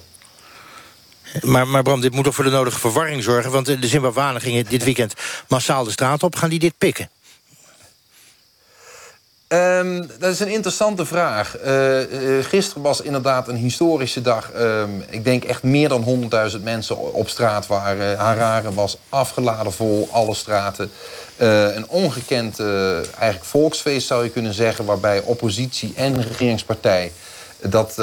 Maar, 1.41 1.67
maar 1.67 1.83
Bram, 1.83 2.01
dit 2.01 2.13
moet 2.13 2.23
toch 2.23 2.35
voor 2.35 2.43
de 2.43 2.49
nodige 2.49 2.79
verwarring 2.79 3.23
zorgen? 3.23 3.51
Want 3.51 3.65
de 3.65 3.87
Zimbabwanen 3.87 4.41
gingen 4.41 4.65
dit 4.69 4.83
weekend 4.83 5.13
massaal 5.47 5.83
de 5.83 5.91
straat 5.91 6.23
op. 6.23 6.35
Gaan 6.35 6.49
die 6.49 6.59
dit 6.59 6.77
pikken? 6.77 7.09
Um, 9.53 10.07
dat 10.19 10.31
is 10.31 10.39
een 10.39 10.47
interessante 10.47 11.05
vraag. 11.05 11.57
Uh, 11.65 11.99
gisteren 12.41 12.83
was 12.83 13.01
inderdaad 13.01 13.47
een 13.47 13.55
historische 13.55 14.21
dag. 14.21 14.51
Um, 14.57 15.03
ik 15.09 15.23
denk 15.23 15.43
echt 15.43 15.63
meer 15.63 15.89
dan 15.89 16.29
100.000 16.55 16.61
mensen 16.63 17.13
op 17.13 17.29
straat 17.29 17.67
waren. 17.67 18.17
Harare 18.17 18.73
was 18.73 18.97
afgeladen 19.09 19.73
vol, 19.73 20.09
alle 20.11 20.33
straten. 20.33 20.91
Uh, 21.37 21.75
een 21.75 21.89
ongekend 21.89 22.59
eigenlijk 22.59 23.43
volksfeest 23.43 24.07
zou 24.07 24.23
je 24.23 24.29
kunnen 24.29 24.53
zeggen... 24.53 24.85
waarbij 24.85 25.21
oppositie 25.21 25.93
en 25.95 26.21
regeringspartij 26.21 27.11
dat, 27.61 27.95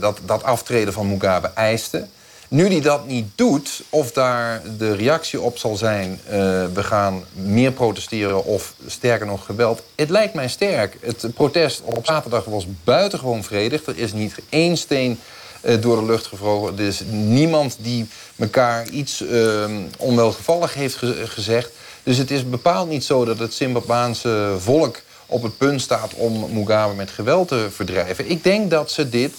dat, 0.00 0.20
dat 0.24 0.42
aftreden 0.42 0.92
van 0.92 1.08
Mugabe 1.08 1.50
eisten. 1.54 2.10
Nu 2.52 2.68
die 2.68 2.80
dat 2.80 3.06
niet 3.06 3.26
doet, 3.34 3.82
of 3.88 4.12
daar 4.12 4.62
de 4.78 4.94
reactie 4.94 5.40
op 5.40 5.58
zal 5.58 5.76
zijn... 5.76 6.20
Uh, 6.24 6.32
we 6.74 6.82
gaan 6.82 7.24
meer 7.32 7.72
protesteren 7.72 8.44
of 8.44 8.74
sterker 8.86 9.26
nog 9.26 9.44
geweld... 9.44 9.82
het 9.94 10.10
lijkt 10.10 10.34
mij 10.34 10.48
sterk. 10.48 10.96
Het 11.00 11.34
protest 11.34 11.82
op 11.84 12.06
zaterdag 12.06 12.44
was 12.44 12.66
buitengewoon 12.84 13.44
vredig. 13.44 13.86
Er 13.86 13.98
is 13.98 14.12
niet 14.12 14.34
één 14.48 14.76
steen 14.76 15.20
uh, 15.62 15.80
door 15.80 15.96
de 15.96 16.04
lucht 16.04 16.26
gevlogen. 16.26 16.78
Er 16.78 16.86
is 16.86 17.02
niemand 17.10 17.76
die 17.80 18.08
elkaar 18.38 18.88
iets 18.88 19.22
uh, 19.22 19.64
onwelgevallig 19.98 20.74
heeft 20.74 20.96
ge 20.96 21.22
gezegd. 21.26 21.70
Dus 22.02 22.16
het 22.16 22.30
is 22.30 22.48
bepaald 22.48 22.88
niet 22.88 23.04
zo 23.04 23.24
dat 23.24 23.38
het 23.38 23.54
Zimbabwaanse 23.54 24.54
volk 24.58 25.00
op 25.26 25.42
het 25.42 25.58
punt 25.58 25.80
staat... 25.80 26.14
om 26.14 26.52
Mugabe 26.52 26.94
met 26.94 27.10
geweld 27.10 27.48
te 27.48 27.68
verdrijven. 27.70 28.30
Ik 28.30 28.44
denk 28.44 28.70
dat 28.70 28.90
ze 28.90 29.08
dit 29.08 29.34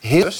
heel 0.00 0.30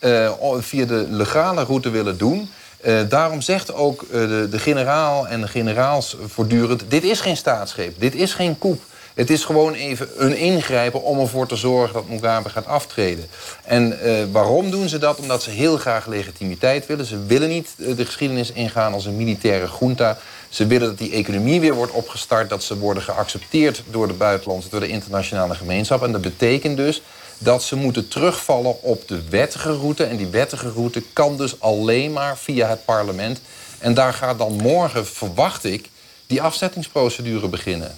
uh, 0.00 0.30
via 0.58 0.84
de 0.84 1.06
legale 1.10 1.64
route 1.64 1.90
willen 1.90 2.18
doen. 2.18 2.50
Uh, 2.84 3.00
daarom 3.08 3.40
zegt 3.40 3.74
ook 3.74 4.02
uh, 4.02 4.10
de, 4.10 4.48
de, 4.50 4.58
generaal 4.58 5.28
en 5.28 5.40
de 5.40 5.48
generaals 5.48 6.16
voortdurend... 6.26 6.82
dit 6.88 7.04
is 7.04 7.20
geen 7.20 7.36
staatsgreep, 7.36 8.00
dit 8.00 8.14
is 8.14 8.34
geen 8.34 8.58
coup. 8.58 8.80
Het 9.14 9.30
is 9.30 9.44
gewoon 9.44 9.74
even 9.74 10.08
een 10.16 10.36
ingrijpen 10.36 11.02
om 11.02 11.20
ervoor 11.20 11.46
te 11.46 11.56
zorgen 11.56 11.94
dat 11.94 12.08
Mugabe 12.08 12.48
gaat 12.48 12.66
aftreden. 12.66 13.26
En 13.64 13.98
waarom 14.32 14.70
doen 14.70 14.88
ze 14.88 14.98
dat? 14.98 15.18
Omdat 15.18 15.42
ze 15.42 15.50
heel 15.50 15.76
graag 15.76 16.06
legitimiteit 16.06 16.86
willen. 16.86 17.04
Ze 17.04 17.26
willen 17.26 17.48
niet 17.48 17.68
de 17.76 18.04
geschiedenis 18.04 18.52
ingaan 18.52 18.92
als 18.92 19.04
een 19.06 19.16
militaire 19.16 19.68
junta. 19.80 20.18
Ze 20.48 20.66
willen 20.66 20.88
dat 20.88 20.98
die 20.98 21.12
economie 21.12 21.60
weer 21.60 21.74
wordt 21.74 21.92
opgestart... 21.92 22.48
dat 22.48 22.62
ze 22.62 22.78
worden 22.78 23.02
geaccepteerd 23.02 23.82
door 23.90 24.06
de 24.06 24.12
buitenlandse, 24.12 24.68
door 24.68 24.80
de 24.80 24.88
internationale 24.88 25.54
gemeenschap. 25.54 26.02
En 26.02 26.12
dat 26.12 26.20
betekent 26.20 26.76
dus 26.76 27.02
dat 27.42 27.62
ze 27.62 27.76
moeten 27.76 28.08
terugvallen 28.08 28.82
op 28.82 29.08
de 29.08 29.28
wettige 29.28 29.72
route. 29.72 30.04
En 30.04 30.16
die 30.16 30.26
wettige 30.26 30.70
route 30.70 31.02
kan 31.12 31.36
dus 31.36 31.60
alleen 31.60 32.12
maar 32.12 32.38
via 32.38 32.68
het 32.68 32.84
parlement. 32.84 33.40
En 33.78 33.94
daar 33.94 34.12
gaat 34.12 34.38
dan 34.38 34.52
morgen, 34.52 35.06
verwacht 35.06 35.64
ik, 35.64 35.88
die 36.26 36.42
afzettingsprocedure 36.42 37.48
beginnen. 37.48 37.96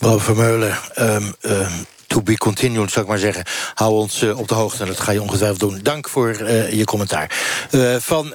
Mevrouw 0.00 0.20
Vermeulen, 0.20 0.78
um, 0.98 1.34
um, 1.40 1.86
to 2.06 2.22
be 2.22 2.36
continued, 2.38 2.90
zou 2.90 3.04
ik 3.04 3.10
maar 3.10 3.18
zeggen. 3.18 3.44
Hou 3.74 3.92
ons 3.92 4.22
uh, 4.22 4.38
op 4.38 4.48
de 4.48 4.54
hoogte 4.54 4.80
en 4.82 4.86
dat 4.86 5.00
ga 5.00 5.12
je 5.12 5.22
ongetwijfeld 5.22 5.60
doen. 5.60 5.80
Dank 5.82 6.08
voor 6.08 6.40
uh, 6.40 6.72
je 6.72 6.84
commentaar. 6.84 7.38
Uh, 7.70 7.96
van 7.96 8.34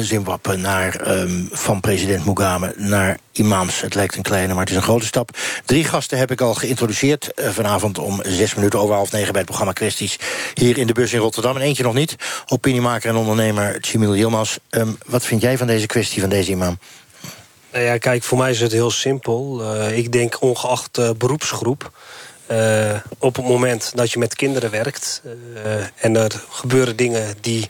Zimbabwe 0.00 0.56
naar, 0.56 1.18
um, 1.20 1.48
van 1.52 1.80
president 1.80 2.24
Mugabe 2.24 2.74
naar 2.76 3.18
imams. 3.32 3.80
Het 3.80 3.94
lijkt 3.94 4.16
een 4.16 4.22
kleine, 4.22 4.52
maar 4.52 4.62
het 4.62 4.70
is 4.70 4.76
een 4.76 4.82
grote 4.82 5.06
stap. 5.06 5.30
Drie 5.64 5.84
gasten 5.84 6.18
heb 6.18 6.30
ik 6.30 6.40
al 6.40 6.54
geïntroduceerd. 6.54 7.30
vanavond 7.36 7.98
om 7.98 8.20
zes 8.22 8.54
minuten 8.54 8.78
over 8.78 8.94
half 8.94 9.12
negen 9.12 9.28
bij 9.28 9.40
het 9.40 9.46
programma 9.46 9.72
Kwesties. 9.72 10.18
Hier 10.54 10.78
in 10.78 10.86
de 10.86 10.92
bus 10.92 11.12
in 11.12 11.20
Rotterdam. 11.20 11.56
En 11.56 11.62
eentje 11.62 11.82
nog 11.82 11.94
niet. 11.94 12.16
Opiniemaker 12.46 13.08
en 13.08 13.16
ondernemer 13.16 13.78
Chimil 13.80 14.16
Yilmaz. 14.16 14.56
Wat 15.06 15.24
vind 15.24 15.40
jij 15.40 15.58
van 15.58 15.66
deze 15.66 15.86
kwestie 15.86 16.20
van 16.20 16.30
deze 16.30 16.50
imam? 16.50 16.78
Nou 17.72 17.84
ja, 17.84 17.98
kijk, 17.98 18.22
voor 18.22 18.38
mij 18.38 18.50
is 18.50 18.60
het 18.60 18.72
heel 18.72 18.90
simpel. 18.90 19.60
Uh, 19.62 19.96
ik 19.98 20.12
denk 20.12 20.42
ongeacht 20.42 20.98
uh, 20.98 21.10
beroepsgroep. 21.18 21.90
Uh, 22.50 22.94
op 23.18 23.36
het 23.36 23.44
moment 23.44 23.92
dat 23.94 24.12
je 24.12 24.18
met 24.18 24.34
kinderen 24.34 24.70
werkt... 24.70 25.22
en 25.94 26.16
er 26.16 26.42
gebeuren 26.50 26.96
dingen 26.96 27.34
die 27.40 27.68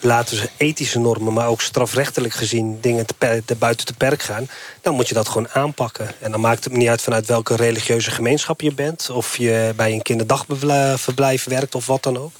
laten 0.00 0.36
we 0.36 0.50
ethische 0.56 0.98
normen... 0.98 1.32
maar 1.32 1.48
ook 1.48 1.60
strafrechtelijk 1.60 2.34
gezien 2.34 2.80
dingen 2.80 3.06
te, 3.06 3.42
te 3.44 3.56
buiten 3.56 3.86
de 3.86 3.94
perk 3.94 4.22
gaan... 4.22 4.48
dan 4.80 4.94
moet 4.94 5.08
je 5.08 5.14
dat 5.14 5.28
gewoon 5.28 5.48
aanpakken. 5.48 6.08
En 6.20 6.30
dan 6.30 6.40
maakt 6.40 6.64
het 6.64 6.72
niet 6.72 6.88
uit 6.88 7.02
vanuit 7.02 7.26
welke 7.26 7.56
religieuze 7.56 8.10
gemeenschap 8.10 8.60
je 8.60 8.74
bent... 8.74 9.10
of 9.10 9.36
je 9.36 9.72
bij 9.76 9.92
een 9.92 10.02
kinderdagverblijf 10.02 11.44
werkt 11.44 11.74
of 11.74 11.86
wat 11.86 12.02
dan 12.02 12.18
ook. 12.18 12.32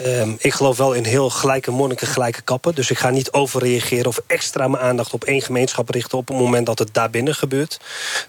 Um, 0.00 0.36
ik 0.38 0.52
geloof 0.52 0.76
wel 0.76 0.92
in 0.92 1.04
heel 1.04 1.30
gelijke 1.30 1.70
monniken, 1.70 2.06
gelijke 2.06 2.42
kappen. 2.42 2.74
Dus 2.74 2.90
ik 2.90 2.98
ga 2.98 3.10
niet 3.10 3.32
overreageren 3.32 4.06
of 4.06 4.20
extra 4.26 4.68
mijn 4.68 4.82
aandacht 4.82 5.12
op 5.12 5.24
één 5.24 5.42
gemeenschap 5.42 5.88
richten... 5.88 6.18
op 6.18 6.28
het 6.28 6.36
moment 6.36 6.66
dat 6.66 6.78
het 6.78 6.94
daarbinnen 6.94 7.34
gebeurt. 7.34 7.80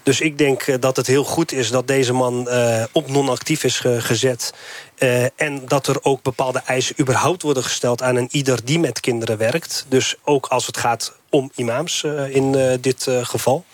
Dus 0.02 0.20
ik 0.20 0.38
denk 0.38 0.66
uh, 0.66 0.76
dat 0.80 0.96
het 0.96 1.06
heel 1.06 1.24
goed 1.24 1.52
is 1.52 1.70
dat 1.70 1.86
deze 1.86 2.12
man 2.12 2.46
uh, 2.48 2.84
op 2.92 3.10
non-actief 3.10 3.64
is 3.64 3.78
ge 3.78 4.00
gezet. 4.00 4.54
Uh, 4.98 5.24
en 5.36 5.62
dat 5.66 5.86
er 5.86 5.96
ook 6.02 6.22
bepaalde 6.22 6.62
eisen 6.66 6.94
überhaupt 7.00 7.42
worden 7.42 7.62
gesteld 7.62 8.02
aan 8.02 8.16
een 8.16 8.28
ieder 8.30 8.64
die 8.64 8.78
met 8.78 9.00
kinderen 9.00 9.38
werkt. 9.38 9.86
Dus 9.88 10.14
ook 10.24 10.46
als 10.46 10.66
het 10.66 10.76
gaat 10.76 11.12
om 11.30 11.50
imams 11.54 12.02
in 12.28 12.78
dit 12.80 13.06
geval. 13.22 13.64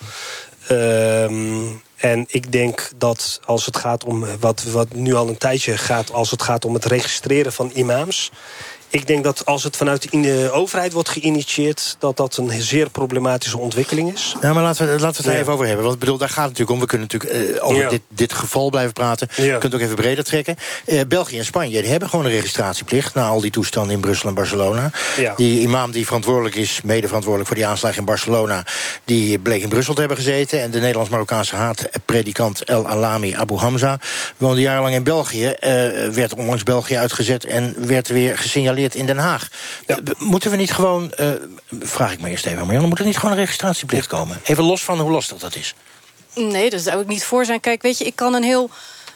Ehm, 0.67 1.65
en 2.03 2.25
ik 2.27 2.51
denk 2.51 2.89
dat 2.97 3.39
als 3.45 3.65
het 3.65 3.77
gaat 3.77 4.03
om 4.03 4.25
wat, 4.39 4.63
wat 4.63 4.93
nu 4.93 5.13
al 5.13 5.27
een 5.27 5.37
tijdje 5.37 5.77
gaat... 5.77 6.11
als 6.11 6.31
het 6.31 6.41
gaat 6.41 6.65
om 6.65 6.73
het 6.73 6.85
registreren 6.85 7.53
van 7.53 7.71
imams 7.73 8.31
ik 8.93 9.07
denk 9.07 9.23
dat 9.23 9.45
als 9.45 9.63
het 9.63 9.77
vanuit 9.77 10.11
de 10.11 10.49
overheid 10.51 10.93
wordt 10.93 11.09
geïnitieerd... 11.09 11.95
dat 11.99 12.17
dat 12.17 12.37
een 12.37 12.61
zeer 12.61 12.89
problematische 12.89 13.57
ontwikkeling 13.57 14.13
is. 14.13 14.35
Ja, 14.41 14.53
maar 14.53 14.63
laten 14.63 14.85
we, 14.85 14.91
laten 14.91 15.07
we 15.07 15.15
het 15.15 15.25
daar 15.25 15.35
even 15.35 15.53
over 15.53 15.65
hebben. 15.67 15.85
Want 15.85 15.99
bedoel, 15.99 16.17
daar 16.17 16.29
gaat 16.29 16.49
het 16.49 16.57
natuurlijk 16.59 16.71
om. 16.71 16.79
We 16.79 16.85
kunnen 16.85 17.07
natuurlijk 17.11 17.55
uh, 17.55 17.65
over 17.65 17.81
ja. 17.81 17.89
dit, 17.89 18.01
dit 18.07 18.33
geval 18.33 18.69
blijven 18.69 18.93
praten. 18.93 19.27
Je 19.35 19.49
kunt 19.49 19.63
het 19.63 19.75
ook 19.75 19.81
even 19.81 19.95
breder 19.95 20.23
trekken. 20.23 20.55
Uh, 20.85 21.01
België 21.07 21.37
en 21.37 21.45
Spanje 21.45 21.81
die 21.81 21.91
hebben 21.91 22.09
gewoon 22.09 22.25
een 22.25 22.31
registratieplicht... 22.31 23.13
na 23.13 23.27
al 23.27 23.41
die 23.41 23.51
toestanden 23.51 23.93
in 23.93 24.01
Brussel 24.01 24.29
en 24.29 24.35
Barcelona. 24.35 24.91
Die 25.35 25.59
imam 25.59 25.91
die 25.91 26.05
verantwoordelijk 26.05 26.55
is, 26.55 26.81
mede 26.83 27.05
verantwoordelijk 27.07 27.49
voor 27.49 27.59
die 27.59 27.67
aanslag 27.67 27.97
in 27.97 28.05
Barcelona... 28.05 28.65
die 29.05 29.39
bleek 29.39 29.61
in 29.61 29.69
Brussel 29.69 29.93
te 29.93 29.99
hebben 29.99 30.17
gezeten. 30.17 30.61
En 30.61 30.71
de 30.71 30.79
Nederlands-Marokkaanse 30.79 31.55
haatpredikant 31.55 32.63
El 32.63 32.87
Alami 32.87 33.33
Abu 33.33 33.55
Hamza... 33.55 33.99
woonde 34.37 34.61
jarenlang 34.61 34.95
in 34.95 35.03
België, 35.03 35.45
uh, 35.45 35.53
werd 36.09 36.33
onlangs 36.35 36.63
België 36.63 36.97
uitgezet... 36.97 37.45
en 37.45 37.75
werd 37.87 38.07
weer 38.07 38.37
gesignaleerd 38.37 38.81
in 38.91 39.05
Den 39.05 39.17
Haag. 39.17 39.47
Ja. 39.87 39.97
Moeten 40.17 40.51
we 40.51 40.57
niet 40.57 40.73
gewoon, 40.73 41.13
uh, 41.19 41.29
vraag 41.79 42.11
ik 42.11 42.21
me 42.21 42.29
eerst 42.29 42.45
even, 42.45 42.59
Marianne... 42.59 42.87
moet 42.87 42.99
er 42.99 43.05
niet 43.05 43.17
gewoon 43.17 43.31
een 43.31 43.41
registratieplicht 43.41 44.07
komen? 44.07 44.41
Even 44.43 44.63
los 44.63 44.83
van 44.83 44.99
hoe 44.99 45.11
lastig 45.11 45.37
dat 45.37 45.55
is. 45.55 45.75
Nee, 46.35 46.69
daar 46.69 46.79
zou 46.79 47.01
ik 47.01 47.07
niet 47.07 47.23
voor 47.23 47.45
zijn. 47.45 47.59
Kijk, 47.59 47.81
weet 47.81 47.97
je, 47.97 48.05
ik 48.05 48.15
kan 48.15 48.33
een 48.33 48.43
heel 48.43 48.69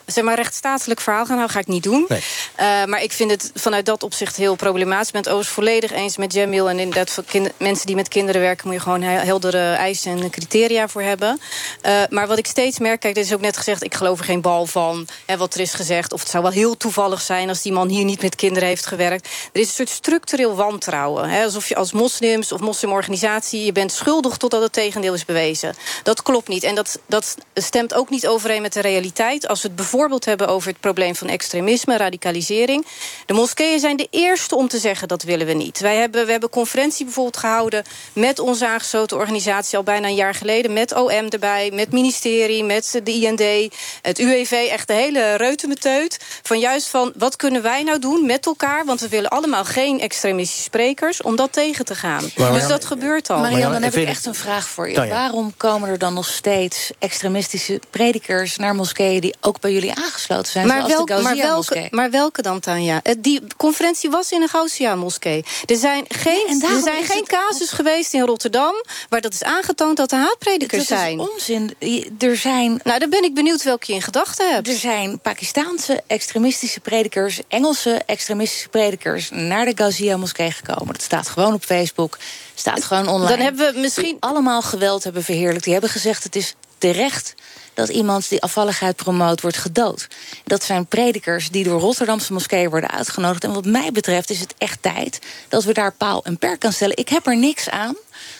zeg 0.07 0.23
maar 0.23 0.35
rechtsstatelijk 0.35 1.01
verhaal 1.01 1.25
gaan 1.25 1.35
houden, 1.35 1.55
ga 1.55 1.59
ik 1.59 1.67
niet 1.67 1.83
doen. 1.83 2.05
Nee. 2.07 2.19
Uh, 2.59 2.85
maar 2.85 3.03
ik 3.03 3.11
vind 3.11 3.31
het 3.31 3.51
vanuit 3.53 3.85
dat 3.85 4.03
opzicht 4.03 4.35
heel 4.35 4.55
problematisch. 4.55 5.07
Ik 5.07 5.13
ben 5.13 5.21
het 5.21 5.31
overigens 5.31 5.55
volledig 5.55 5.91
eens 5.91 6.17
met 6.17 6.33
Jamil. 6.33 6.69
En 6.69 6.79
inderdaad, 6.79 7.11
voor 7.11 7.23
mensen 7.57 7.85
die 7.85 7.95
met 7.95 8.07
kinderen 8.07 8.41
werken... 8.41 8.67
moet 8.67 8.75
je 8.75 8.81
gewoon 8.81 9.01
heldere 9.01 9.73
eisen 9.73 10.21
en 10.21 10.29
criteria 10.29 10.87
voor 10.87 11.01
hebben. 11.01 11.39
Uh, 11.85 12.01
maar 12.09 12.27
wat 12.27 12.37
ik 12.37 12.45
steeds 12.45 12.79
merk, 12.79 12.99
kijk, 12.99 13.15
dit 13.15 13.25
is 13.25 13.33
ook 13.33 13.41
net 13.41 13.57
gezegd... 13.57 13.83
ik 13.83 13.95
geloof 13.95 14.19
er 14.19 14.25
geen 14.25 14.41
bal 14.41 14.65
van, 14.65 15.07
hè, 15.25 15.37
wat 15.37 15.53
er 15.53 15.59
is 15.59 15.73
gezegd. 15.73 16.13
Of 16.13 16.19
het 16.19 16.29
zou 16.29 16.43
wel 16.43 16.51
heel 16.51 16.77
toevallig 16.77 17.21
zijn 17.21 17.49
als 17.49 17.61
die 17.61 17.71
man 17.71 17.89
hier 17.89 18.05
niet 18.05 18.21
met 18.21 18.35
kinderen 18.35 18.67
heeft 18.67 18.85
gewerkt. 18.85 19.27
Er 19.53 19.59
is 19.61 19.67
een 19.67 19.73
soort 19.73 19.89
structureel 19.89 20.55
wantrouwen. 20.55 21.29
Hè, 21.29 21.43
alsof 21.43 21.67
je 21.67 21.75
als 21.75 21.91
moslims 21.91 22.51
of 22.51 22.59
moslimorganisatie... 22.59 23.65
je 23.65 23.71
bent 23.71 23.91
schuldig 23.91 24.37
totdat 24.37 24.61
het 24.61 24.73
tegendeel 24.73 25.13
is 25.13 25.25
bewezen. 25.25 25.75
Dat 26.03 26.21
klopt 26.21 26.47
niet. 26.47 26.63
En 26.63 26.75
dat, 26.75 26.99
dat 27.05 27.35
stemt 27.53 27.93
ook 27.93 28.09
niet 28.09 28.27
overeen 28.27 28.61
met 28.61 28.73
de 28.73 28.81
realiteit. 28.81 29.47
Als 29.47 29.61
we 29.61 29.67
het 29.67 29.75
bijvoorbeeld 29.75 29.95
bijvoorbeeld 29.97 30.25
hebben 30.25 30.55
over 30.55 30.69
het 30.69 30.79
probleem 30.79 31.15
van 31.15 31.27
extremisme, 31.27 31.97
radicalisering. 31.97 32.85
De 33.25 33.33
moskeeën 33.33 33.79
zijn 33.79 33.97
de 33.97 34.07
eerste 34.09 34.55
om 34.55 34.67
te 34.67 34.77
zeggen 34.77 35.07
dat 35.07 35.23
willen 35.23 35.47
we 35.47 35.53
niet. 35.53 35.79
Wij 35.79 35.95
hebben, 35.95 36.25
we 36.25 36.31
hebben 36.31 36.49
een 36.49 36.55
conferentie 36.55 37.05
bijvoorbeeld 37.05 37.37
gehouden 37.37 37.83
met 38.13 38.39
onze 38.39 38.67
aangesloten 38.67 39.17
organisatie 39.17 39.77
al 39.77 39.83
bijna 39.83 40.07
een 40.07 40.15
jaar 40.15 40.35
geleden. 40.35 40.73
Met 40.73 40.93
OM 40.93 41.09
erbij, 41.09 41.71
met 41.73 41.91
ministerie, 41.91 42.63
met 42.63 42.99
de 43.03 43.11
IND, 43.11 43.73
het 44.01 44.19
UEV. 44.19 44.51
Echt 44.51 44.87
de 44.87 44.93
hele 44.93 45.35
reutemeteut. 45.35 46.17
Van 46.43 46.59
juist 46.59 46.87
van 46.87 47.13
wat 47.15 47.35
kunnen 47.35 47.61
wij 47.61 47.83
nou 47.83 47.99
doen 47.99 48.25
met 48.25 48.45
elkaar? 48.45 48.85
Want 48.85 48.99
we 48.99 49.07
willen 49.07 49.29
allemaal 49.29 49.65
geen 49.65 49.99
extremistische 49.99 50.63
sprekers 50.63 51.21
om 51.21 51.35
dat 51.35 51.53
tegen 51.53 51.85
te 51.85 51.95
gaan. 51.95 52.31
Maar, 52.35 52.51
dus 52.51 52.67
dat 52.67 52.85
gebeurt 52.85 53.29
al. 53.29 53.39
Marianne, 53.39 53.73
dan 53.73 53.83
heb 53.83 53.95
ik 53.95 54.07
echt 54.07 54.25
een 54.25 54.35
vraag 54.35 54.67
voor 54.67 54.89
je. 54.89 55.07
Waarom 55.07 55.53
komen 55.57 55.89
er 55.89 55.97
dan 55.97 56.13
nog 56.13 56.27
steeds 56.27 56.91
extremistische 56.99 57.81
predikers 57.89 58.57
naar 58.57 58.75
moskeeën 58.75 59.21
die 59.21 59.35
ook 59.41 59.59
bij 59.59 59.71
jullie 59.71 59.86
aangesloten 59.95 60.51
zijn, 60.51 60.67
maar, 60.67 60.87
welk, 60.87 61.09
maar, 61.09 61.35
welke, 61.35 61.87
maar 61.91 62.11
welke 62.11 62.41
dan, 62.41 62.59
Tanja? 62.59 63.01
Die 63.17 63.41
conferentie 63.57 64.09
was 64.09 64.31
in 64.31 64.41
een 64.41 64.47
Gaussia-moskee. 64.47 65.45
Er 65.65 65.75
zijn 65.75 66.05
geen, 66.07 66.61
er 66.61 66.81
zijn 66.81 67.03
geen 67.03 67.25
casus 67.25 67.69
geweest 67.69 68.13
in 68.13 68.21
Rotterdam... 68.21 68.73
waar 69.09 69.21
dat 69.21 69.33
is 69.33 69.43
aangetoond 69.43 69.97
dat 69.97 70.11
er 70.11 70.17
haatpredikers 70.17 70.87
zijn. 70.87 71.17
Dat 71.17 71.27
is 71.27 71.33
onzin. 71.33 71.75
Er 72.19 72.37
zijn... 72.37 72.79
Nou, 72.83 72.99
dan 72.99 73.09
ben 73.09 73.23
ik 73.23 73.33
benieuwd 73.33 73.63
welke 73.63 73.85
je 73.87 73.93
in 73.93 74.01
gedachten 74.01 74.53
hebt. 74.53 74.67
Er 74.67 74.75
zijn 74.75 75.19
Pakistaanse 75.19 76.03
extremistische 76.07 76.79
predikers... 76.79 77.41
Engelse 77.47 78.01
extremistische 78.05 78.69
predikers 78.69 79.29
naar 79.29 79.65
de 79.65 79.71
Gaussia-moskee 79.75 80.51
gekomen. 80.51 80.93
Dat 80.93 81.01
staat 81.01 81.29
gewoon 81.29 81.53
op 81.53 81.63
Facebook, 81.63 82.17
staat 82.55 82.83
gewoon 82.83 83.07
online. 83.07 83.29
Dan 83.29 83.39
hebben 83.39 83.73
we 83.73 83.79
misschien... 83.79 84.03
Die 84.03 84.17
allemaal 84.19 84.61
geweld 84.61 85.03
hebben 85.03 85.23
verheerlijkt. 85.23 85.63
Die 85.63 85.73
hebben 85.73 85.91
gezegd 85.91 86.23
het 86.23 86.35
is 86.35 86.55
terecht 86.77 87.33
dat 87.77 87.89
iemand 87.89 88.29
die 88.29 88.41
afvalligheid 88.41 88.95
promoot 88.95 89.41
wordt 89.41 89.57
gedood. 89.57 90.07
Dat 90.43 90.63
zijn 90.63 90.85
predikers 90.85 91.49
die 91.49 91.63
door 91.63 91.79
Rotterdamse 91.79 92.33
moskeeën 92.33 92.69
worden 92.69 92.91
uitgenodigd. 92.91 93.43
En 93.43 93.53
wat 93.53 93.65
mij 93.65 93.91
betreft 93.91 94.29
is 94.29 94.39
het 94.39 94.53
echt 94.57 94.81
tijd 94.81 95.19
dat 95.47 95.63
we 95.63 95.73
daar 95.73 95.91
paal 95.91 96.23
en 96.23 96.37
perk 96.37 96.65
aan 96.65 96.71
stellen. 96.73 96.97
Ik 96.97 97.09
heb 97.09 97.27
er 97.27 97.37
niks 97.37 97.69
aan 97.69 97.95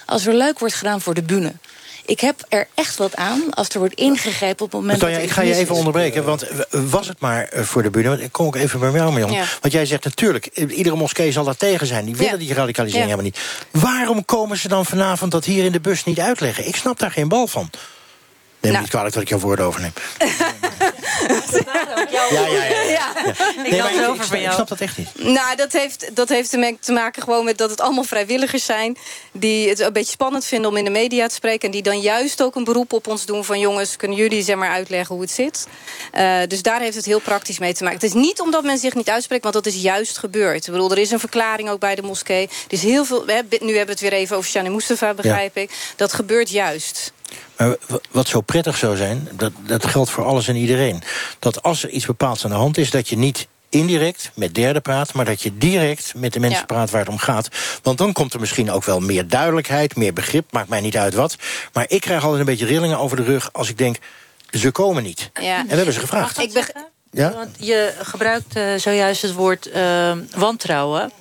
als 0.06 0.26
er 0.26 0.34
leuk 0.34 0.60
wordt 0.60 0.74
gedaan 0.74 1.02
voor 1.02 1.14
de 1.14 1.24
bühne. 1.24 1.54
Ik 2.06 2.20
heb 2.20 2.46
er 2.50 2.68
echt 2.74 2.98
wat 2.98 3.16
aan 3.16 3.54
als 3.54 3.70
er 3.70 3.80
wordt 3.80 3.94
ingegrepen 3.94 4.66
op 4.66 4.72
het 4.72 4.82
moment 4.82 5.00
dat 5.00 5.10
Ik 5.10 5.30
ga 5.30 5.42
je 5.42 5.56
even 5.56 5.76
onderbreken, 5.76 6.24
want 6.24 6.48
was 6.70 7.08
het 7.08 7.20
maar 7.20 7.44
eh, 7.44 7.64
voor 7.64 7.84
de 7.84 7.90
bühne... 7.90 8.22
ik 8.22 8.32
kom 8.32 8.46
ook 8.46 8.56
even 8.56 8.80
bij 8.80 8.92
jou, 8.92 9.12
Marjan. 9.12 9.32
Ja. 9.32 9.46
Want 9.62 9.74
jij 9.74 9.86
zegt 9.86 10.04
natuurlijk, 10.04 10.46
iedere 10.46 10.96
moskee 10.96 11.32
zal 11.32 11.44
daar 11.44 11.58
tegen 11.58 11.88
zijn. 11.88 12.06
Die 12.06 12.16
willen 12.16 12.40
die 12.40 12.54
radicalisering 12.54 13.10
helemaal 13.10 13.26
niet. 13.26 13.40
Waarom 13.72 14.26
komen 14.26 14.58
ze 14.58 14.68
dan 14.68 14.86
vanavond 14.86 15.32
dat 15.32 15.46
hier 15.46 15.66
in 15.66 15.72
de 15.72 15.80
bus 15.80 16.04
niet 16.04 16.20
uitleggen? 16.20 16.68
Ik 16.68 16.76
snap 16.76 17.00
daar 17.00 17.12
geen 17.12 17.28
bal 17.28 17.48
van. 17.48 17.70
Neem 18.68 18.76
nou. 18.76 18.86
niet 18.86 18.90
kwalijk 18.90 19.14
dat 19.14 19.24
ik 19.24 19.30
jouw 19.30 19.40
woorden 19.40 19.66
overneem. 19.66 19.94
ja, 22.12 22.26
ja, 22.32 22.48
ja. 22.48 22.64
ja. 22.64 22.82
ja. 22.82 23.16
Ik, 23.64 23.72
nee, 23.72 23.82
maar 23.82 24.10
over 24.10 24.36
ik, 24.36 24.46
ik 24.46 24.52
snap 24.52 24.68
dat 24.68 24.80
echt 24.80 24.98
niet. 24.98 25.10
Nou, 25.16 25.56
dat 25.56 25.72
heeft, 25.72 26.16
dat 26.16 26.30
heeft 26.30 26.50
te 26.80 26.92
maken 26.92 27.24
gewoon 27.24 27.46
met 27.46 27.58
dat 27.58 27.70
het 27.70 27.82
allemaal 27.82 28.04
vrijwilligers 28.04 28.66
zijn... 28.66 28.98
die 29.32 29.70
het 29.70 29.80
een 29.80 29.94
beetje 29.94 30.12
spannend 30.12 30.46
vinden 30.46 30.72
om 30.72 30.78
in 30.78 30.84
de 30.84 30.90
media 30.90 31.28
te 31.28 31.36
spreken... 31.36 31.66
en 31.66 31.72
die 31.72 31.82
dan 31.82 32.00
juist 32.00 32.44
ook 32.44 32.56
een 32.56 32.64
beroep 32.64 32.94
op 32.94 33.08
ons 33.08 33.26
doen 33.26 33.46
van... 33.46 33.60
jongens, 33.60 33.96
kunnen 33.96 34.18
jullie 34.18 34.44
zeg 34.44 34.56
maar 34.56 34.72
uitleggen 34.72 35.16
hoe 35.16 35.24
het 35.24 35.34
zit? 35.34 35.68
Uh, 36.18 36.40
dus 36.48 36.62
daar 36.62 36.80
heeft 36.80 36.96
het 36.96 37.06
heel 37.06 37.20
praktisch 37.20 37.60
mee 37.60 37.74
te 37.74 37.84
maken. 37.84 38.00
Het 38.00 38.08
is 38.08 38.22
niet 38.22 38.42
omdat 38.42 38.64
men 38.64 38.78
zich 38.78 38.96
niet 38.96 39.10
uitspreekt, 39.10 39.44
want 39.44 39.56
dat 39.56 39.66
is 39.66 39.82
juist 39.82 40.18
gebeurd. 40.18 40.66
Ik 40.66 40.72
bedoel, 40.72 40.92
er 40.92 40.98
is 40.98 41.12
een 41.12 41.20
verklaring 41.20 41.70
ook 41.70 41.80
bij 41.80 41.96
de 41.96 42.02
moskee. 42.02 42.44
Er 42.44 42.74
is 42.74 42.84
heel 42.84 43.06
veel, 43.06 43.26
nu 43.26 43.34
hebben 43.38 43.86
we 43.86 43.92
het 43.92 44.00
weer 44.00 44.14
even 44.14 44.38
over 44.38 44.50
Shani 44.50 44.70
Mustafa, 44.70 45.14
begrijp 45.14 45.58
ik. 45.58 45.72
Dat 45.96 46.14
gebeurt 46.14 46.50
juist. 46.50 47.14
Maar 47.58 47.76
wat 48.12 48.28
zo 48.28 48.42
prettig 48.42 48.78
zou 48.78 48.96
zijn, 48.96 49.30
dat, 49.32 49.52
dat 49.66 49.86
geldt 49.86 50.10
voor 50.10 50.26
alles 50.26 50.48
en 50.48 50.56
iedereen. 50.56 51.04
Dat 51.40 51.64
als 51.64 51.84
er 51.84 51.90
iets 51.90 52.06
bepaalds 52.06 52.44
aan 52.44 52.50
de 52.50 52.56
hand 52.56 52.78
is, 52.78 52.90
dat 52.92 53.10
je 53.10 53.18
niet 53.18 53.48
indirect 53.70 54.32
met 54.34 54.56
derden 54.56 54.82
praat... 54.82 55.14
maar 55.14 55.26
dat 55.26 55.42
je 55.42 55.58
direct 55.58 56.14
met 56.16 56.34
de 56.34 56.40
mensen 56.40 56.66
praat 56.66 56.90
waar 56.90 57.00
het 57.00 57.10
om 57.10 57.18
gaat. 57.18 57.48
Want 57.84 57.98
dan 57.98 58.14
komt 58.14 58.34
er 58.34 58.40
misschien 58.40 58.72
ook 58.72 58.84
wel 58.84 59.00
meer 59.00 59.28
duidelijkheid, 59.28 59.96
meer 59.96 60.14
begrip... 60.14 60.52
maakt 60.52 60.70
mij 60.70 60.82
niet 60.82 60.98
uit 60.98 61.14
wat. 61.14 61.36
Maar 61.74 61.86
ik 61.88 62.02
krijg 62.02 62.24
altijd 62.24 62.40
een 62.40 62.46
beetje 62.46 62.66
rillingen 62.66 63.00
over 63.00 63.18
de 63.18 63.24
rug 63.24 63.50
als 63.54 63.70
ik 63.70 63.78
denk... 63.78 63.98
ze 64.50 64.72
komen 64.72 65.04
niet. 65.04 65.30
Ja. 65.34 65.58
En 65.58 65.68
we 65.68 65.76
hebben 65.76 65.94
ze 65.94 66.00
gevraagd. 66.00 66.40
Ik 66.40 66.74
ja? 67.12 67.34
Want 67.34 67.56
je 67.60 67.94
gebruikt 68.02 68.56
uh, 68.58 68.76
zojuist 68.76 69.22
het 69.22 69.34
woord 69.34 69.68
uh, 69.68 70.12
wantrouwen 70.36 71.12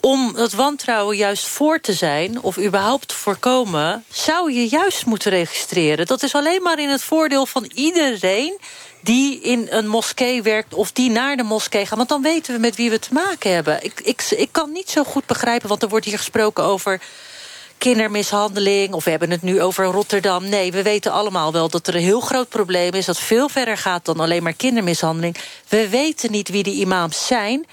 om 0.00 0.32
dat 0.34 0.52
wantrouwen 0.52 1.16
juist 1.16 1.46
voor 1.46 1.80
te 1.80 1.92
zijn... 1.92 2.42
of 2.42 2.58
überhaupt 2.58 3.08
te 3.08 3.14
voorkomen, 3.14 4.04
zou 4.12 4.52
je 4.52 4.68
juist 4.68 5.06
moeten 5.06 5.30
registreren. 5.30 6.06
Dat 6.06 6.22
is 6.22 6.34
alleen 6.34 6.62
maar 6.62 6.78
in 6.78 6.88
het 6.88 7.02
voordeel 7.02 7.46
van 7.46 7.70
iedereen 7.74 8.58
die 9.00 9.40
in 9.40 9.66
een 9.70 9.88
moskee 9.88 10.42
werkt 10.42 10.74
of 10.74 10.92
die 10.92 11.10
naar 11.10 11.36
de 11.36 11.42
moskee 11.42 11.86
gaat. 11.86 11.96
Want 11.96 12.08
dan 12.08 12.22
weten 12.22 12.54
we 12.54 12.60
met 12.60 12.76
wie 12.76 12.90
we 12.90 12.98
te 12.98 13.12
maken 13.12 13.54
hebben. 13.54 13.84
Ik, 13.84 14.00
ik, 14.04 14.22
ik 14.30 14.48
kan 14.52 14.72
niet 14.72 14.90
zo 14.90 15.04
goed 15.04 15.26
begrijpen, 15.26 15.68
want 15.68 15.82
er 15.82 15.88
wordt 15.88 16.06
hier 16.06 16.18
gesproken 16.18 16.64
over 16.64 17.00
kindermishandeling... 17.78 18.94
of 18.94 19.04
we 19.04 19.10
hebben 19.10 19.30
het 19.30 19.42
nu 19.42 19.62
over 19.62 19.84
Rotterdam. 19.84 20.48
Nee, 20.48 20.72
we 20.72 20.82
weten 20.82 21.12
allemaal 21.12 21.52
wel 21.52 21.68
dat 21.68 21.86
er 21.86 21.94
een 21.94 22.02
heel 22.02 22.20
groot 22.20 22.48
probleem 22.48 22.92
is... 22.92 23.06
dat 23.06 23.18
veel 23.18 23.48
verder 23.48 23.76
gaat 23.76 24.04
dan 24.04 24.20
alleen 24.20 24.42
maar 24.42 24.52
kindermishandeling. 24.52 25.36
We 25.68 25.88
weten 25.88 26.30
niet 26.30 26.48
wie 26.48 26.62
die 26.62 26.80
imams 26.80 27.26
zijn... 27.26 27.66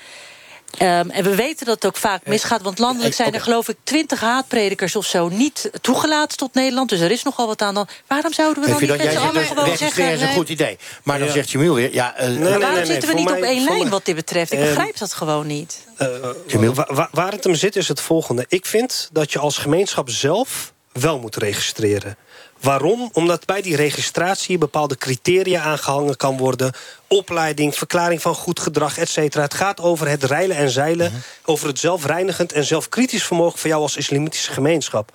Ehm, 0.77 1.09
en 1.09 1.23
we 1.23 1.35
weten 1.35 1.65
dat 1.65 1.75
het 1.75 1.85
ook 1.85 1.97
vaak 1.97 2.25
misgaat. 2.25 2.61
Want 2.61 2.79
landelijk 2.79 3.15
zijn 3.15 3.33
er 3.33 3.41
geloof 3.41 3.67
ik 3.69 3.75
twintig 3.83 4.19
haatpredikers 4.19 4.95
of 4.95 5.05
zo... 5.05 5.29
niet 5.29 5.69
toegelaten 5.81 6.37
tot 6.37 6.53
Nederland. 6.53 6.89
Dus 6.89 6.99
er 6.99 7.11
is 7.11 7.23
nogal 7.23 7.47
wat 7.47 7.61
aan 7.61 7.73
dan. 7.73 7.87
Waarom 8.07 8.33
zouden 8.33 8.63
we 8.63 8.69
dan 8.69 8.79
niet 8.79 8.87
Jij 8.89 8.97
met 8.97 9.05
z'n 9.07 9.11
zegt 9.13 9.23
allen 9.29 9.39
dus 9.39 9.47
gewoon 9.47 9.63
registreren 9.65 10.13
is 10.13 10.19
zeggen... 10.19 10.27
een 10.27 10.33
goed 10.41 10.49
idee. 10.49 10.77
Maar 11.03 11.19
dan 11.19 11.29
zegt 11.29 11.49
Jamil 11.49 11.73
weer... 11.73 11.93
Ja, 11.93 12.15
eh, 12.15 12.57
Waarom 12.59 12.85
zitten 12.85 13.09
we 13.09 13.15
niet 13.15 13.29
op 13.31 13.37
één 13.41 13.63
lijn 13.63 13.89
wat 13.89 14.05
dit 14.05 14.15
betreft? 14.15 14.51
Ik 14.51 14.59
begrijp 14.59 14.97
dat 14.97 15.13
gewoon 15.13 15.47
niet. 15.47 15.85
Uh, 16.01 16.69
wa- 16.73 16.87
wa- 16.93 17.09
waar 17.11 17.31
het 17.31 17.43
hem 17.43 17.55
zit 17.55 17.75
is 17.75 17.87
het 17.87 18.01
volgende. 18.01 18.45
Ik 18.47 18.65
vind 18.65 19.09
dat 19.11 19.31
je 19.31 19.39
als 19.39 19.57
gemeenschap 19.57 20.09
zelf 20.09 20.73
wel 20.91 21.19
moet 21.19 21.35
registreren. 21.35 22.17
Waarom? 22.61 23.09
Omdat 23.13 23.45
bij 23.45 23.61
die 23.61 23.75
registratie 23.75 24.57
bepaalde 24.57 24.97
criteria 24.97 25.61
aangehangen 25.61 26.17
kan 26.17 26.37
worden. 26.37 26.73
Opleiding, 27.07 27.75
verklaring 27.75 28.21
van 28.21 28.35
goed 28.35 28.59
gedrag, 28.59 28.97
et 28.97 29.09
cetera. 29.09 29.43
Het 29.43 29.53
gaat 29.53 29.81
over 29.81 30.07
het 30.07 30.23
reilen 30.23 30.57
en 30.57 30.69
zeilen. 30.69 31.11
Mhm. 31.11 31.21
Over 31.45 31.67
het 31.67 31.79
zelfreinigend 31.79 32.51
en 32.51 32.63
zelfkritisch 32.63 33.23
vermogen 33.23 33.59
van 33.59 33.69
jou 33.69 33.81
als 33.81 33.97
islamitische 33.97 34.51
gemeenschap. 34.51 35.11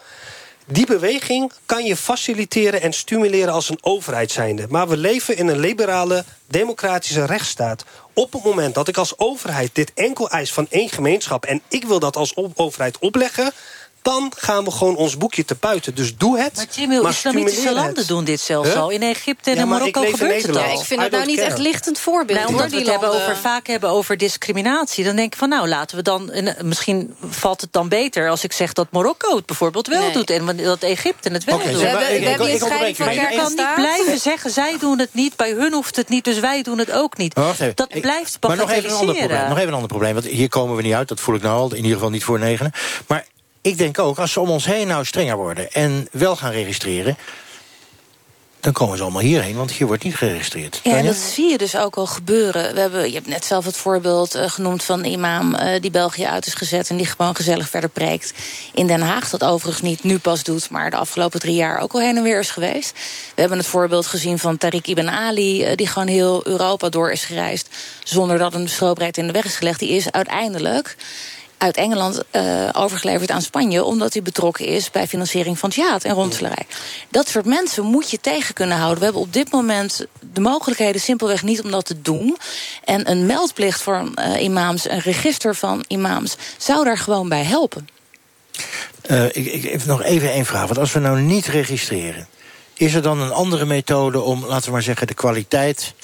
Die 0.67 0.87
beweging 0.87 1.53
kan 1.67 1.85
je 1.85 1.97
faciliteren 1.97 2.83
en 2.83 2.93
stimuleren 2.93 3.53
als 3.53 3.69
een 3.69 3.79
overheid 3.81 4.31
zijnde. 4.31 4.67
Maar 4.69 4.89
we 4.89 4.97
leven 4.97 5.37
in 5.37 5.49
een 5.49 5.59
liberale, 5.59 6.25
democratische 6.47 7.25
rechtsstaat. 7.25 7.85
Op 8.15 8.33
het 8.33 8.45
moment 8.45 8.75
dat 8.75 8.89
ik 8.89 8.97
als 8.97 9.19
overheid 9.19 9.75
dit 9.75 9.93
enkel 9.95 10.31
eis 10.31 10.53
van 10.53 10.67
één 10.71 10.89
gemeenschap... 10.89 11.45
en 11.45 11.63
ik 11.69 11.85
wil 11.85 11.99
dat 11.99 12.17
als 12.17 12.37
overheid 12.37 12.99
opleggen... 12.99 13.53
dan 14.03 14.33
gaan 14.37 14.65
we 14.65 14.71
gewoon 14.71 14.97
ons 14.97 15.17
boekje 15.17 15.45
te 15.45 15.57
buiten. 15.61 15.95
Dus 15.95 16.17
doe 16.17 16.39
het, 16.39 16.57
Maar 16.57 16.67
Jimmy, 16.71 16.95
islamitische 17.09 17.51
stimuleer 17.59 17.73
landen 17.83 17.99
het. 17.99 18.09
doen 18.09 18.25
dit 18.25 18.41
zelfs 18.41 18.69
Huh? 18.69 18.81
al. 18.81 18.91
In 18.91 19.03
Egypte 19.03 19.51
en 19.51 19.57
Ja, 19.57 19.63
in 19.63 19.69
maar 19.69 19.79
Marokko 19.79 20.01
gebeurt 20.11 20.43
het 20.47 20.57
al. 20.57 20.63
Ja, 20.63 20.73
ik 20.73 20.79
vind 20.85 21.03
het 21.03 21.11
nou 21.11 21.27
niet 21.27 21.37
care. 21.37 21.49
echt 21.49 21.59
lichtend 21.59 21.99
voorbeeld. 21.99 22.39
Nou, 22.39 22.51
hoor, 22.53 22.57
omdat 22.63 22.65
we 22.71 22.77
die 22.77 22.91
het 22.91 23.01
hebben 23.01 23.21
over, 23.23 23.37
vaak 23.37 23.67
hebben 23.67 23.91
over 23.91 24.17
discriminatie... 24.17 25.05
dan 25.05 25.17
denk 25.17 25.33
ik 25.33 25.39
van 25.39 25.49
nou, 25.49 25.69
laten 25.69 25.97
we 25.97 26.03
dan... 26.03 26.31
en, 26.31 26.57
misschien 26.69 27.15
valt 27.29 27.61
het 27.61 27.73
dan 27.73 27.89
beter 27.89 28.29
als 28.31 28.45
ik 28.45 28.53
zeg 28.53 28.73
dat 28.73 28.87
Marokko 28.91 29.37
het 29.37 29.47
bijvoorbeeld 29.47 29.87
wel 29.87 30.01
Nee. 30.03 30.13
doet... 30.13 30.31
en 30.31 30.57
dat 30.57 30.83
Egypte 30.83 31.29
het 31.33 31.45
wel 31.45 31.57
doet. 31.59 31.67
maar, 31.67 31.75
We 31.81 31.87
hebben- 31.87 32.15
ik- 32.15 32.23
we 32.23 32.29
hebben 32.29 32.51
onderbreek 32.53 32.95
scheiding 32.95 32.97
van. 32.97 33.07
Maar 33.07 33.15
kerk 33.15 33.37
kan 33.37 33.53
niet 33.57 33.75
blijven 33.75 34.19
zeggen, 34.19 34.51
zij 34.51 34.77
doen 34.79 34.99
het 34.99 35.15
niet, 35.15 35.37
bij 35.37 35.51
hun 35.53 35.73
hoeft 35.73 35.97
het 35.97 36.09
niet... 36.09 36.25
dus 36.25 36.39
wij 36.41 36.63
doen 36.63 36.79
het 36.79 36.91
ook 36.93 37.17
niet. 37.17 37.35
Maar. 37.37 37.57
Dat 37.75 38.01
blijft 38.01 38.37
Maar 38.41 38.57
nog 38.57 38.71
even, 38.71 38.85
een 38.91 38.97
ander 38.97 39.15
probleem, 39.15 39.29
nog 39.29 39.29
bagatelliseren. 39.29 39.57
even 39.57 39.69
een 39.69 39.75
ander 39.75 39.89
probleem. 39.89 40.13
Want 40.15 40.27
hier 40.27 40.49
komen 40.49 40.77
we 40.77 40.83
niet 40.83 40.95
uit. 40.95 41.09
Dat 41.09 41.21
voel 41.21 41.35
ik 41.35 41.43
nou 41.43 41.59
al. 41.59 41.71
In 41.71 41.77
ieder 41.77 41.93
geval 41.93 42.11
niet 42.11 42.25
voor 42.25 42.39
negenen. 42.39 42.73
Maar 43.07 43.25
ik 43.63 43.79
denk 43.79 43.99
ook, 43.99 44.19
als 44.19 44.33
ze 44.33 44.41
om 44.41 44.51
ons 44.51 44.65
heen 44.65 44.87
nou 44.87 45.05
strenger 45.05 45.37
worden... 45.37 45.73
en 45.73 46.09
wel 46.13 46.37
gaan 46.37 46.51
registreren... 46.51 47.17
dan 48.61 48.73
komen 48.73 48.97
ze 48.97 49.03
allemaal 49.03 49.23
hierheen, 49.23 49.57
want 49.57 49.71
hier 49.71 49.87
wordt 49.87 50.05
niet 50.05 50.17
geregistreerd. 50.17 50.81
Ja, 50.83 50.97
en 50.97 51.07
dat 51.07 51.17
zie 51.17 51.51
je 51.51 51.59
dus 51.59 51.77
ook 51.77 51.97
al 51.97 52.07
gebeuren. 52.07 52.75
We 52.75 52.81
hebben, 52.81 53.07
je 53.07 53.15
hebt 53.15 53.27
net 53.27 53.45
zelf 53.45 53.65
het 53.65 53.77
voorbeeld 53.77 54.35
eh, 54.35 54.51
genoemd 54.51 54.85
van 54.85 54.99
een 54.99 55.13
imam 55.13 55.55
eh, 55.55 55.81
die 55.81 55.91
België 55.91 56.25
uit 56.25 56.47
is 56.47 56.55
gezet 56.55 56.91
en 56.91 56.97
die 56.97 57.07
gewoon 57.07 57.37
gezellig 57.37 57.69
verder 57.69 57.91
preekt 57.91 58.33
in 58.75 58.87
Den 58.87 59.01
Haag. 59.01 59.31
Dat 59.31 59.45
overigens 59.45 59.83
niet 59.83 60.05
nu 60.05 60.19
pas 60.19 60.43
doet, 60.43 60.71
maar 60.71 60.91
de 60.91 60.97
afgelopen 60.97 61.41
drie 61.41 61.55
jaar 61.55 61.79
ook 61.79 61.93
al 61.93 62.01
heen 62.01 62.17
en 62.17 62.23
weer 62.23 62.39
is 62.39 62.51
geweest. 62.51 62.93
We 63.35 63.41
hebben 63.41 63.59
het 63.59 63.67
voorbeeld 63.67 64.07
gezien 64.07 64.39
van 64.39 64.59
Tariq 64.65 64.83
Ibn 64.83 65.09
Ali, 65.09 65.63
eh, 65.63 65.77
die 65.77 65.87
gewoon 65.87 66.09
heel 66.09 66.47
Europa 66.47 66.89
door 66.89 67.11
is 67.11 67.25
gereisd 67.25 67.69
zonder 68.05 68.39
dat 68.39 68.55
een 68.55 68.69
strobreed 68.69 69.17
in 69.17 69.27
de 69.27 69.33
weg 69.33 69.45
is 69.45 69.57
gelegd. 69.57 69.79
Die 69.79 69.91
is 69.91 70.11
uiteindelijk 70.11 70.97
uit 71.63 71.77
Engeland 71.77 72.23
eh, 72.31 72.69
overgeleverd 72.73 73.31
aan 73.31 73.43
Spanje... 73.43 73.85
omdat 73.85 74.13
hij 74.13 74.23
betrokken 74.23 74.67
is 74.67 74.91
bij 74.91 75.07
financiering 75.09 75.59
van 75.59 75.71
jihad 75.71 76.05
en 76.05 76.15
rondselarij. 76.15 76.67
Dat 77.09 77.29
soort 77.29 77.45
mensen 77.45 77.85
moet 77.85 78.11
je 78.11 78.21
tegen 78.21 78.55
kunnen 78.55 78.77
houden. 78.77 78.99
We 78.99 79.05
hebben 79.05 79.23
op 79.23 79.33
dit 79.33 79.53
moment 79.53 80.07
de 80.33 80.41
mogelijkheden 80.41 81.01
simpelweg 81.01 81.43
niet 81.43 81.63
om 81.63 81.71
dat 81.71 81.85
te 81.85 82.03
doen. 82.03 82.37
En 82.85 83.11
een 83.11 83.27
meldplicht 83.27 83.83
voor 83.83 84.11
eh, 84.15 84.43
imams, 84.43 84.89
een 84.89 85.01
register 85.01 85.55
van 85.55 85.85
imams... 85.89 86.37
zou 86.57 86.85
daar 86.85 86.99
gewoon 86.99 87.29
bij 87.29 87.45
helpen. 87.45 87.89
Eh, 89.03 89.25
ik, 89.25 89.35
ik 89.35 89.65
even 89.65 89.89
nog 89.89 90.03
even 90.03 90.33
één 90.33 90.47
vraag. 90.47 90.67
Want 90.67 90.79
als 90.79 90.93
we 90.93 91.01
nou 91.01 91.21
niet 91.21 91.47
registreren... 91.47 92.27
is 92.75 92.95
er 92.95 93.03
dan 93.03 93.21
een 93.21 93.33
andere 93.33 93.65
methode 93.65 94.21
om, 94.21 94.47
laten 94.47 94.67
we 94.67 94.73
maar 94.73 94.83
zeggen... 94.83 95.07
de 95.07 95.15
kwaliteit, 95.15 95.95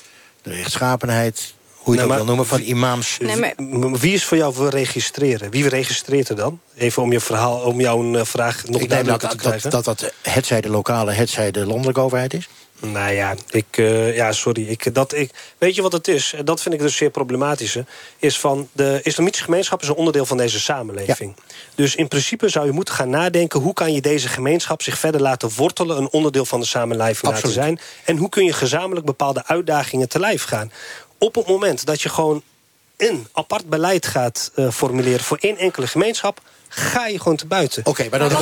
de 0.42 0.50
rechtschapenheid... 0.50 1.56
hoe 1.78 1.94
je 1.94 2.00
Nee, 2.00 2.10
het 2.10 2.10
ook 2.10 2.16
wil 2.16 2.24
noemen, 2.24 2.46
van 2.46 2.60
imams... 2.60 3.18
Nee, 3.20 3.36
maar 3.36 3.52
M- 3.56 3.96
Wie 3.96 4.12
is 4.14 4.24
voor 4.24 4.36
jou 4.36 4.54
voor 4.54 4.68
registreren? 4.68 5.50
Wie 5.50 5.68
registreert 5.68 6.28
er 6.28 6.36
dan? 6.36 6.60
Even 6.76 7.02
om 7.02 7.12
je 7.12 7.20
verhaal, 7.20 7.60
om 7.60 7.80
jouw 7.80 8.14
eh, 8.14 8.24
vraag 8.24 8.64
nog 8.66 8.80
ik 8.80 8.88
denk 8.88 9.06
dat 9.06 9.20
duidelijker 9.20 9.28
te 9.28 9.36
dat, 9.36 9.44
krijgen. 9.44 9.70
dat, 9.70 9.84
dat 9.84 10.12
hetzij 10.22 10.60
de 10.60 10.68
lokale, 10.70 11.12
hetzij 11.12 11.50
de 11.50 11.66
landelijke 11.66 12.00
overheid 12.00 12.34
is. 12.34 12.48
Nou 12.80 13.12
ja, 13.12 13.34
ik, 13.50 13.66
eh, 13.70 14.16
ja 14.16 14.32
sorry. 14.32 14.68
Ik, 14.68 14.94
dat, 14.94 15.14
ik, 15.14 15.30
weet 15.58 15.74
je 15.74 15.82
wat 15.82 15.92
het 15.92 16.08
is? 16.08 16.32
En 16.36 16.44
Dat 16.44 16.62
vind 16.62 16.74
ik 16.74 16.80
dus 16.80 16.96
zeer 16.96 17.10
problematische. 17.10 17.84
Is 18.18 18.38
van 18.38 18.68
de 18.72 19.00
islamitische 19.02 19.44
gemeenschap 19.44 19.82
is 19.82 19.88
een 19.88 19.94
onderdeel 19.94 20.26
van 20.26 20.36
deze 20.36 20.60
samenleving. 20.60 21.36
Dus 21.74 21.94
in 21.94 22.08
principe 22.08 22.48
zou 22.48 22.66
je 22.66 22.72
moeten 22.72 22.94
gaan 22.94 23.10
nadenken... 23.10 23.60
hoe 23.60 23.72
kan 23.72 23.92
je 23.92 24.00
deze 24.00 24.28
gemeenschap 24.28 24.82
zich 24.82 24.98
verder 24.98 25.20
laten 25.20 25.50
wortelen... 25.56 25.96
een 25.96 26.10
onderdeel 26.10 26.44
van 26.44 26.60
de 26.60 26.66
samenleving 26.66 27.32
laten 27.32 27.50
zijn... 27.52 27.80
en 28.04 28.16
hoe 28.16 28.28
kun 28.28 28.44
je 28.44 28.52
gezamenlijk 28.52 29.06
bepaalde 29.06 29.46
uitdagingen 29.46 30.08
te 30.08 30.18
lijf 30.18 30.44
gaan. 30.44 30.72
Op 31.18 31.34
het 31.34 31.46
moment 31.46 31.86
dat 31.86 32.02
je 32.02 32.08
gewoon 32.08 32.42
een 32.96 33.26
apart 33.32 33.68
beleid 33.68 34.06
gaat 34.06 34.50
eh, 34.54 34.70
formuleren... 34.70 35.24
voor 35.24 35.38
één 35.40 35.56
enkele 35.56 35.86
gemeenschap, 35.86 36.40
ga 36.78 37.06
je 37.06 37.18
gewoon 37.20 37.36
te 37.36 37.46
buiten. 37.46 37.82
Oké, 37.86 38.06
maar 38.10 38.18
dan, 38.18 38.28
Maar 38.32 38.38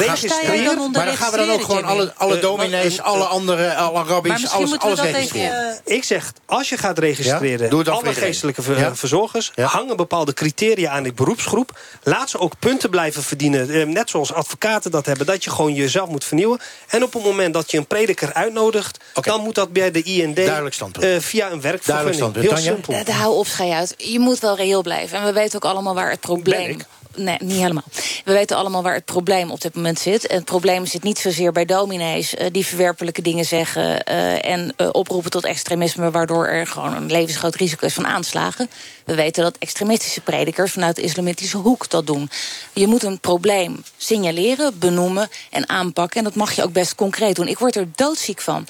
dan 0.64 0.78
onder 0.78 0.90
maar 0.90 1.06
dan 1.06 1.16
gaan 1.16 1.30
we 1.30 1.36
dan 1.36 1.50
ook 1.50 1.62
gewoon 1.62 1.84
alle, 1.84 2.12
alle 2.16 2.34
Eh, 2.36 2.40
dominees, 2.42 2.96
maar- 2.96 3.06
alle 3.06 3.24
andere, 3.24 3.74
alle 3.74 3.92
Maar 3.98 4.06
rabbis, 4.06 4.32
misschien 4.32 4.52
alles, 4.64 4.78
alles 4.78 4.98
even, 5.00 5.12
registreren. 5.12 5.80
Ik 5.84 6.04
zeg, 6.04 6.32
als 6.46 6.68
je 6.68 6.76
gaat 6.78 6.98
registreren, 6.98 7.84
Ja? 7.84 7.90
Alle 7.92 8.14
geestelijke 8.14 8.62
ver- 8.62 8.78
Ja? 8.78 8.94
verzorgers... 8.96 9.52
Ja? 9.54 9.66
hangen 9.66 9.96
bepaalde 9.96 10.32
criteria 10.34 10.90
aan 10.90 11.02
die 11.02 11.12
beroepsgroep. 11.12 11.78
Laat 12.02 12.30
ze 12.30 12.38
ook 12.38 12.52
punten 12.58 12.90
blijven 12.90 13.22
verdienen. 13.22 13.70
eh, 13.70 13.86
net 13.86 14.10
zoals 14.10 14.32
advocaten 14.32 14.90
dat 14.90 15.06
hebben. 15.06 15.26
Dat 15.26 15.44
je 15.44 15.50
gewoon 15.50 15.74
jezelf 15.74 16.08
moet 16.08 16.24
vernieuwen. 16.24 16.60
En 16.88 17.02
op 17.02 17.12
het 17.12 17.22
moment 17.24 17.54
dat 17.54 17.70
je 17.70 17.78
een 17.78 17.86
prediker 17.86 18.32
uitnodigt... 18.34 18.98
Dan 19.20 19.40
moet 19.40 19.54
dat 19.54 19.72
bij 19.72 19.90
de 19.90 20.02
IND 20.02 20.36
Duidelijk 20.36 20.74
standpunt. 20.74 21.04
eh, 21.04 21.10
via 21.10 21.18
een 21.18 21.60
Duidelijk 21.60 21.62
werkvergunning. 21.62 22.14
standpunt. 22.14 22.44
Heel 22.44 22.54
Tanja? 22.54 22.70
simpel. 22.72 22.92
Eh, 22.94 23.04
de 23.04 23.12
hou 23.12 23.34
op, 23.36 23.46
schei 23.46 23.70
uit. 23.72 23.94
Je 23.96 24.18
moet 24.18 24.38
wel 24.38 24.56
reëel 24.56 24.82
blijven. 24.82 25.18
En 25.18 25.24
we 25.24 25.32
weten 25.32 25.56
ook 25.62 25.70
allemaal 25.70 25.94
waar 25.94 26.10
het 26.10 26.20
probleem... 26.20 26.80
Nee, 27.16 27.36
niet 27.40 27.60
helemaal. 27.60 27.82
We 28.24 28.32
weten 28.32 28.56
allemaal 28.56 28.82
waar 28.82 28.94
het 28.94 29.04
probleem 29.04 29.50
op 29.50 29.60
dit 29.60 29.74
moment 29.74 29.98
zit. 29.98 30.26
En 30.26 30.36
het 30.36 30.44
probleem 30.44 30.86
zit 30.86 31.02
niet 31.02 31.18
zozeer 31.18 31.52
bij 31.52 31.64
dominees... 31.64 32.34
eh, 32.34 32.46
die 32.52 32.66
verwerpelijke 32.66 33.22
dingen 33.22 33.44
zeggen... 33.44 34.04
eh, 34.04 34.50
en 34.52 34.72
eh, 34.76 34.88
oproepen 34.92 35.30
tot 35.30 35.44
extremisme... 35.44 36.10
waardoor 36.10 36.46
er 36.46 36.66
gewoon 36.66 36.94
een 36.94 37.10
levensgroot 37.10 37.54
risico 37.54 37.86
is 37.86 37.94
van 37.94 38.06
aanslagen. 38.06 38.70
We 39.04 39.14
weten 39.14 39.42
dat 39.42 39.56
extremistische 39.58 40.20
predikers... 40.20 40.72
vanuit 40.72 40.96
de 40.96 41.02
islamitische 41.02 41.56
hoek 41.56 41.90
dat 41.90 42.06
doen. 42.06 42.30
Je 42.72 42.86
moet 42.86 43.02
een 43.02 43.20
probleem 43.20 43.82
signaleren, 43.96 44.78
benoemen 44.78 45.28
en 45.50 45.68
aanpakken. 45.68 46.18
En 46.18 46.24
dat 46.24 46.34
mag 46.34 46.52
je 46.52 46.62
ook 46.62 46.72
best 46.72 46.94
concreet 46.94 47.36
doen. 47.36 47.48
Ik 47.48 47.58
word 47.58 47.76
er 47.76 47.88
doodziek 47.94 48.40
van. 48.40 48.66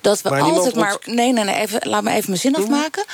Dat 0.00 0.22
we 0.22 0.30
Maar 0.30 0.40
altijd 0.40 0.74
maar... 0.74 0.96
Nee, 1.04 1.32
nee, 1.32 1.44
nee, 1.44 1.54
even, 1.54 1.88
laat 1.88 2.02
me 2.02 2.10
even 2.10 2.24
mijn 2.26 2.40
zin 2.40 2.56
afmaken. 2.56 3.04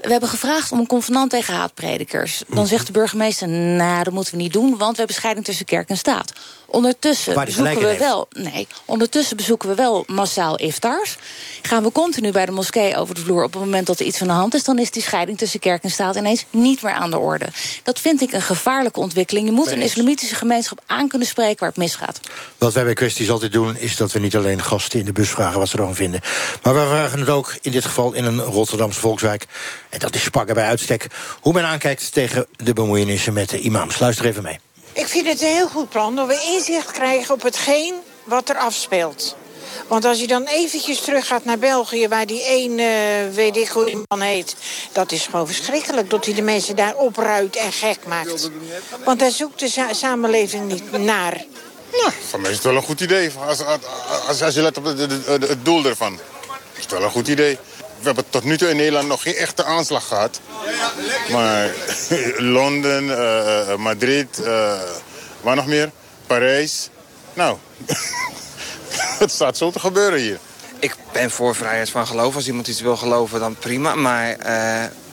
We 0.00 0.10
hebben 0.10 0.28
gevraagd 0.28 0.72
om 0.72 0.78
een 0.78 0.86
convenant 0.86 1.30
tegen 1.30 1.54
haatpredikers. 1.54 2.42
Dan 2.48 2.66
zegt 2.66 2.86
de 2.86 2.92
burgemeester, 2.92 3.48
nou, 3.48 4.04
dat 4.04 4.12
moeten 4.12 4.32
we 4.32 4.33
niet 4.36 4.52
doen... 4.52 4.76
want 4.76 4.90
we 4.90 4.98
hebben 4.98 5.16
scheiding 5.16 5.44
tussen 5.46 5.66
kerk 5.66 5.88
en 5.88 5.96
staat. 5.96 6.32
Ondertussen 6.74 7.44
bezoeken 7.44 7.80
we 7.80 7.96
wel... 7.98 8.28
Nee, 8.30 8.66
ondertussen 8.84 9.36
bezoeken 9.36 9.68
we 9.68 9.74
wel 9.74 10.04
massaal 10.06 10.56
iftars. 10.56 11.16
Gaan 11.62 11.82
we 11.82 11.92
continu 11.92 12.30
bij 12.30 12.46
de 12.46 12.52
moskee 12.52 12.96
over 12.96 13.14
de 13.14 13.20
vloer... 13.20 13.44
op 13.44 13.52
het 13.52 13.62
moment 13.62 13.86
dat 13.86 14.00
er 14.00 14.06
iets 14.06 14.18
van 14.18 14.26
de 14.26 14.32
hand 14.32 14.54
is... 14.54 14.64
dan 14.64 14.78
is 14.78 14.90
die 14.90 15.02
scheiding 15.02 15.38
tussen 15.38 15.60
kerk 15.60 15.82
en 15.82 15.90
staat 15.90 16.16
ineens 16.16 16.44
niet 16.50 16.82
meer 16.82 16.92
aan 16.92 17.10
de 17.10 17.18
orde. 17.18 17.46
Dat 17.82 18.00
vind 18.00 18.20
ik 18.20 18.32
een 18.32 18.42
gevaarlijke 18.42 19.00
ontwikkeling. 19.00 19.46
Je 19.46 19.52
moet 19.52 19.70
een 19.70 19.82
islamitische 19.82 20.34
gemeenschap 20.34 20.82
aan 20.86 21.08
kunnen 21.08 21.28
spreken 21.28 21.56
waar 21.58 21.68
het 21.68 21.78
misgaat. 21.78 22.20
Wat 22.58 22.72
wij 22.72 22.84
bij 22.84 22.94
kwesties 22.94 23.30
altijd 23.30 23.52
doen, 23.52 23.76
is 23.76 23.96
dat 23.96 24.12
we 24.12 24.18
niet 24.18 24.36
alleen 24.36 24.62
gasten 24.62 24.98
in 24.98 25.04
de 25.04 25.12
bus 25.12 25.28
vragen 25.28 25.58
wat 25.58 25.68
ze 25.68 25.76
ervan 25.76 25.94
vinden. 25.94 26.20
Maar 26.62 26.74
we 26.74 26.80
vragen 26.80 27.20
het 27.20 27.28
ook 27.28 27.56
in 27.62 27.72
dit 27.72 27.84
geval 27.84 28.12
in 28.12 28.24
een 28.24 28.40
Rotterdamse 28.40 29.00
volkswijk. 29.00 29.46
En 29.88 29.98
dat 29.98 30.14
is 30.14 30.22
spakken 30.22 30.54
bij 30.54 30.64
uitstek. 30.64 31.06
Hoe 31.40 31.52
men 31.52 31.64
aankijkt 31.64 32.12
tegen 32.12 32.46
de 32.56 32.72
bemoeienissen 32.72 33.32
met 33.32 33.48
de 33.48 33.58
imams. 33.58 33.98
Luister 33.98 34.26
even 34.26 34.42
mee. 34.42 34.58
Ik 34.94 35.06
vind 35.06 35.26
het 35.26 35.40
een 35.42 35.48
heel 35.48 35.68
goed 35.68 35.88
plan 35.88 36.16
dat 36.16 36.26
we 36.26 36.50
inzicht 36.54 36.90
krijgen 36.90 37.34
op 37.34 37.42
hetgeen 37.42 37.94
wat 38.24 38.48
er 38.48 38.56
afspeelt. 38.56 39.36
Want 39.88 40.04
als 40.04 40.20
je 40.20 40.26
dan 40.26 40.44
eventjes 40.46 41.00
teruggaat 41.00 41.44
naar 41.44 41.58
België, 41.58 42.08
waar 42.08 42.26
die 42.26 42.42
één, 42.44 42.78
eh, 42.78 43.34
weet 43.34 43.56
ik 43.56 43.68
hoe 43.68 43.84
die 43.84 44.02
man 44.08 44.20
heet... 44.20 44.56
dat 44.92 45.12
is 45.12 45.24
gewoon 45.26 45.46
verschrikkelijk, 45.46 46.10
dat 46.10 46.24
hij 46.24 46.34
de 46.34 46.42
mensen 46.42 46.76
daar 46.76 46.94
opruit 46.96 47.56
en 47.56 47.72
gek 47.72 47.98
maakt. 48.06 48.50
Want 49.04 49.18
daar 49.20 49.30
zoekt 49.30 49.60
de 49.60 49.68
sa- 49.68 49.92
samenleving 49.92 50.64
niet 50.68 50.92
naar. 50.92 51.44
Ja, 51.92 52.12
voor 52.28 52.40
mij 52.40 52.50
is 52.50 52.56
het 52.56 52.64
wel 52.64 52.76
een 52.76 52.82
goed 52.82 53.00
idee. 53.00 53.30
Als, 53.46 53.64
als, 53.64 53.78
als, 54.28 54.42
als 54.42 54.54
je 54.54 54.62
let 54.62 54.76
op 54.76 54.84
het- 54.84 55.26
het 55.48 55.64
doel 55.64 55.84
ervan. 55.84 56.18
Is 56.76 56.82
het 56.82 56.90
wel 56.90 57.02
een 57.02 57.10
goed 57.10 57.28
idee. 57.28 57.58
We 58.04 58.10
hebben 58.10 58.30
tot 58.30 58.44
nu 58.44 58.56
toe 58.56 58.68
in 58.68 58.76
Nederland 58.76 59.08
nog 59.08 59.22
geen 59.22 59.34
echte 59.34 59.64
aanslag 59.64 60.06
gehad. 60.06 60.40
Maar 61.30 61.74
Londen, 62.56 63.10
eh, 63.18 63.72
eh, 63.72 63.78
Madrid, 63.78 64.38
eh, 64.38 64.80
waar 65.40 65.56
nog 65.56 65.66
meer? 65.66 65.90
Parijs. 66.26 66.88
Nou, 67.34 67.56
het 69.22 69.30
staat 69.30 69.56
zo 69.56 69.70
te 69.70 69.80
gebeuren 69.80 70.18
hier. 70.18 70.38
Ik 70.78 70.96
ben 71.12 71.30
voor 71.30 71.54
vrijheid 71.54 71.90
van 71.90 72.06
geloof. 72.06 72.34
Als 72.34 72.46
iemand 72.46 72.68
iets 72.68 72.80
wil 72.80 72.96
geloven, 72.96 73.40
dan 73.40 73.56
prima. 73.56 73.94
Maar 73.94 74.36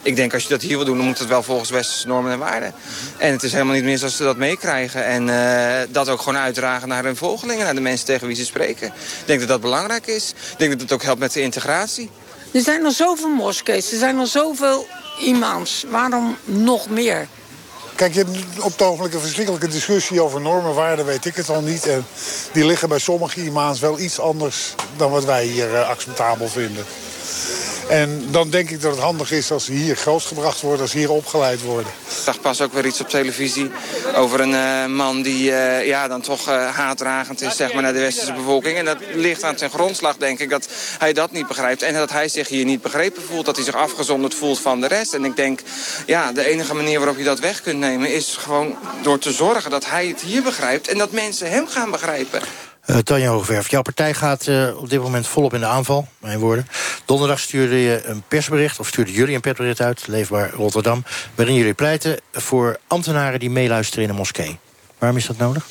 ik 0.02 0.16
denk 0.16 0.34
als 0.34 0.44
je 0.44 0.50
dat 0.50 0.62
hier 0.62 0.78
wil 0.78 0.86
doen, 0.86 0.98
dan 0.98 1.06
moet 1.06 1.20
het 1.20 1.28
wel 1.28 1.44
volgens 1.44 1.70
westerse 1.70 2.08
normen 2.08 2.32
en 2.32 2.39
waarden. 2.39 2.74
En 3.18 3.32
het 3.32 3.44
is 3.44 3.52
helemaal 3.52 3.74
niet 3.74 3.84
mis 3.84 4.04
als 4.04 4.16
ze 4.16 4.24
dat 4.24 4.38
meekrijgen. 4.38 5.06
En 5.06 5.26
dat 5.92 6.10
ook 6.10 6.22
gewoon 6.22 6.39
uitdragen 6.39 6.88
naar 6.88 7.04
hun 7.04 7.16
volgelingen, 7.16 7.66
naar 7.66 7.76
de 7.76 7.82
mensen 7.82 8.06
tegen 8.06 8.28
wie 8.28 8.36
ze 8.36 8.46
spreken. 8.46 8.88
Ik 8.88 9.26
denk 9.26 9.39
dat 9.39 9.50
dat 9.50 9.62
belangrijk 9.62 10.08
is. 10.08 10.30
Ik 10.30 10.58
denk 10.58 10.72
dat 10.72 10.82
het 10.82 10.92
ook 10.92 11.04
helpt 11.04 11.20
met 11.20 11.34
de 11.34 11.42
integratie. 11.42 12.10
Er 12.52 12.62
zijn 12.62 12.86
er 12.86 12.91
zoveel 12.91 13.30
moskees, 13.30 13.91
er 13.91 13.97
zijn 13.97 14.20
er 14.20 14.28
zoveel 14.28 14.88
imams. 15.20 15.86
Waarom 15.89 16.38
nog 16.43 16.89
meer? 16.89 17.28
Kijk, 17.95 18.14
je 18.14 18.20
hebt 18.20 18.60
op 18.60 18.72
het 18.72 18.82
ogenblik 18.82 19.14
een 19.14 19.20
verschrikkelijke 19.20 19.68
discussie 19.68 20.22
over 20.22 20.41
normen, 20.41 20.74
waarden, 20.74 21.06
weet 21.06 21.26
ik 21.26 21.36
het 21.36 21.49
al 21.49 21.62
niet. 21.62 21.88
En 21.88 22.06
die 22.54 22.66
liggen 22.66 22.89
bij 22.89 22.99
sommige 22.99 23.43
imams 23.43 23.80
wel 23.80 23.99
iets 23.99 24.20
anders 24.20 24.76
dan 24.97 25.12
wat 25.12 25.26
wij 25.26 25.45
hier 25.45 25.72
uh, 25.72 25.89
acceptabel 25.89 26.47
vinden. 26.47 26.86
En 27.92 28.28
dan 28.30 28.50
denk 28.50 28.70
ik 28.70 28.82
dat 28.82 28.92
het 28.92 29.02
handig 29.02 29.32
is 29.32 29.52
als 29.52 29.66
ze 29.66 29.72
hier 29.72 29.96
grootgebracht 29.96 30.62
worden, 30.62 30.82
als 30.82 30.92
ze 30.92 30.98
hier 30.98 31.12
opgeleid 31.12 31.62
worden. 31.62 31.92
Ik 32.08 32.24
zag 32.24 32.42
pas 32.42 32.62
ook 32.62 32.74
weer 32.74 32.86
iets 32.86 33.02
op 33.02 33.10
televisie 33.10 33.72
over 34.16 34.40
een 34.40 34.52
uh, 34.52 34.86
man 34.86 35.22
die 35.22 35.50
uh, 35.50 35.86
ja, 35.86 36.08
dan 36.08 36.22
toch 36.22 36.50
uh, 36.50 36.76
haatdragend 36.76 37.42
is 37.42 37.56
zeg 37.56 37.74
maar, 37.74 37.84
naar 37.84 37.94
de 37.94 38.00
westerse 38.00 38.34
bevolking. 38.34 38.78
En 38.78 38.86
dat 38.86 38.98
ligt 39.14 39.44
aan 39.44 39.58
zijn 39.58 39.70
grondslag, 39.70 40.18
denk 40.18 40.40
ik, 40.40 40.50
dat 40.50 40.68
hij 40.98 41.14
dat 41.14 41.32
niet 41.32 41.48
begrijpt. 41.48 41.82
En 41.82 41.94
dat 41.94 42.12
hij 42.12 42.28
zich 42.28 42.48
hier 42.48 42.66
niet 42.66 42.82
begrepen 42.82 43.24
voelt, 43.24 43.46
dat 43.46 43.56
hij 43.56 43.66
zich 43.66 43.76
afgezonderd 43.76 44.34
voelt 44.34 44.60
van 44.60 44.82
de 44.82 44.88
rest. 44.88 45.14
En 45.14 45.26
ik 45.26 45.36
denk, 45.36 45.60
ja, 46.06 46.32
de 46.32 46.46
enige 46.46 46.74
manier 46.74 46.98
waarop 46.98 47.18
je 47.18 47.24
dat 47.24 47.40
weg 47.40 47.62
kunt 47.62 47.80
nemen... 47.80 48.14
is 48.14 48.36
gewoon 48.40 48.78
door 49.02 49.20
te 49.20 49.32
zorgen 49.32 49.72
dat 49.72 49.86
hij 49.86 50.08
het 50.08 50.22
hier 50.22 50.44
begrijpt 50.44 50.88
en 50.88 50.98
dat 50.98 51.12
mensen 51.12 51.52
hem 51.52 51.68
gaan 51.68 51.92
begrijpen. 51.92 52.42
Uh, 52.92 52.98
Tanja 52.98 53.30
Hoogwerf, 53.30 53.70
jouw 53.70 53.82
partij 53.82 54.14
gaat 54.14 54.48
uh, 54.48 54.78
op 54.78 54.89
dit 54.89 55.02
moment 55.02 55.28
volop 55.28 55.54
in 55.54 55.60
de 55.60 55.66
aanval, 55.66 56.08
mijn 56.20 56.39
woorden. 56.39 56.68
Donderdag 57.06 57.39
stuurde 57.39 57.76
je 57.76 58.02
een 58.06 58.24
persbericht, 58.28 58.80
of 58.80 58.88
stuurden 58.88 59.14
jullie 59.14 59.36
een 59.36 59.42
persbericht 59.42 59.82
uit, 59.82 60.08
Leefbaar 60.08 60.52
Rotterdam, 60.52 61.04
waarin 61.36 61.56
jullie 61.56 61.74
pleiten 61.74 62.20
voor 62.32 62.78
ambtenaren 62.88 63.39
die 63.39 63.50
meeluisteren 63.50 64.04
in 64.04 64.10
een 64.10 64.16
moskee. 64.16 64.60
Waarom 64.98 65.18
is 65.18 65.26
dat 65.26 65.38
nodig? 65.38 65.68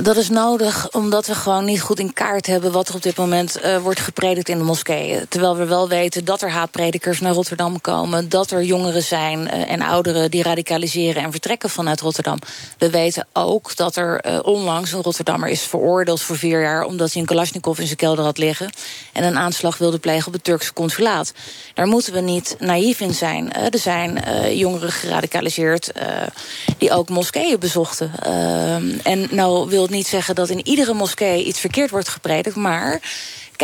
Dat 0.00 0.16
is 0.16 0.28
nodig 0.28 0.90
omdat 0.90 1.26
we 1.26 1.34
gewoon 1.34 1.64
niet 1.64 1.80
goed 1.80 1.98
in 1.98 2.12
kaart 2.12 2.46
hebben... 2.46 2.72
wat 2.72 2.88
er 2.88 2.94
op 2.94 3.02
dit 3.02 3.16
moment 3.16 3.64
uh, 3.64 3.76
wordt 3.78 4.00
gepredikt 4.00 4.48
in 4.48 4.58
de 4.58 4.64
moskeeën. 4.64 5.28
Terwijl 5.28 5.56
we 5.56 5.64
wel 5.64 5.88
weten 5.88 6.24
dat 6.24 6.42
er 6.42 6.50
haatpredikers 6.50 7.20
naar 7.20 7.32
Rotterdam 7.32 7.80
komen... 7.80 8.28
dat 8.28 8.50
er 8.50 8.62
jongeren 8.62 9.02
zijn 9.02 9.38
uh, 9.38 9.70
en 9.70 9.82
ouderen 9.82 10.30
die 10.30 10.42
radicaliseren 10.42 11.22
en 11.22 11.30
vertrekken 11.30 11.70
vanuit 11.70 12.00
Rotterdam. 12.00 12.38
We 12.78 12.90
weten 12.90 13.26
ook 13.32 13.76
dat 13.76 13.96
er 13.96 14.24
uh, 14.26 14.38
onlangs 14.42 14.92
een 14.92 15.02
Rotterdammer 15.02 15.48
is 15.48 15.62
veroordeeld 15.62 16.20
voor 16.20 16.36
vier 16.36 16.60
jaar... 16.60 16.84
omdat 16.84 17.12
hij 17.12 17.20
een 17.20 17.26
Kalashnikov 17.26 17.78
in 17.78 17.86
zijn 17.86 17.96
kelder 17.96 18.24
had 18.24 18.38
liggen... 18.38 18.70
en 19.12 19.24
een 19.24 19.38
aanslag 19.38 19.78
wilde 19.78 19.98
plegen 19.98 20.26
op 20.26 20.32
het 20.32 20.44
Turkse 20.44 20.72
consulaat. 20.72 21.32
Daar 21.74 21.86
moeten 21.86 22.12
we 22.12 22.20
niet 22.20 22.56
naïef 22.58 23.00
in 23.00 23.14
zijn. 23.14 23.52
er 23.52 23.78
zijn 23.78 24.22
jongeren 24.56 24.92
geradicaliseerd 24.92 25.92
die 26.78 26.92
ook 26.92 27.08
moskeeën 27.08 27.58
bezochten. 27.58 28.12
en 29.02 29.28
nou 29.30 29.68
wil 29.68 29.81
niet 29.90 30.06
zeggen 30.06 30.34
dat 30.34 30.48
in 30.48 30.66
iedere 30.66 30.94
moskee 30.94 31.44
iets 31.44 31.60
verkeerd 31.60 31.90
wordt 31.90 32.08
gepredikt, 32.08 32.56
maar 32.56 33.00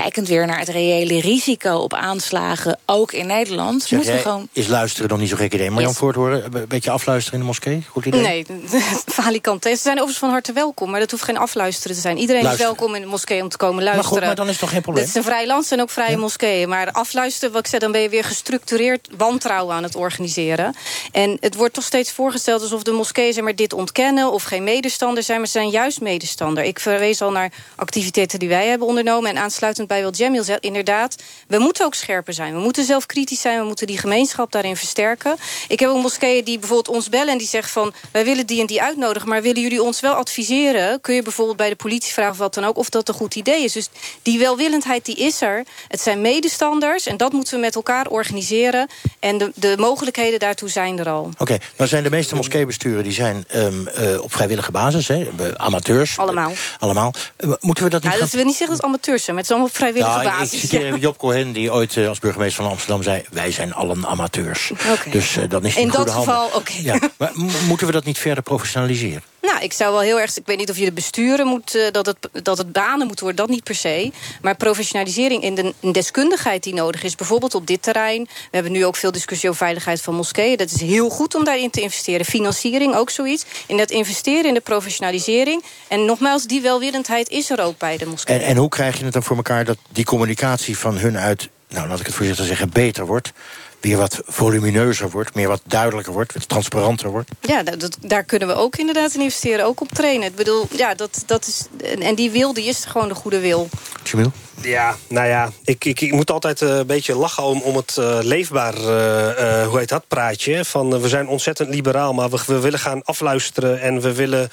kijkend 0.00 0.28
weer 0.28 0.46
naar 0.46 0.58
het 0.58 0.68
reële 0.68 1.20
risico 1.20 1.76
op 1.76 1.94
aanslagen, 1.94 2.78
ook 2.86 3.12
in 3.12 3.26
Nederland, 3.26 3.82
zeg 3.82 3.92
moeten 3.92 4.12
we 4.12 4.20
gewoon. 4.20 4.48
Is 4.52 4.66
luisteren 4.66 5.08
nog 5.08 5.18
niet 5.18 5.28
zo 5.28 5.36
gek 5.36 5.54
idee? 5.54 5.70
Marjan 5.70 5.90
Yes. 5.90 5.98
Voorthoren, 5.98 6.44
een 6.44 6.68
beetje 6.68 6.90
afluisteren 6.90 7.38
in 7.38 7.40
de 7.40 7.50
moskee? 7.50 7.84
Goed 7.88 8.06
idee? 8.06 8.20
Nee, 8.20 8.46
falikant. 9.20 9.62
Ze 9.62 9.76
zijn 9.76 9.94
overigens 9.94 10.18
van 10.18 10.30
harte 10.30 10.52
welkom, 10.52 10.90
maar 10.90 11.00
dat 11.00 11.10
hoeft 11.10 11.22
geen 11.22 11.38
afluisteren 11.38 11.96
te 11.96 12.02
zijn. 12.02 12.18
Iedereen 12.18 12.42
Luisteren. 12.42 12.72
is 12.72 12.78
welkom 12.78 12.94
in 12.96 13.02
de 13.02 13.08
moskee 13.08 13.42
om 13.42 13.48
te 13.48 13.56
komen 13.56 13.74
Maar 13.74 13.84
luisteren. 13.84 14.12
goed, 14.12 14.26
maar 14.26 14.34
dan 14.34 14.48
is 14.48 14.58
toch 14.58 14.70
geen 14.70 14.82
probleem? 14.82 15.04
Dit 15.04 15.14
is 15.14 15.20
een 15.20 15.28
vrij 15.30 15.46
land, 15.46 15.66
zijn 15.66 15.80
ook 15.80 15.90
vrije 15.90 16.16
moskeeën. 16.16 16.68
Maar 16.68 16.90
afluisteren, 16.92 17.52
wat 17.52 17.60
ik 17.60 17.66
zei, 17.66 17.80
dan 17.80 17.92
ben 17.92 18.00
je 18.00 18.08
weer 18.08 18.24
gestructureerd 18.24 19.08
wantrouwen 19.16 19.74
aan 19.74 19.82
het 19.82 19.94
organiseren. 19.96 20.74
En 21.12 21.36
het 21.40 21.54
wordt 21.54 21.74
toch 21.74 21.84
steeds 21.84 22.12
voorgesteld 22.12 22.62
alsof 22.62 22.82
de 22.82 22.92
moskeeën 22.92 23.32
zeg 23.32 23.44
maar, 23.44 23.54
dit 23.54 23.72
ontkennen... 23.72 24.32
of 24.32 24.42
geen 24.42 24.64
medestander 24.64 25.22
zijn, 25.22 25.38
maar 25.38 25.46
ze 25.46 25.52
zijn 25.52 25.70
juist 25.70 26.00
medestander. 26.00 26.64
Ik 26.64 26.80
verwees 26.80 27.22
al 27.22 27.30
naar 27.30 27.52
activiteiten 27.76 28.38
die 28.38 28.48
wij 28.48 28.66
hebben 28.66 28.86
ondernomen... 28.86 29.30
en 29.30 29.38
aansluitend 29.38 29.87
bij 29.88 30.02
wat 30.02 30.16
Jamil 30.16 30.44
zegt, 30.44 30.62
inderdaad... 30.62 31.16
we 31.46 31.58
moeten 31.58 31.84
ook 31.84 31.94
scherper 31.94 32.34
zijn. 32.34 32.54
We 32.54 32.60
moeten 32.60 32.84
zelf 32.84 33.06
kritisch 33.06 33.40
zijn, 33.40 33.58
we 33.58 33.66
moeten 33.66 33.86
die 33.86 33.98
gemeenschap 33.98 34.52
daarin 34.52 34.76
versterken. 34.76 35.36
Ik 35.68 35.80
heb 35.80 35.88
ook 35.88 36.02
moskeeën 36.02 36.44
die 36.44 36.58
bijvoorbeeld 36.58 36.96
ons 36.96 37.08
bellen 37.08 37.32
en 37.32 37.38
die 37.38 37.48
zeggen 37.48 37.72
van... 37.72 37.92
wij 38.12 38.24
willen 38.24 38.46
die 38.46 38.60
en 38.60 38.66
die 38.66 38.82
uitnodigen, 38.82 39.28
maar 39.28 39.42
willen 39.42 39.62
jullie 39.62 39.82
ons 39.82 40.00
wel 40.00 40.14
adviseren? 40.14 41.00
Kun 41.00 41.14
je 41.14 41.22
bijvoorbeeld 41.22 41.56
bij 41.56 41.68
de 41.68 41.76
politie 41.76 42.12
vragen 42.12 42.32
of 42.32 42.38
wat 42.38 42.54
dan 42.54 42.64
ook... 42.64 42.76
of 42.76 42.88
dat 42.88 43.08
een 43.08 43.14
goed 43.14 43.34
idee 43.34 43.64
is. 43.64 43.72
Dus 43.72 43.88
die 44.22 44.38
welwillendheid 44.38 45.04
die 45.04 45.16
is 45.16 45.40
er. 45.40 45.64
Het 45.88 46.00
zijn 46.00 46.20
medestanders 46.20 47.06
en 47.06 47.16
dat 47.16 47.32
moeten 47.32 47.54
we 47.54 47.60
met 47.60 47.74
elkaar 47.74 48.06
organiseren. 48.06 48.88
En 49.18 49.38
de, 49.38 49.52
de 49.54 49.74
mogelijkheden 49.78 50.38
daartoe 50.38 50.68
zijn 50.68 50.98
er 50.98 51.08
al. 51.08 51.30
Oké, 51.38 51.58
nou 51.76 51.88
zijn 51.90 52.02
de 52.02 52.10
meeste 52.10 52.34
moskeebesturen 52.34 53.02
die 53.02 53.12
zijn 53.12 53.44
ehm, 53.48 53.86
eh, 53.86 54.22
op 54.22 54.32
vrijwillige 54.32 54.70
basis, 54.70 55.08
hè, 55.08 55.22
eh, 55.22 55.50
amateurs. 55.56 56.18
Allemaal. 56.18 56.52
Allemaal. 56.78 57.14
Eh, 57.36 57.52
moeten 57.60 57.84
we 57.84 57.90
dat 57.90 58.02
niet 58.02 58.12
Ja, 58.12 58.18
gaan 58.18 58.26
dat 58.26 58.34
wil 58.34 58.44
niet 58.44 58.56
zeggen 58.56 58.76
dat 58.76 58.76
het 58.76 58.94
amateurs 58.94 59.24
zijn, 59.24 59.36
maar 59.36 59.44
het 59.44 59.52
is 59.52 59.56
allemaal 59.56 59.67
op 59.68 59.74
vrijwillige 59.76 60.10
Nou, 60.10 60.22
ik- 60.26 60.32
basis. 60.32 60.52
Ik 60.52 60.60
citeer 60.60 60.86
Ja. 60.86 60.96
Job 60.96 61.18
Cohen, 61.18 61.52
die 61.52 61.72
ooit 61.72 61.96
eh, 61.96 62.08
als 62.08 62.18
burgemeester 62.18 62.62
van 62.62 62.72
Amsterdam 62.72 63.02
zei... 63.02 63.22
wij 63.30 63.50
zijn 63.52 63.74
allen 63.74 64.06
amateurs. 64.06 64.72
Dus 65.10 65.36
eh, 65.36 65.48
dan 65.48 65.64
is 65.64 65.68
het 65.74 65.78
In 65.78 65.82
in 65.88 65.90
goede 65.94 66.04
dat 66.10 66.14
geval, 66.14 66.50
oké. 66.54 66.72
Ja, 66.82 66.98
maar 67.18 67.30
moeten 67.66 67.86
we 67.86 67.92
dat 67.92 68.04
niet 68.04 68.18
verder 68.18 68.42
professionaliseren? 68.42 69.22
Nou, 69.40 69.62
ik 69.62 69.72
zou 69.72 69.92
wel 69.92 70.00
heel 70.00 70.20
erg... 70.20 70.36
Ik 70.36 70.46
weet 70.46 70.58
niet 70.58 70.70
of 70.70 70.78
je 70.78 70.84
de 70.84 70.92
besturen 70.92 71.46
moet... 71.46 71.74
eh, 71.74 71.90
dat, 71.90 72.06
het, 72.06 72.44
dat 72.44 72.58
het 72.58 72.72
banen 72.72 73.06
moet 73.06 73.20
worden, 73.20 73.36
dat 73.36 73.48
niet 73.48 73.64
per 73.64 73.74
se. 73.74 74.12
Maar 74.42 74.56
professionalisering 74.56 75.42
in 75.42 75.54
de 75.54 75.74
deskundigheid 75.92 76.62
die 76.62 76.74
nodig 76.74 77.02
is... 77.02 77.14
bijvoorbeeld 77.14 77.54
op 77.54 77.66
dit 77.66 77.82
terrein. 77.82 78.22
We 78.22 78.48
hebben 78.50 78.72
nu 78.72 78.84
ook 78.84 78.96
veel 78.96 79.12
discussie 79.12 79.48
over 79.48 79.64
veiligheid 79.64 80.00
van 80.00 80.14
moskeeën. 80.14 80.56
Dat 80.56 80.70
is 80.70 80.80
heel 80.80 81.08
goed 81.08 81.34
om 81.34 81.44
daarin 81.44 81.70
te 81.70 81.80
investeren. 81.80 82.26
Financiering, 82.26 82.94
ook 82.94 83.10
zoiets. 83.10 83.44
In 83.66 83.76
dat 83.76 83.90
investeren 83.90 84.44
in 84.44 84.54
de 84.54 84.60
professionalisering. 84.60 85.62
En 85.88 86.04
nogmaals, 86.04 86.44
die 86.44 86.60
welwillendheid 86.60 87.28
is 87.28 87.50
er 87.50 87.60
ook 87.60 87.78
bij 87.78 87.96
de 87.96 88.06
moskeeën. 88.06 88.40
En, 88.40 88.46
en 88.46 88.56
hoe 88.56 88.68
krijg 88.68 88.98
je 88.98 89.04
het 89.04 89.12
dan 89.12 89.22
voor 89.22 89.36
elkaar 89.36 89.64
dat 89.64 89.78
die 89.90 90.04
communicatie 90.04 90.78
van 90.78 90.98
hun 90.98 91.18
uit... 91.18 91.48
nou, 91.68 91.88
laat 91.88 92.00
ik 92.00 92.06
het 92.06 92.14
voorzichtig 92.14 92.46
zeggen, 92.46 92.70
beter 92.70 93.06
wordt... 93.06 93.32
weer 93.80 93.96
wat 93.96 94.20
volumineuzer 94.24 95.10
wordt, 95.10 95.34
meer 95.34 95.48
wat 95.48 95.60
duidelijker 95.64 96.12
wordt... 96.12 96.32
wat 96.32 96.48
transparanter 96.48 97.10
wordt? 97.10 97.30
Ja, 97.40 97.62
dat, 97.62 97.96
daar 98.00 98.24
kunnen 98.24 98.48
we 98.48 98.54
ook 98.54 98.76
inderdaad 98.76 99.14
in 99.14 99.20
investeren. 99.20 99.64
Ook 99.64 99.80
op 99.80 99.88
trainen. 99.88 100.28
Ik 100.28 100.36
bedoel, 100.36 100.66
ja, 100.76 100.94
dat, 100.94 101.22
dat 101.26 101.46
is... 101.46 101.66
En 101.98 102.14
die 102.14 102.30
wil, 102.30 102.52
die 102.52 102.64
is 102.64 102.84
gewoon 102.84 103.08
de 103.08 103.14
goede 103.14 103.40
wil. 103.40 103.68
Jamil? 104.04 104.32
Ja, 104.62 104.96
nou 105.08 105.28
ja, 105.28 105.50
ik, 105.64 105.84
ik, 105.84 106.00
ik 106.00 106.12
moet 106.12 106.30
altijd 106.30 106.62
eh, 106.62 106.76
een 106.76 106.86
beetje 106.86 107.14
lachen 107.14 107.42
om, 107.42 107.60
om 107.60 107.76
het 107.76 107.96
eh, 107.96 108.18
leefbaar, 108.22 108.74
eh, 108.74 109.66
hoe 109.66 109.78
heet 109.78 109.88
dat, 109.88 110.04
praatje. 110.08 110.64
Van 110.64 111.00
we 111.00 111.08
zijn 111.08 111.28
ontzettend 111.28 111.68
liberaal, 111.68 112.12
maar 112.12 112.30
we, 112.30 112.38
we 112.46 112.60
willen 112.60 112.78
gaan 112.78 113.02
afluisteren 113.04 113.80
en 113.80 114.00
we 114.00 114.12
willen 114.12 114.50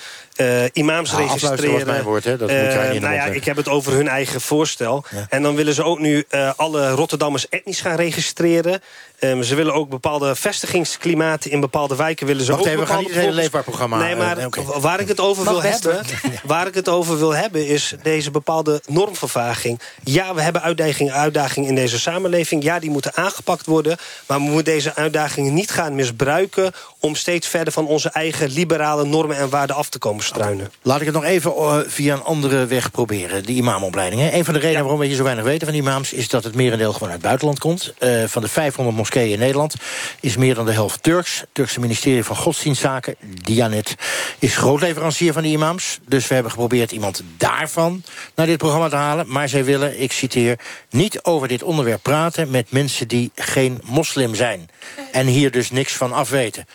imams 0.73 1.11
Nou, 1.11 1.23
afluisteren 1.23 1.55
registreren. 1.55 1.87
mijn 1.87 2.03
woord, 2.03 2.23
hè? 2.23 2.37
Dat 2.37 2.49
moet 2.49 2.57
jij 2.57 2.85
niet 2.85 2.87
in 2.87 2.93
de 2.93 2.99
nou 2.99 3.13
ja, 3.13 3.25
ik 3.25 3.45
heb 3.45 3.55
het 3.55 3.67
over 3.67 3.93
hun 3.93 4.07
eigen 4.07 4.41
voorstel. 4.41 5.05
En 5.29 5.41
dan 5.41 5.55
willen 5.55 5.73
ze 5.73 5.83
ook 5.83 5.99
nu 5.99 6.25
alle 6.55 6.89
Rotterdammers 6.89 7.49
etnisch 7.49 7.81
gaan 7.81 7.95
registreren. 7.95 8.81
Ehm, 9.19 9.41
ze 9.41 9.55
willen 9.55 9.73
ook 9.73 9.89
bepaalde 9.89 10.35
vestigingsklimaten 10.35 11.51
in 11.51 11.59
bepaalde 11.59 11.95
wijken 11.95 12.27
willen 12.27 12.45
ze 12.45 12.51
Wacht 12.51 12.63
ook 12.63 12.69
even, 12.69 12.79
we 12.79 12.85
gaan 12.85 12.99
niet 12.99 13.07
het 13.07 13.17
hele 13.17 13.31
leefbaar 13.31 13.63
programma, 13.63 13.97
Nee, 13.97 14.15
maar 14.15 14.49
waar 14.79 14.99
ik 14.99 15.07
het 15.07 15.19
over 15.19 15.43
Mag 15.43 15.53
wil 15.53 15.61
hebben, 15.61 16.05
waar 16.43 16.67
ik 16.67 16.73
het 16.73 16.89
over 16.89 17.17
wil 17.17 17.35
hebben 17.35 17.67
is 17.67 17.95
deze 18.03 18.31
bepaalde 18.31 18.81
normvervaging. 18.87 19.79
Ja, 20.03 20.33
we 20.33 20.41
hebben 20.41 20.61
uitdagingen, 20.61 21.13
uitdagingen 21.13 21.69
in 21.69 21.75
deze 21.75 21.99
samenleving. 21.99 22.63
Ja, 22.63 22.79
die 22.79 22.89
moeten 22.89 23.15
aangepakt 23.15 23.65
worden. 23.65 23.97
Maar 24.25 24.37
we 24.37 24.43
moeten 24.43 24.73
deze 24.73 24.95
uitdagingen 24.95 25.53
niet 25.53 25.71
gaan 25.71 25.95
misbruiken 25.95 26.71
om 26.99 27.15
steeds 27.15 27.47
verder 27.47 27.73
van 27.73 27.87
onze 27.87 28.09
eigen 28.09 28.49
liberale 28.49 29.05
normen 29.05 29.37
en 29.37 29.49
waarden 29.49 29.75
af 29.75 29.89
te 29.89 29.97
komen 29.97 30.23
struinen. 30.23 30.71
Laat 30.81 30.99
ik 30.99 31.05
het 31.05 31.15
nog 31.15 31.23
even 31.23 31.55
eh, 31.55 31.77
via 31.87 32.13
een 32.13 32.23
andere 32.23 32.65
weg 32.65 32.91
proberen. 32.91 33.45
De 33.45 33.51
imamopleiding. 33.51 34.21
Hè. 34.21 34.31
Een 34.31 34.45
van 34.45 34.53
de 34.53 34.59
redenen 34.59 34.81
waarom 34.81 34.99
we 34.99 35.15
zo 35.15 35.23
weinig 35.23 35.43
weten 35.45 35.67
van 35.67 35.75
imams... 35.75 36.13
is 36.13 36.29
dat 36.29 36.43
het 36.43 36.55
merendeel 36.55 36.93
gewoon 36.93 37.09
uit 37.09 37.17
het 37.17 37.25
buitenland 37.25 37.59
komt. 37.59 37.93
Eh, 37.97 38.23
van 38.27 38.41
de 38.41 38.47
500 38.47 38.97
moskeeën 38.97 39.31
in 39.31 39.39
Nederland 39.39 39.75
is 40.19 40.37
meer 40.37 40.55
dan 40.55 40.65
de 40.65 40.71
helft 40.71 41.03
Turks. 41.03 41.39
Het 41.39 41.49
Turkse 41.51 41.79
ministerie 41.79 42.23
van 42.23 42.35
Godsdienstzaken, 42.35 43.15
Dianet... 43.41 43.95
is 44.39 44.57
grootleverancier 44.57 45.33
van 45.33 45.43
die 45.43 45.51
imams. 45.51 45.99
Dus 46.07 46.27
we 46.27 46.33
hebben 46.33 46.51
geprobeerd 46.51 46.91
iemand 46.91 47.23
daarvan 47.37 48.03
naar 48.35 48.45
dit 48.45 48.57
programma 48.57 48.89
te 48.89 48.95
halen. 48.95 49.25
Maar 49.27 49.49
zij 49.49 49.63
willen, 49.63 49.84
ik 49.93 50.11
citeer... 50.11 50.59
niet 50.89 51.23
over 51.23 51.47
dit 51.47 51.63
onderwerp 51.63 52.03
praten 52.03 52.49
met 52.51 52.71
mensen 52.71 53.07
die 53.07 53.31
geen 53.35 53.79
moslim 53.83 54.35
zijn. 54.35 54.69
En 55.11 55.25
hier 55.27 55.51
dus 55.51 55.71
niks 55.71 55.93
van 55.93 56.13
afweten. 56.13 56.65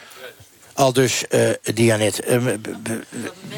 Al 0.74 0.92
dus, 0.92 1.26
eh 1.28 1.48
Dianet, 1.74 2.20
eh, 2.20 2.38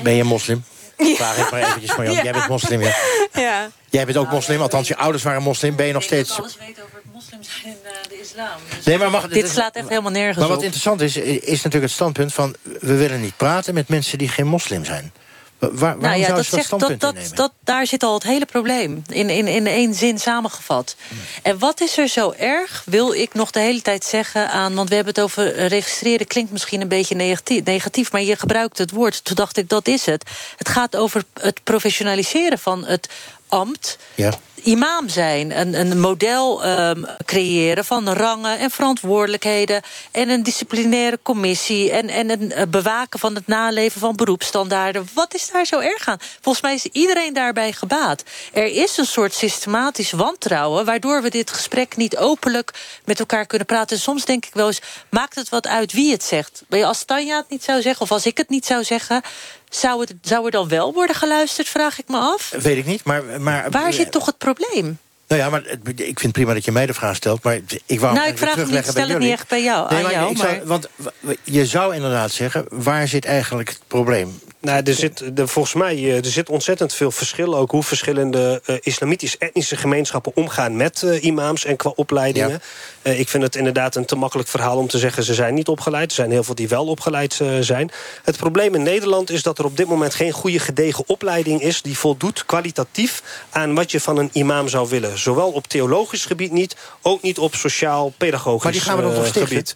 ben 0.03 0.12
je 0.14 0.24
moslim? 0.24 0.64
Vraag 0.96 1.36
ik 1.38 1.50
maar 1.50 1.62
eventjes 1.62 1.90
van 1.90 2.05
jou. 2.05 2.16
Ja. 2.16 2.22
Jij 2.22 2.32
bent 2.32 2.48
moslim, 2.48 2.80
ja. 2.82 2.94
Ja. 3.32 3.70
Jij 3.90 4.05
bent 4.05 4.16
ook 4.16 4.30
moslim, 4.30 4.61
althans 4.61 4.88
je 4.88 4.96
ouders 4.96 5.22
waren 5.22 5.42
moslim. 5.42 5.76
Ben 5.76 5.86
je 5.86 5.92
nog 5.92 6.03
steeds... 6.03 6.38
alles 6.38 6.57
weten 6.59 6.82
over 6.82 6.94
het 7.03 7.12
moslim 7.12 7.42
zijn 7.42 7.64
in 7.64 7.78
eh, 7.84 7.92
de 8.09 8.20
islam. 8.20 8.59
Dus 8.76 8.84
Nee, 8.84 8.98
maar 8.98 9.11
mag- 9.11 9.28
dit 9.28 9.48
slaat 9.50 9.76
echt 9.76 9.88
helemaal 9.88 10.11
nergens 10.11 10.38
Maar 10.38 10.48
wat 10.48 10.57
op. 10.57 10.62
interessant 10.62 11.00
is, 11.00 11.16
is 11.16 11.48
natuurlijk 11.57 11.82
het 11.82 11.90
standpunt 11.92 12.32
van... 12.34 12.55
we 12.80 12.94
willen 12.96 13.20
niet 13.20 13.36
praten 13.36 13.74
met 13.74 13.88
mensen 13.88 14.18
die 14.18 14.28
geen 14.28 14.46
moslim 14.46 14.84
zijn. 14.84 15.12
Waar, 15.70 15.74
waarom 15.78 16.00
nou 16.00 16.18
ja, 16.18 16.34
dat 16.34 16.44
ze 16.44 16.50
dat 16.56 16.80
zegt, 16.98 17.36
dat, 17.36 17.52
daar 17.64 17.86
zit 17.86 18.02
al 18.02 18.14
het 18.14 18.22
hele 18.22 18.46
probleem. 18.46 19.02
In, 19.08 19.30
in, 19.30 19.46
in 19.46 19.66
één 19.66 19.94
zin 19.94 20.18
samengevat. 20.18 20.96
En 21.42 21.58
wat 21.58 21.80
is 21.80 21.98
er 21.98 22.08
zo 22.08 22.34
erg, 22.38 22.82
wil 22.86 23.12
ik 23.12 23.34
nog 23.34 23.50
de 23.50 23.60
hele 23.60 23.82
tijd 23.82 24.04
zeggen 24.04 24.50
aan... 24.50 24.74
want 24.74 24.88
we 24.88 24.94
hebben 24.94 25.14
het 25.14 25.22
over 25.22 25.54
eh, 25.54 25.66
registreren, 25.66 26.26
klinkt 26.26 26.52
misschien 26.52 26.80
een 26.80 26.88
beetje 26.88 27.14
negatief... 27.14 27.64
negatief 27.64 28.12
maar 28.12 28.22
je 28.22 28.36
gebruikt 28.36 28.78
het 28.78 28.90
woord. 28.90 29.24
Toen 29.24 29.36
dacht 29.36 29.56
ik, 29.56 29.68
dat 29.68 29.88
is 29.88 30.06
het. 30.06 30.30
Het 30.56 30.68
gaat 30.68 30.96
over 30.96 31.24
het 31.40 31.60
professionaliseren 31.64 32.58
van 32.58 32.84
het 32.84 33.08
ambt... 33.48 33.98
Ja. 34.14 34.32
Imam 34.62 35.08
zijn. 35.08 35.60
Een, 35.60 35.80
een 35.80 36.00
model 36.00 36.64
ehm, 36.64 37.02
creëren 37.24 37.84
van 37.84 38.08
rangen 38.08 38.58
en 38.58 38.70
verantwoordelijkheden... 38.70 39.82
en 40.10 40.28
een 40.28 40.42
disciplinaire 40.42 41.18
commissie... 41.22 41.90
en, 41.90 42.08
en 42.08 42.30
een 42.30 42.52
eh, 42.52 42.66
bewaken 42.68 43.18
van 43.18 43.34
het 43.34 43.46
naleven 43.46 44.00
van 44.00 44.16
beroepsstandaarden. 44.16 45.08
Wat 45.14 45.34
is 45.34 45.50
daar 45.50 45.66
zo 45.66 45.78
erg 45.78 46.08
aan? 46.08 46.18
Volgens 46.40 46.64
mij 46.64 46.74
is 46.74 46.84
iedereen 46.84 47.32
daarbij 47.32 47.72
gebaat. 47.72 48.22
Er 48.52 48.66
is 48.66 48.96
een 48.96 49.06
soort 49.06 49.34
systematisch 49.34 50.12
wantrouwen... 50.12 50.84
waardoor 50.84 51.22
we 51.22 51.30
dit 51.30 51.50
gesprek 51.50 51.96
niet 51.96 52.16
openlijk 52.16 52.72
met 53.04 53.18
elkaar 53.18 53.46
kunnen 53.46 53.66
praten. 53.66 53.96
En 53.96 54.02
soms 54.02 54.24
denk 54.24 54.46
ik 54.46 54.54
wel 54.54 54.66
eens, 54.66 54.80
maakt 55.10 55.34
het 55.34 55.48
wat 55.48 55.66
uit 55.66 55.92
wie 55.92 56.12
het 56.12 56.24
zegt? 56.24 56.62
Als 56.70 57.04
Tanja 57.04 57.36
het 57.36 57.50
niet 57.50 57.64
zou 57.64 57.82
zeggen, 57.82 58.02
of 58.02 58.12
als 58.12 58.26
ik 58.26 58.36
het 58.36 58.48
niet 58.48 58.66
zou 58.66 58.84
zeggen... 58.84 59.22
Zou, 59.74 60.00
het, 60.00 60.14
zou 60.22 60.44
er 60.44 60.50
dan 60.50 60.68
wel 60.68 60.92
worden 60.92 61.16
geluisterd, 61.16 61.68
vraag 61.68 61.98
ik 61.98 62.08
me 62.08 62.18
af? 62.18 62.50
Weet 62.50 62.76
ik 62.76 62.86
niet, 62.86 63.04
maar... 63.04 63.40
maar 63.40 63.70
Waar 63.70 63.92
zit 63.92 64.12
toch 64.12 64.26
het 64.26 64.38
probleem? 64.38 64.51
Nou 65.28 65.44
ja, 65.44 65.50
maar 65.50 65.62
het- 65.64 66.00
ik 66.00 66.20
vind 66.20 66.32
prima 66.32 66.55
dat 66.55 66.64
je 66.64 66.72
mij 66.72 66.86
de 66.86 66.94
vraag 66.94 67.16
stelt, 67.16 67.42
maar 67.42 67.59
ik 67.86 68.00
wou 68.00 68.14
nou, 68.14 68.28
ik 68.28 68.38
vraag 68.38 68.55
het 68.55 68.70
niet, 68.70 68.84
stel 68.86 69.09
het 69.09 69.18
niet 69.18 69.30
echt 69.32 69.48
bij 69.48 69.62
jou, 69.62 69.88
Nee, 69.88 69.96
aan 69.96 70.03
maar 70.03 70.12
jou. 70.12 70.30
ik 70.30 70.36
zou- 70.36 70.61
want 70.64 70.88
je 71.42 71.66
zou 71.66 71.94
inderdaad 71.94 72.30
zeggen, 72.30 72.64
waar 72.70 73.09
zit 73.09 73.24
eigenlijk 73.24 73.68
het 73.68 73.80
probleem? 73.86 74.40
Nou, 74.62 74.82
er 74.84 74.94
zit, 74.94 75.38
er, 75.38 75.48
volgens 75.48 75.74
mij 75.74 75.96
eh, 75.96 76.16
er 76.16 76.24
zit 76.24 76.48
ontzettend 76.48 76.94
veel 76.94 77.10
verschil. 77.10 77.56
Ook 77.56 77.70
hoe 77.70 77.82
verschillende 77.82 78.62
eh, 78.64 78.76
islamitisch-etnische 78.80 79.76
gemeenschappen 79.76 80.32
omgaan 80.34 80.76
met 80.76 81.02
eh, 81.02 81.24
imams 81.24 81.64
en 81.64 81.76
qua 81.76 81.92
opleidingen. 81.94 82.62
Ik 83.02 83.28
vind 83.28 83.42
het 83.42 83.56
inderdaad 83.56 83.96
een 83.96 84.04
te 84.04 84.16
makkelijk 84.16 84.48
verhaal 84.48 84.76
om 84.76 84.88
te 84.88 84.98
zeggen... 84.98 85.22
ze 85.22 85.34
zijn 85.34 85.54
niet 85.54 85.68
opgeleid. 85.68 86.08
Er 86.08 86.14
zijn 86.14 86.30
heel 86.30 86.44
veel 86.44 86.54
die 86.54 86.68
wel 86.68 86.86
opgeleid 86.86 87.40
zijn. 87.60 87.90
Het 88.22 88.36
probleem 88.36 88.74
in 88.74 88.82
Nederland 88.82 89.30
is 89.30 89.42
dat 89.42 89.58
er 89.58 89.64
op 89.64 89.76
dit 89.76 89.86
moment... 89.86 90.14
geen 90.14 90.32
goede 90.32 90.58
gedegen 90.58 91.04
opleiding 91.06 91.62
is 91.62 91.82
die 91.82 91.98
voldoet 91.98 92.46
kwalitatief... 92.46 93.22
aan 93.50 93.74
wat 93.74 93.90
je 93.90 94.00
van 94.00 94.16
een 94.16 94.30
imam 94.32 94.68
zou 94.68 94.88
willen. 94.88 95.18
Zowel 95.18 95.50
op 95.50 95.66
theologisch 95.66 96.24
gebied 96.24 96.52
niet, 96.52 96.76
ook 97.00 97.22
niet 97.22 97.38
op 97.38 97.54
sociaal-pedagogisch 97.54 98.62
Maar 98.62 98.72
die 98.72 98.80
gaan 98.80 98.96
we 98.96 99.02
dan 99.02 99.14
toch 99.14 99.26
stichten? 99.26 99.48
gebied. 99.48 99.74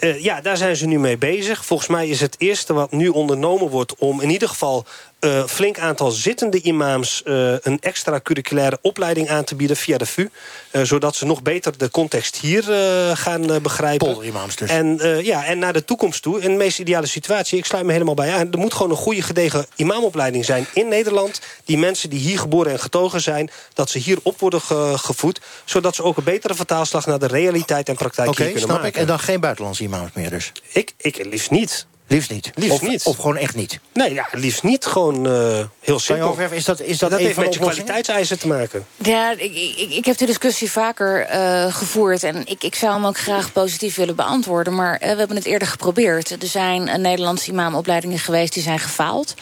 Eh, 0.00 0.22
ja, 0.22 0.40
daar 0.40 0.56
zijn 0.56 0.76
ze 0.76 0.86
nu 0.86 0.98
mee 0.98 1.18
bezig. 1.18 1.64
Volgens 1.64 1.88
mij 1.88 2.08
is 2.08 2.20
het 2.20 2.34
eerste 2.38 2.72
wat 2.72 2.92
nu 2.92 3.08
ondernomen 3.08 3.68
wordt... 3.68 3.94
om 3.94 4.20
in 4.20 4.30
ieder 4.30 4.48
geval 4.48 4.84
een 5.20 5.48
flink 5.48 5.78
aantal 5.78 6.10
zittende 6.10 6.60
imams... 6.62 7.22
eh, 7.22 7.52
een 7.60 7.78
extra-curriculaire 7.80 8.78
opleiding 8.82 9.28
aan 9.30 9.44
te 9.44 9.54
bieden 9.54 9.76
via 9.76 9.98
de 9.98 10.06
VU. 10.06 10.28
eh, 10.70 10.82
zodat 10.82 11.16
ze 11.16 11.26
nog 11.26 11.42
beter 11.42 11.78
de 11.78 11.90
context 11.90 12.36
hier 12.36 12.72
eh, 12.72 13.16
gaan 13.16 13.50
eh, 13.50 13.60
begrijpen. 13.60 14.06
Polderimams 14.06 14.56
dus. 14.56 14.70
En, 14.70 15.00
eh, 15.00 15.24
ja, 15.24 15.44
en 15.44 15.58
naar 15.58 15.72
de 15.72 15.84
toekomst 15.84 16.22
toe, 16.22 16.40
in 16.40 16.50
de 16.50 16.56
meest 16.56 16.78
ideale 16.78 17.06
situatie... 17.06 17.58
ik 17.58 17.64
sluit 17.64 17.84
me 17.84 17.92
helemaal 17.92 18.14
bij 18.14 18.32
aan... 18.32 18.52
er 18.52 18.58
moet 18.58 18.74
gewoon 18.74 18.90
een 18.90 18.96
goede 18.96 19.22
gedegen 19.22 19.66
imamopleiding 19.76 20.44
zijn 20.44 20.66
in 20.74 20.88
Nederland. 20.88 21.40
Die 21.64 21.78
mensen 21.78 22.10
die 22.10 22.18
hier 22.20 22.38
geboren 22.38 22.72
en 22.72 22.80
getogen 22.80 23.20
zijn... 23.20 23.50
dat 23.74 23.90
ze 23.90 23.98
hier 23.98 24.18
op 24.22 24.40
worden 24.40 24.60
ge- 24.60 24.94
gevoed... 24.96 25.40
zodat 25.64 25.94
ze 25.94 26.02
ook 26.02 26.16
een 26.16 26.24
betere 26.24 26.54
vertaalslag 26.54 27.06
naar 27.06 27.18
de 27.18 27.26
realiteit 27.26 27.88
en 27.88 27.94
praktijk 27.96 28.28
hier 28.28 28.36
kunnen 28.36 28.60
snap 28.62 28.70
maken. 28.70 28.88
ik. 28.88 28.96
En 28.96 29.06
dan 29.06 29.18
geen 29.18 29.40
buitenlandse 29.40 29.82
imams 29.82 30.10
meer 30.14 30.30
dus? 30.30 30.52
Ik, 30.72 30.92
ik 30.96 31.24
liefst 31.24 31.50
niet. 31.50 31.86
Liefst 32.10 32.30
niet? 32.30 32.50
Liefst 32.54 32.72
of, 32.72 32.88
niet. 32.88 33.04
Of 33.04 33.16
gewoon 33.16 33.36
echt 33.36 33.54
niet? 33.54 33.78
Nee, 33.92 34.14
ja, 34.14 34.28
liefst 34.32 34.62
niet. 34.62 34.86
Gewoon 34.86 35.26
eh, 35.26 35.64
heel 35.80 35.98
simpel. 35.98 36.26
overwerven, 36.26 36.56
is 36.56 36.64
dat- 36.64 36.80
is 36.80 36.98
dat 36.98 37.10
heeft 37.18 37.34
de 37.34 37.40
met 37.40 37.54
je 37.54 37.60
kwaliteitseisen 37.60 38.38
te 38.38 38.46
maken. 38.46 38.86
Ja, 38.96 39.30
ik, 39.30 39.54
ik, 39.76 39.90
ik 39.90 40.04
heb 40.04 40.16
de 40.16 40.26
discussie 40.26 40.70
vaker 40.70 41.20
eh, 41.26 41.74
gevoerd. 41.74 42.22
En 42.22 42.46
ik, 42.46 42.62
ik 42.64 42.74
zou 42.74 42.92
hem 42.92 43.06
ook 43.06 43.18
graag 43.18 43.52
positief 43.52 43.96
willen 43.96 44.16
beantwoorden. 44.16 44.74
Maar 44.74 44.96
eh, 44.96 45.10
we 45.12 45.18
hebben 45.18 45.36
het 45.36 45.46
eerder 45.46 45.68
geprobeerd. 45.68 46.30
Er 46.30 46.48
zijn 46.48 47.00
Nederlandse 47.00 47.50
imamopleidingen 47.50 48.18
geweest 48.18 48.52
die 48.54 48.62
zijn 48.62 48.78
gefaald. 48.78 49.34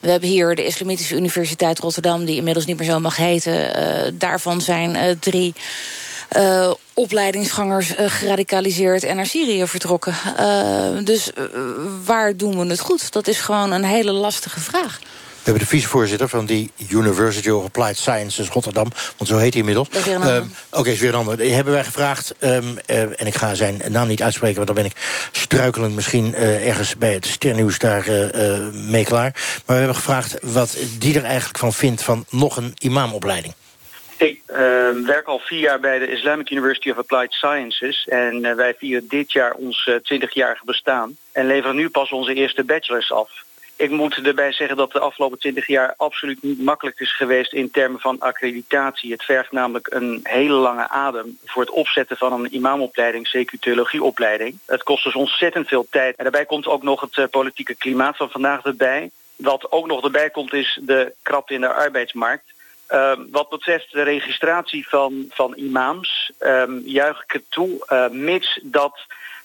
We 0.00 0.10
hebben 0.10 0.28
hier 0.28 0.54
de 0.54 0.66
Islamitische 0.66 1.14
Universiteit 1.16 1.78
Rotterdam... 1.78 2.24
die 2.24 2.36
inmiddels 2.36 2.66
niet 2.66 2.78
meer 2.78 2.88
zo 2.88 3.00
mag 3.00 3.16
heten. 3.16 3.74
Eh, 3.74 4.12
daarvan 4.14 4.60
zijn 4.60 4.96
eh, 4.96 5.16
drie 5.20 5.54
eh, 6.28 6.70
opleidingsgangers 6.94 7.94
eh, 7.94 8.10
geradicaliseerd... 8.10 9.04
en 9.04 9.16
naar 9.16 9.26
Syrië 9.26 9.66
vertrokken. 9.66 10.14
Eh, 10.36 11.04
dus 11.04 11.32
eh, 11.32 11.44
waar 12.04 12.36
doen 12.36 12.58
we 12.58 12.66
het 12.66 12.80
goed? 12.80 13.12
Dat 13.12 13.26
is 13.26 13.40
gewoon 13.40 13.72
een 13.72 13.84
hele 13.84 14.12
lastige 14.12 14.60
vraag. 14.60 14.98
We 15.00 15.50
hebben 15.50 15.68
de 15.68 15.74
vicevoorzitter 15.74 16.28
van 16.28 16.46
die 16.46 16.70
University 16.88 17.48
of 17.48 17.64
Applied 17.64 17.96
Sciences 17.96 18.48
Rotterdam. 18.48 18.88
Want 19.16 19.30
zo 19.30 19.36
heet 19.36 19.52
hij 19.52 19.60
inmiddels. 19.60 19.88
Ehm, 19.88 20.44
Oké, 20.70 20.90
is 20.90 21.00
weer 21.00 21.08
een 21.08 21.14
ander. 21.14 21.36
Die 21.36 21.52
hebben 21.52 21.72
wij 21.72 21.84
gevraagd, 21.84 22.34
ehm, 22.38 22.64
eh, 22.86 23.00
en 23.00 23.26
ik 23.26 23.34
ga 23.34 23.54
zijn 23.54 23.82
naam 23.88 24.08
niet 24.08 24.22
uitspreken... 24.22 24.56
want 24.56 24.66
dan 24.66 24.76
ben 24.76 24.84
ik 24.84 25.28
struikelend 25.32 25.94
misschien 25.94 26.34
ergens 26.34 26.96
bij 26.96 27.12
het 27.12 27.26
sternieuws 27.26 27.78
daar 27.78 28.06
mee 28.72 29.04
klaar. 29.04 29.30
Maar 29.32 29.62
we 29.66 29.72
hebben 29.72 29.94
gevraagd 29.94 30.36
wat 30.42 30.76
die 30.98 31.16
er 31.16 31.24
eigenlijk 31.24 31.58
van 31.58 31.72
vindt... 31.72 32.02
van 32.02 32.24
nog 32.30 32.56
een 32.56 32.72
imamopleiding. 32.78 33.54
Ik 34.24 34.42
eh, 34.46 34.56
werk 34.90 35.26
al 35.26 35.38
vier 35.38 35.60
jaar 35.60 35.80
bij 35.80 35.98
de 35.98 36.10
Islamic 36.10 36.50
University 36.50 36.90
of 36.90 36.98
Applied 36.98 37.32
Sciences. 37.32 38.06
En 38.08 38.44
eh, 38.44 38.54
wij 38.54 38.74
vieren 38.74 39.08
dit 39.08 39.32
jaar 39.32 39.52
ons 39.52 39.86
eh, 39.86 39.94
20-jarige 39.94 40.64
bestaan. 40.64 41.16
En 41.32 41.46
leveren 41.46 41.76
nu 41.76 41.88
pas 41.88 42.12
onze 42.12 42.34
eerste 42.34 42.64
bachelors 42.64 43.12
af. 43.12 43.44
Ik 43.76 43.90
moet 43.90 44.26
erbij 44.26 44.52
zeggen 44.52 44.76
dat 44.76 44.92
de 44.92 44.98
afgelopen 44.98 45.38
20 45.38 45.66
jaar 45.66 45.94
absoluut 45.96 46.42
niet 46.42 46.62
makkelijk 46.62 47.00
is 47.00 47.16
geweest 47.16 47.52
in 47.52 47.70
termen 47.70 48.00
van 48.00 48.20
accreditatie. 48.20 49.12
Het 49.12 49.22
vergt 49.22 49.52
namelijk 49.52 49.86
een 49.90 50.20
hele 50.22 50.54
lange 50.54 50.88
adem 50.88 51.38
voor 51.44 51.62
het 51.62 51.70
opzetten 51.70 52.16
van 52.16 52.32
een 52.32 52.54
imamopleiding, 52.54 53.28
zeker 53.28 53.58
theologieopleiding. 53.58 54.58
Het 54.66 54.82
kost 54.82 55.04
dus 55.04 55.14
ontzettend 55.14 55.68
veel 55.68 55.86
tijd. 55.90 56.16
En 56.16 56.22
daarbij 56.22 56.46
komt 56.46 56.66
ook 56.66 56.82
nog 56.82 57.00
het 57.00 57.18
eh, 57.18 57.24
politieke 57.30 57.74
klimaat 57.74 58.16
van 58.16 58.30
vandaag 58.30 58.64
erbij. 58.64 59.10
Wat 59.36 59.72
ook 59.72 59.86
nog 59.86 60.04
erbij 60.04 60.30
komt 60.30 60.52
is 60.52 60.78
de 60.82 61.12
krapte 61.22 61.54
in 61.54 61.60
de 61.60 61.74
arbeidsmarkt. 61.74 62.53
Ehm, 62.86 63.20
wat 63.30 63.48
betreft 63.48 63.92
de 63.92 64.02
registratie 64.02 64.88
van, 64.88 65.24
van 65.28 65.54
imams, 65.56 66.32
ehm, 66.38 66.78
juich 66.84 67.22
ik 67.22 67.32
het 67.32 67.44
toe, 67.48 67.86
eh, 67.86 68.08
mits 68.08 68.60
dat 68.62 68.98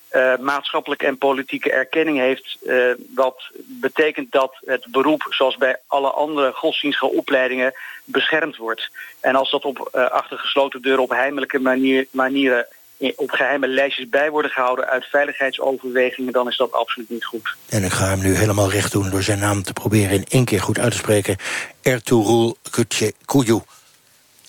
eh, 0.09 0.37
maatschappelijke 0.37 1.05
en 1.05 1.17
politieke 1.17 1.71
erkenning 1.71 2.17
heeft. 2.17 2.57
eh, 2.65 2.91
wat 3.15 3.49
betekent 3.65 4.31
dat 4.31 4.57
het 4.65 4.87
beroep, 4.91 5.25
zoals 5.29 5.57
bij 5.57 5.79
alle 5.87 6.09
andere 6.09 6.51
godsdienstige 6.51 7.11
opleidingen, 7.11 7.73
beschermd 8.03 8.57
wordt. 8.57 8.89
En 9.19 9.35
als 9.35 9.51
dat 9.51 9.65
op 9.65 9.89
achter 9.91 10.37
gesloten 10.37 10.81
deuren 10.81 11.03
op 11.03 11.09
heimelijke 11.09 11.59
manier, 11.59 12.07
manieren 12.11 12.67
op 13.15 13.31
geheime 13.31 13.67
lijstjes 13.67 14.09
bij 14.09 14.29
worden 14.29 14.51
gehouden 14.51 14.87
uit 14.87 15.05
veiligheidsoverwegingen, 15.05 16.33
dan 16.33 16.47
is 16.47 16.57
dat 16.57 16.71
absoluut 16.71 17.09
niet 17.09 17.25
goed. 17.25 17.55
En 17.69 17.83
ik 17.83 17.91
ga 17.91 18.07
hem 18.07 18.19
nu 18.21 18.35
helemaal 18.35 18.71
recht 18.71 18.91
doen 18.91 19.09
door 19.09 19.23
zijn 19.23 19.39
naam 19.39 19.63
te 19.63 19.73
proberen 19.73 20.11
in 20.11 20.25
één 20.29 20.45
keer 20.45 20.61
goed 20.61 20.79
uit 20.79 20.91
te 20.91 20.97
spreken. 20.97 21.35
Ertugrul 21.81 22.57
Kutje 22.69 23.13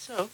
Zo. 0.07 0.29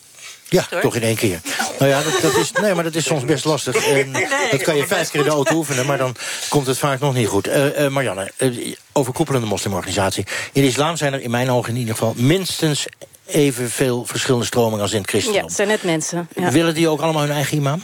Ja, 0.49 0.67
toch 0.81 0.97
in 0.97 1.03
één 1.03 1.17
keer. 1.17 1.41
Nou 1.79 1.91
ja, 1.91 2.03
dat, 2.03 2.21
dat 2.23 2.37
is, 2.37 2.53
nee, 2.53 2.75
maar 2.75 2.85
dat 2.85 2.95
is 2.95 3.05
soms 3.05 3.25
best 3.25 3.45
lastig. 3.45 3.87
En 3.87 4.13
dat 4.51 4.63
kan 4.63 4.77
je 4.77 4.87
vijf 4.87 5.11
keer 5.11 5.21
in 5.21 5.27
de 5.27 5.33
auto 5.33 5.55
oefenen, 5.55 5.87
maar 5.87 5.99
dan 5.99 6.15
komt 6.49 6.67
het 6.67 6.79
vaak 6.79 7.01
nog 7.01 7.15
niet 7.15 7.29
goed. 7.29 7.47
Eh, 7.47 7.85
eh, 7.85 7.93
Marianne, 7.93 8.31
uh, 8.39 8.75
overkoepelende 8.93 9.47
moslimorganisatie. 9.47 10.27
In 10.53 10.63
de 10.63 10.69
islam 10.69 10.97
zijn 10.97 11.13
er 11.13 11.21
in 11.21 11.31
mijn 11.31 11.51
ogen 11.51 11.73
in 11.73 11.79
ieder 11.79 11.95
geval 11.95 12.15
minstens 12.17 12.87
evenveel 13.27 14.05
verschillende 14.05 14.47
stromingen 14.47 14.81
als 14.81 14.93
in 14.93 15.01
het 15.01 15.07
Ja, 15.07 15.13
christendom. 15.13 15.45
het 15.47 15.57
zijn 15.57 15.69
net 15.69 15.83
mensen. 15.83 16.29
Ja. 16.35 16.51
Willen 16.51 16.75
die 16.75 16.89
ook 16.89 17.01
allemaal 17.01 17.23
hun 17.23 17.31
eigen 17.31 17.57
imam? 17.57 17.83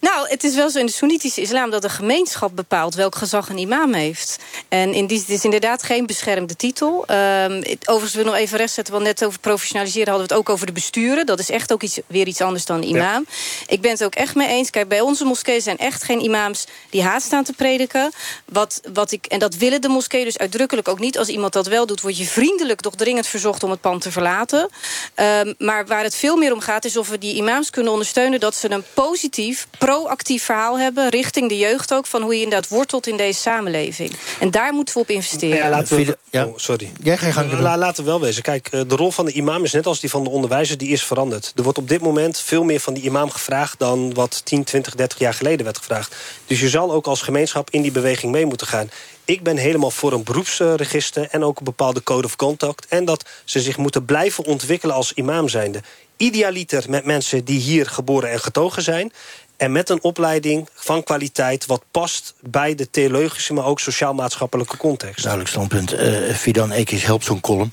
Nou, 0.00 0.28
het 0.28 0.44
is 0.44 0.54
wel 0.54 0.70
zo 0.70 0.78
in 0.78 0.86
de 0.86 0.92
Soenitische 0.92 1.40
islam 1.40 1.70
dat 1.70 1.82
de 1.82 1.88
gemeenschap 1.88 2.56
bepaalt 2.56 2.94
welk 2.94 3.14
gezag 3.14 3.48
een 3.48 3.58
imam 3.58 3.94
heeft. 3.94 4.38
En 4.68 4.92
in 4.92 5.06
die, 5.06 5.18
het 5.18 5.28
is 5.28 5.44
inderdaad 5.44 5.82
geen 5.82 6.06
beschermde 6.06 6.56
titel. 6.56 7.06
Ehm, 7.06 7.52
het, 7.52 7.88
overigens 7.88 8.14
wil 8.14 8.24
ik 8.24 8.30
nog 8.30 8.38
even 8.38 8.58
rechtzetten, 8.58 8.92
want 8.94 9.06
net 9.06 9.24
over 9.24 9.40
professionaliseren 9.40 10.08
hadden 10.08 10.28
we 10.28 10.34
het 10.34 10.42
ook 10.42 10.54
over 10.54 10.66
de 10.66 10.72
besturen. 10.72 11.26
Dat 11.26 11.38
is 11.38 11.50
echt 11.50 11.72
ook 11.72 11.82
iets, 11.82 12.00
weer 12.06 12.26
iets 12.26 12.40
anders 12.40 12.64
dan 12.64 12.76
een 12.76 12.88
imam. 12.88 13.26
Ik 13.66 13.80
ben 13.80 13.90
het 13.90 14.04
ook 14.04 14.14
echt 14.14 14.34
mee 14.34 14.48
eens. 14.48 14.70
Kijk, 14.70 14.88
bij 14.88 15.00
onze 15.00 15.24
moskeeën 15.24 15.60
zijn 15.60 15.78
echt 15.78 16.02
geen 16.02 16.20
imams 16.20 16.66
die 16.90 17.02
haat 17.02 17.22
staan 17.22 17.44
te 17.44 17.52
prediken. 17.52 18.12
Wat, 18.44 18.80
wat 18.92 19.12
ik, 19.12 19.26
en 19.26 19.38
dat 19.38 19.54
willen 19.54 19.80
de 19.80 19.88
moskeeën 19.88 20.24
dus 20.24 20.38
uitdrukkelijk 20.38 20.88
ook 20.88 20.98
niet. 20.98 21.18
Als 21.18 21.28
iemand 21.28 21.52
dat 21.52 21.66
wel 21.66 21.86
doet, 21.86 22.00
word 22.00 22.18
je 22.18 22.24
vriendelijk, 22.24 22.82
doch 22.82 22.94
dringend 22.94 23.26
verzocht 23.26 23.62
om 23.62 23.70
het 23.70 23.80
pand 23.80 24.02
te 24.02 24.12
verlaten. 24.12 24.68
Ehm, 25.14 25.52
maar 25.58 25.86
waar 25.86 26.02
het 26.02 26.14
veel 26.14 26.36
meer 26.36 26.52
om 26.52 26.60
gaat, 26.60 26.84
is 26.84 26.96
of 26.96 27.08
we 27.08 27.18
die 27.18 27.34
imams 27.34 27.70
kunnen 27.70 27.92
ondersteunen 27.92 28.40
dat 28.40 28.54
ze 28.54 28.70
een 28.70 28.84
positief 28.94 29.66
proactief 29.90 30.18
actief 30.20 30.44
verhaal 30.44 30.78
hebben, 30.78 31.08
richting 31.08 31.48
de 31.48 31.56
jeugd 31.56 31.92
ook... 31.94 32.06
van 32.06 32.22
hoe 32.22 32.34
je 32.34 32.42
inderdaad 32.42 32.68
wortelt 32.68 33.06
in 33.06 33.16
deze 33.16 33.40
samenleving. 33.40 34.12
En 34.40 34.50
daar 34.50 34.72
moeten 34.72 34.94
we 34.94 35.00
op 35.00 35.10
investeren. 35.10 35.56
Ja, 35.56 35.68
laten 35.68 35.96
we, 35.96 36.18
oh, 36.32 36.52
sorry. 36.56 36.90
Jij 37.02 37.16
ga 37.16 37.26
je 37.26 37.32
gang. 37.32 37.52
La, 37.52 37.78
laten 37.78 38.04
we 38.04 38.10
wel 38.10 38.20
wezen. 38.20 38.42
Kijk, 38.42 38.68
eh, 38.68 38.80
de 38.86 38.96
rol 38.96 39.10
van 39.10 39.24
de 39.24 39.32
imam 39.32 39.64
is 39.64 39.72
net 39.72 39.86
als 39.86 40.00
die 40.00 40.10
van 40.10 40.24
de 40.24 40.30
onderwijzer... 40.30 40.78
die 40.78 40.88
is 40.88 41.04
veranderd. 41.04 41.52
Er 41.56 41.62
wordt 41.62 41.78
op 41.78 41.88
dit 41.88 42.00
moment 42.00 42.40
veel 42.40 42.64
meer 42.64 42.80
van 42.80 42.94
die 42.94 43.02
imam 43.02 43.30
gevraagd... 43.30 43.78
dan 43.78 44.14
wat 44.14 44.40
10, 44.44 44.64
20, 44.64 44.94
30 44.94 45.18
jaar 45.18 45.34
geleden 45.34 45.64
werd 45.64 45.78
gevraagd. 45.78 46.16
Dus 46.46 46.60
je 46.60 46.68
zal 46.68 46.92
ook 46.92 47.06
als 47.06 47.22
gemeenschap 47.22 47.70
in 47.70 47.82
die 47.82 47.92
beweging 47.92 48.32
mee 48.32 48.46
moeten 48.46 48.66
gaan. 48.66 48.90
Ik 49.24 49.42
ben 49.42 49.56
helemaal 49.56 49.90
voor 49.90 50.12
een 50.12 50.24
beroepsregister... 50.24 51.28
en 51.30 51.44
ook 51.44 51.58
een 51.58 51.64
bepaalde 51.64 52.02
code 52.02 52.26
of 52.26 52.36
contact. 52.36 52.86
En 52.86 53.04
dat 53.04 53.24
ze 53.44 53.60
zich 53.60 53.76
moeten 53.76 54.04
blijven 54.04 54.44
ontwikkelen 54.44 54.94
als 54.94 55.12
imam 55.12 55.48
zijnde. 55.48 55.80
Idealiter 56.16 56.84
met 56.88 57.04
mensen 57.04 57.44
die 57.44 57.60
hier 57.60 57.86
geboren 57.86 58.30
en 58.30 58.40
getogen 58.40 58.82
zijn... 58.82 59.12
En 59.60 59.72
met 59.72 59.88
een 59.88 60.02
opleiding 60.02 60.68
van 60.74 61.02
kwaliteit 61.02 61.66
wat 61.66 61.82
past 61.90 62.34
bij 62.40 62.74
de 62.74 62.90
theologische... 62.90 63.52
maar 63.52 63.64
ook 63.64 63.80
sociaal-maatschappelijke 63.80 64.76
context. 64.76 65.22
Duidelijk 65.22 65.50
standpunt. 65.50 65.94
Uh, 65.94 66.34
Fidan 66.34 66.70
Ekis 66.70 67.02
helpt 67.02 67.24
zo'n 67.24 67.40
column. 67.40 67.72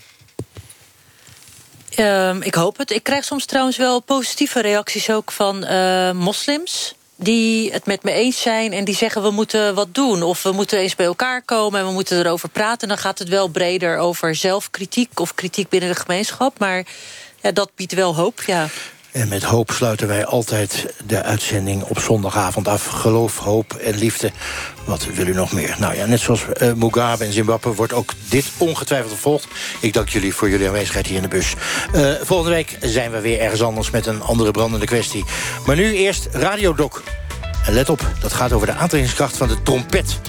Um, 2.00 2.42
ik 2.42 2.56
hoop 2.56 2.78
het. 2.78 2.92
Ik 2.92 3.04
krijg 3.04 3.24
soms 3.24 3.46
trouwens 3.46 3.78
wel 3.78 4.00
positieve 4.00 4.62
reacties 4.62 5.10
ook 5.10 5.32
van 5.32 5.64
uh, 5.64 6.12
moslims 6.12 6.96
die 7.16 7.72
het 7.72 7.86
met 7.86 8.04
me 8.04 8.12
eens 8.12 8.42
zijn 8.42 8.74
en 8.74 8.86
die 8.86 8.96
zeggen 8.96 9.22
we 9.22 9.32
moeten 9.32 9.76
wat 9.76 9.96
doen. 9.96 10.24
Of 10.24 10.44
we 10.44 10.52
moeten 10.52 10.80
eens 10.80 10.96
bij 10.96 11.06
elkaar 11.06 11.42
komen 11.42 11.80
en 11.80 11.86
we 11.86 11.92
moeten 11.92 12.20
erover 12.20 12.50
praten. 12.50 12.88
Dan 12.88 12.98
gaat 12.98 13.20
het 13.20 13.30
wel 13.30 13.48
breder 13.48 13.98
over 13.98 14.36
zelfkritiek 14.36 15.20
of 15.20 15.36
kritiek 15.36 15.70
binnen 15.70 15.90
de 15.90 16.00
gemeenschap. 16.00 16.60
Maar 16.60 16.86
ja, 17.42 17.52
dat 17.52 17.72
biedt 17.76 17.94
wel 17.94 18.16
hoop, 18.16 18.42
ja. 18.46 18.68
En 19.18 19.28
met 19.28 19.44
hoop 19.44 19.72
sluiten 19.72 20.08
wij 20.08 20.26
altijd 20.26 20.94
de 21.06 21.24
uitzending 21.24 21.84
op 21.84 22.00
zondagavond 22.00 22.68
af. 22.68 22.86
Geloof, 22.86 23.38
hoop 23.38 23.74
en 23.74 23.98
liefde. 23.98 24.32
Wat 24.86 25.06
wil 25.06 25.28
u 25.28 25.34
nog 25.34 25.52
meer? 25.52 25.76
Nou 25.80 25.96
ja, 25.96 26.06
net 26.06 26.20
zoals 26.20 26.46
uh, 26.62 26.74
Mugabe 26.74 27.26
en 27.26 27.34
Zimbabwe 27.34 27.74
wordt 27.74 27.94
ook 27.94 28.12
dit 28.30 28.46
ongetwijfeld 28.58 29.12
gevolgd. 29.12 29.48
Ik 29.82 29.94
dank 29.94 30.10
jullie 30.10 30.34
voor 30.34 30.50
jullie 30.50 30.68
aanwezigheid 30.68 31.08
hier 31.08 31.16
in 31.16 31.22
de 31.22 31.28
bus. 31.28 31.54
Uh, 31.96 32.12
volgende 32.22 32.56
week 32.56 32.78
zijn 32.82 33.12
we 33.12 33.20
weer 33.20 33.40
ergens 33.40 33.62
anders 33.62 33.90
met 33.90 34.06
een 34.06 34.22
andere 34.22 34.52
brandende 34.52 34.86
kwestie. 34.86 35.26
Maar 35.66 35.76
nu 35.76 35.94
eerst 35.94 36.28
Radiodoc. 36.32 37.04
En 37.68 37.74
let 37.74 37.90
op, 37.90 38.08
dat 38.20 38.34
gaat 38.34 38.54
over 38.54 38.68
de 38.68 38.74
aantrekkingskracht 38.74 39.38
van 39.38 39.48
de 39.48 39.64
trompet. 39.64 40.20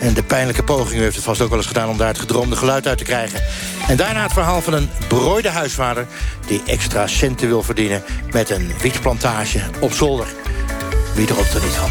En 0.00 0.14
de 0.14 0.22
pijnlijke 0.22 0.62
poging, 0.62 1.00
u 1.00 1.02
heeft 1.02 1.16
het 1.16 1.24
vast 1.24 1.40
ook 1.40 1.48
wel 1.48 1.58
eens 1.58 1.66
gedaan... 1.66 1.88
om 1.88 1.96
daar 1.96 2.08
het 2.08 2.18
gedroomde 2.18 2.56
geluid 2.56 2.86
uit 2.86 2.98
te 2.98 3.04
krijgen. 3.04 3.42
En 3.88 3.96
daarna 3.96 4.22
het 4.22 4.32
verhaal 4.32 4.62
van 4.62 4.72
een 4.72 4.90
berooide 5.08 5.48
huisvader... 5.48 6.06
die 6.46 6.62
extra 6.66 7.06
centen 7.06 7.48
wil 7.48 7.62
verdienen 7.62 8.02
met 8.30 8.50
een 8.50 8.72
wietplantage 8.80 9.60
op 9.80 9.92
zolder. 9.92 10.26
Wie 11.14 11.26
droomt 11.26 11.54
er 11.54 11.62
niet 11.62 11.70
van? 11.70 11.90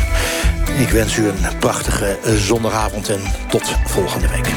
Ik 0.80 0.90
wens 0.90 1.18
u 1.18 1.28
een 1.28 1.58
prachtige 1.60 2.18
zondagavond 2.38 3.10
en 3.10 3.22
tot 3.50 3.76
volgende 3.86 4.28
week. 4.28 4.48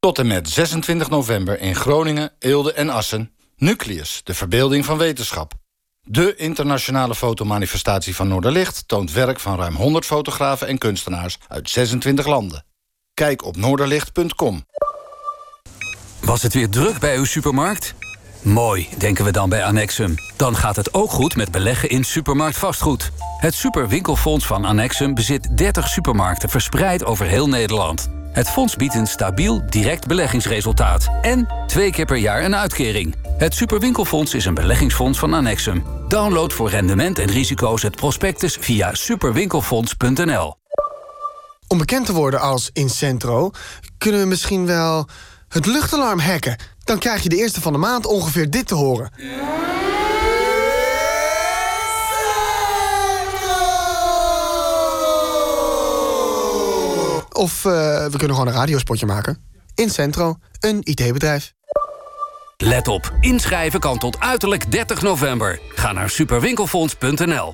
Tot 0.00 0.18
en 0.18 0.26
met 0.26 0.48
26 0.48 1.10
november 1.10 1.60
in 1.60 1.74
Groningen, 1.74 2.32
Eelde 2.38 2.72
en 2.72 2.90
Assen... 2.90 3.32
Nucleus, 3.56 4.20
de 4.24 4.34
verbeelding 4.34 4.84
van 4.84 4.98
wetenschap. 4.98 5.52
De 6.02 6.36
internationale 6.36 7.14
fotomanifestatie 7.14 8.16
van 8.16 8.28
Noorderlicht... 8.28 8.88
toont 8.88 9.12
werk 9.12 9.40
van 9.40 9.58
ruim 9.58 9.74
100 9.74 10.04
fotografen 10.04 10.66
en 10.66 10.78
kunstenaars 10.78 11.38
uit 11.48 11.70
26 11.70 12.26
landen. 12.26 12.64
Kijk 13.14 13.44
op 13.44 13.56
noorderlicht.com. 13.56 14.64
Was 16.20 16.42
het 16.42 16.54
weer 16.54 16.68
druk 16.68 16.98
bij 16.98 17.16
uw 17.16 17.24
supermarkt? 17.24 17.94
Mooi, 18.42 18.88
denken 18.98 19.24
we 19.24 19.30
dan 19.30 19.48
bij 19.48 19.64
Annexum. 19.64 20.14
Dan 20.36 20.56
gaat 20.56 20.76
het 20.76 20.94
ook 20.94 21.10
goed 21.10 21.36
met 21.36 21.50
beleggen 21.50 21.88
in 21.88 22.04
supermarkt 22.04 22.58
vastgoed. 22.58 23.10
Het 23.40 23.54
superwinkelfonds 23.54 24.46
van 24.46 24.64
Annexum 24.64 25.14
bezit 25.14 25.56
30 25.56 25.88
supermarkten... 25.88 26.48
verspreid 26.48 27.04
over 27.04 27.26
heel 27.26 27.48
Nederland. 27.48 28.17
Het 28.38 28.50
fonds 28.50 28.76
biedt 28.76 28.94
een 28.94 29.06
stabiel, 29.06 29.62
direct 29.66 30.06
beleggingsresultaat. 30.06 31.08
En 31.22 31.48
twee 31.66 31.90
keer 31.90 32.04
per 32.04 32.16
jaar 32.16 32.44
een 32.44 32.56
uitkering. 32.56 33.14
Het 33.38 33.54
Superwinkelfonds 33.54 34.34
is 34.34 34.44
een 34.44 34.54
beleggingsfonds 34.54 35.18
van 35.18 35.34
Annexum. 35.34 35.84
Download 36.08 36.52
voor 36.52 36.70
rendement 36.70 37.18
en 37.18 37.26
risico's 37.26 37.82
het 37.82 37.96
prospectus 37.96 38.56
via 38.60 38.94
superwinkelfonds.nl. 38.94 40.54
Om 41.68 41.78
bekend 41.78 42.06
te 42.06 42.12
worden 42.12 42.40
als 42.40 42.70
Incentro... 42.72 43.50
kunnen 43.98 44.20
we 44.20 44.26
misschien 44.26 44.66
wel 44.66 45.08
het 45.48 45.66
luchtalarm 45.66 46.18
hacken. 46.18 46.56
Dan 46.84 46.98
krijg 46.98 47.22
je 47.22 47.28
de 47.28 47.36
eerste 47.36 47.60
van 47.60 47.72
de 47.72 47.78
maand 47.78 48.06
ongeveer 48.06 48.50
dit 48.50 48.66
te 48.66 48.74
horen. 48.74 49.10
Of 57.38 57.64
uh, 57.64 57.72
we 58.06 58.16
kunnen 58.16 58.36
gewoon 58.36 58.46
een 58.46 58.60
radiospotje 58.60 59.06
maken. 59.06 59.50
Incentro, 59.74 60.36
een 60.60 60.80
IT-bedrijf. 60.82 61.52
Let 62.56 62.88
op, 62.88 63.12
inschrijven 63.20 63.80
kan 63.80 63.98
tot 63.98 64.20
uiterlijk 64.20 64.70
30 64.70 65.02
november. 65.02 65.60
Ga 65.74 65.92
naar 65.92 66.10
superwinkelfonds.nl. 66.10 67.52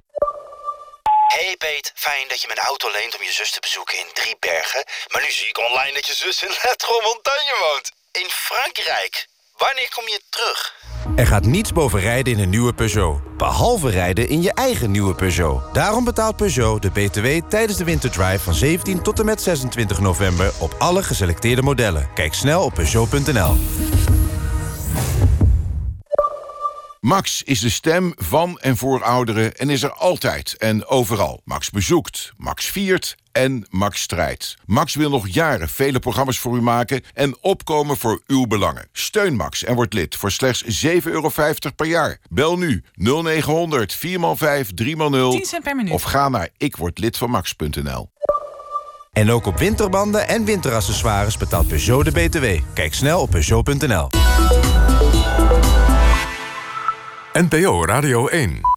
Hey 1.26 1.55
Peet, 1.59 1.93
fijn 1.95 2.28
dat 2.28 2.41
je 2.41 2.47
mijn 2.47 2.59
auto 2.59 2.91
leent 2.91 3.16
om 3.16 3.22
je 3.22 3.32
zus 3.32 3.51
te 3.51 3.61
bezoeken 3.61 3.99
in 3.99 4.07
Driebergen. 4.12 4.85
Maar 5.12 5.22
nu 5.22 5.30
zie 5.30 5.49
ik 5.49 5.59
online 5.59 5.95
dat 5.95 6.07
je 6.07 6.14
zus 6.14 6.43
in 6.43 6.55
La 6.62 6.74
Montagne 7.09 7.55
woont. 7.68 7.93
In 8.12 8.28
Frankrijk. 8.28 9.26
Wanneer 9.57 9.91
kom 9.95 10.09
je 10.09 10.20
terug? 10.30 10.84
Er 11.16 11.26
gaat 11.26 11.46
niets 11.46 11.72
boven 11.72 12.00
rijden 12.00 12.32
in 12.32 12.38
een 12.38 12.50
nieuwe 12.50 12.72
Peugeot. 12.72 13.36
Behalve 13.36 13.90
rijden 13.90 14.28
in 14.28 14.42
je 14.42 14.52
eigen 14.52 14.90
nieuwe 14.90 15.14
Peugeot. 15.14 15.74
Daarom 15.74 16.05
betaalt 16.05 16.36
Peugeot 16.36 16.82
de 16.82 16.90
BTW 16.90 17.48
tijdens 17.48 17.78
de 17.78 17.84
winterdrive 17.84 18.38
van 18.38 18.55
17 18.55 19.02
tot 19.02 19.18
en 19.18 19.24
met 19.24 19.42
26 19.42 20.00
november... 20.00 20.52
op 20.61 20.74
alle 20.78 21.02
geselecteerde 21.02 21.62
modellen. 21.62 22.09
Kijk 22.14 22.34
snel 22.34 22.64
op 22.64 22.74
Peugeot.nl. 22.74 23.55
Max 27.00 27.42
is 27.42 27.61
de 27.61 27.70
stem 27.70 28.12
van 28.16 28.59
en 28.61 28.76
voor 28.76 29.02
ouderen 29.02 29.57
en 29.57 29.70
is 29.70 29.82
er 29.82 29.92
altijd 29.92 30.57
en 30.59 30.86
overal. 30.86 31.40
Max 31.44 31.70
bezoekt, 31.70 32.32
Max 32.36 32.66
viert 32.66 33.16
en 33.35 33.66
Max 33.70 34.01
strijdt. 34.01 34.57
Max 34.66 34.95
wil 34.95 35.11
nog 35.11 35.28
jaren 35.28 35.68
vele 35.68 35.99
programma's 35.99 36.39
voor 36.39 36.57
u 36.57 36.61
maken 36.61 37.03
en 37.14 37.37
opkomen 37.41 37.97
voor 37.97 38.22
uw 38.26 38.47
belangen. 38.47 38.89
Steun 38.93 39.37
Max 39.37 39.64
en 39.64 39.74
word 39.74 39.93
lid 39.93 40.16
voor 40.16 40.30
slechts 40.30 40.85
7,50 40.87 41.03
euro 41.03 41.30
per 41.76 41.87
jaar. 41.87 42.18
Bel 42.30 42.59
nu 42.59 42.85
0900 42.95 43.97
4x5 43.97 44.66
3x0 44.82 45.62
per 45.62 45.76
minuut. 45.76 45.93
of 45.93 46.03
ga 46.03 46.28
naar 46.28 46.49
ikwordlidvanmax.nl. 46.57 48.11
En 49.12 49.30
ook 49.30 49.47
op 49.47 49.59
winterbanden 49.59 50.28
en 50.28 50.45
winteraccessoires 50.45 51.37
betaalt 51.37 51.68
Peugeot 51.68 52.05
de 52.05 52.11
BTW. 52.11 52.45
Kijk 52.74 52.95
snel 52.95 53.20
op 53.20 53.30
Peugeot.nl. 53.30 54.09
NPO 57.32 57.85
Radio 57.85 58.26
1 58.26 58.73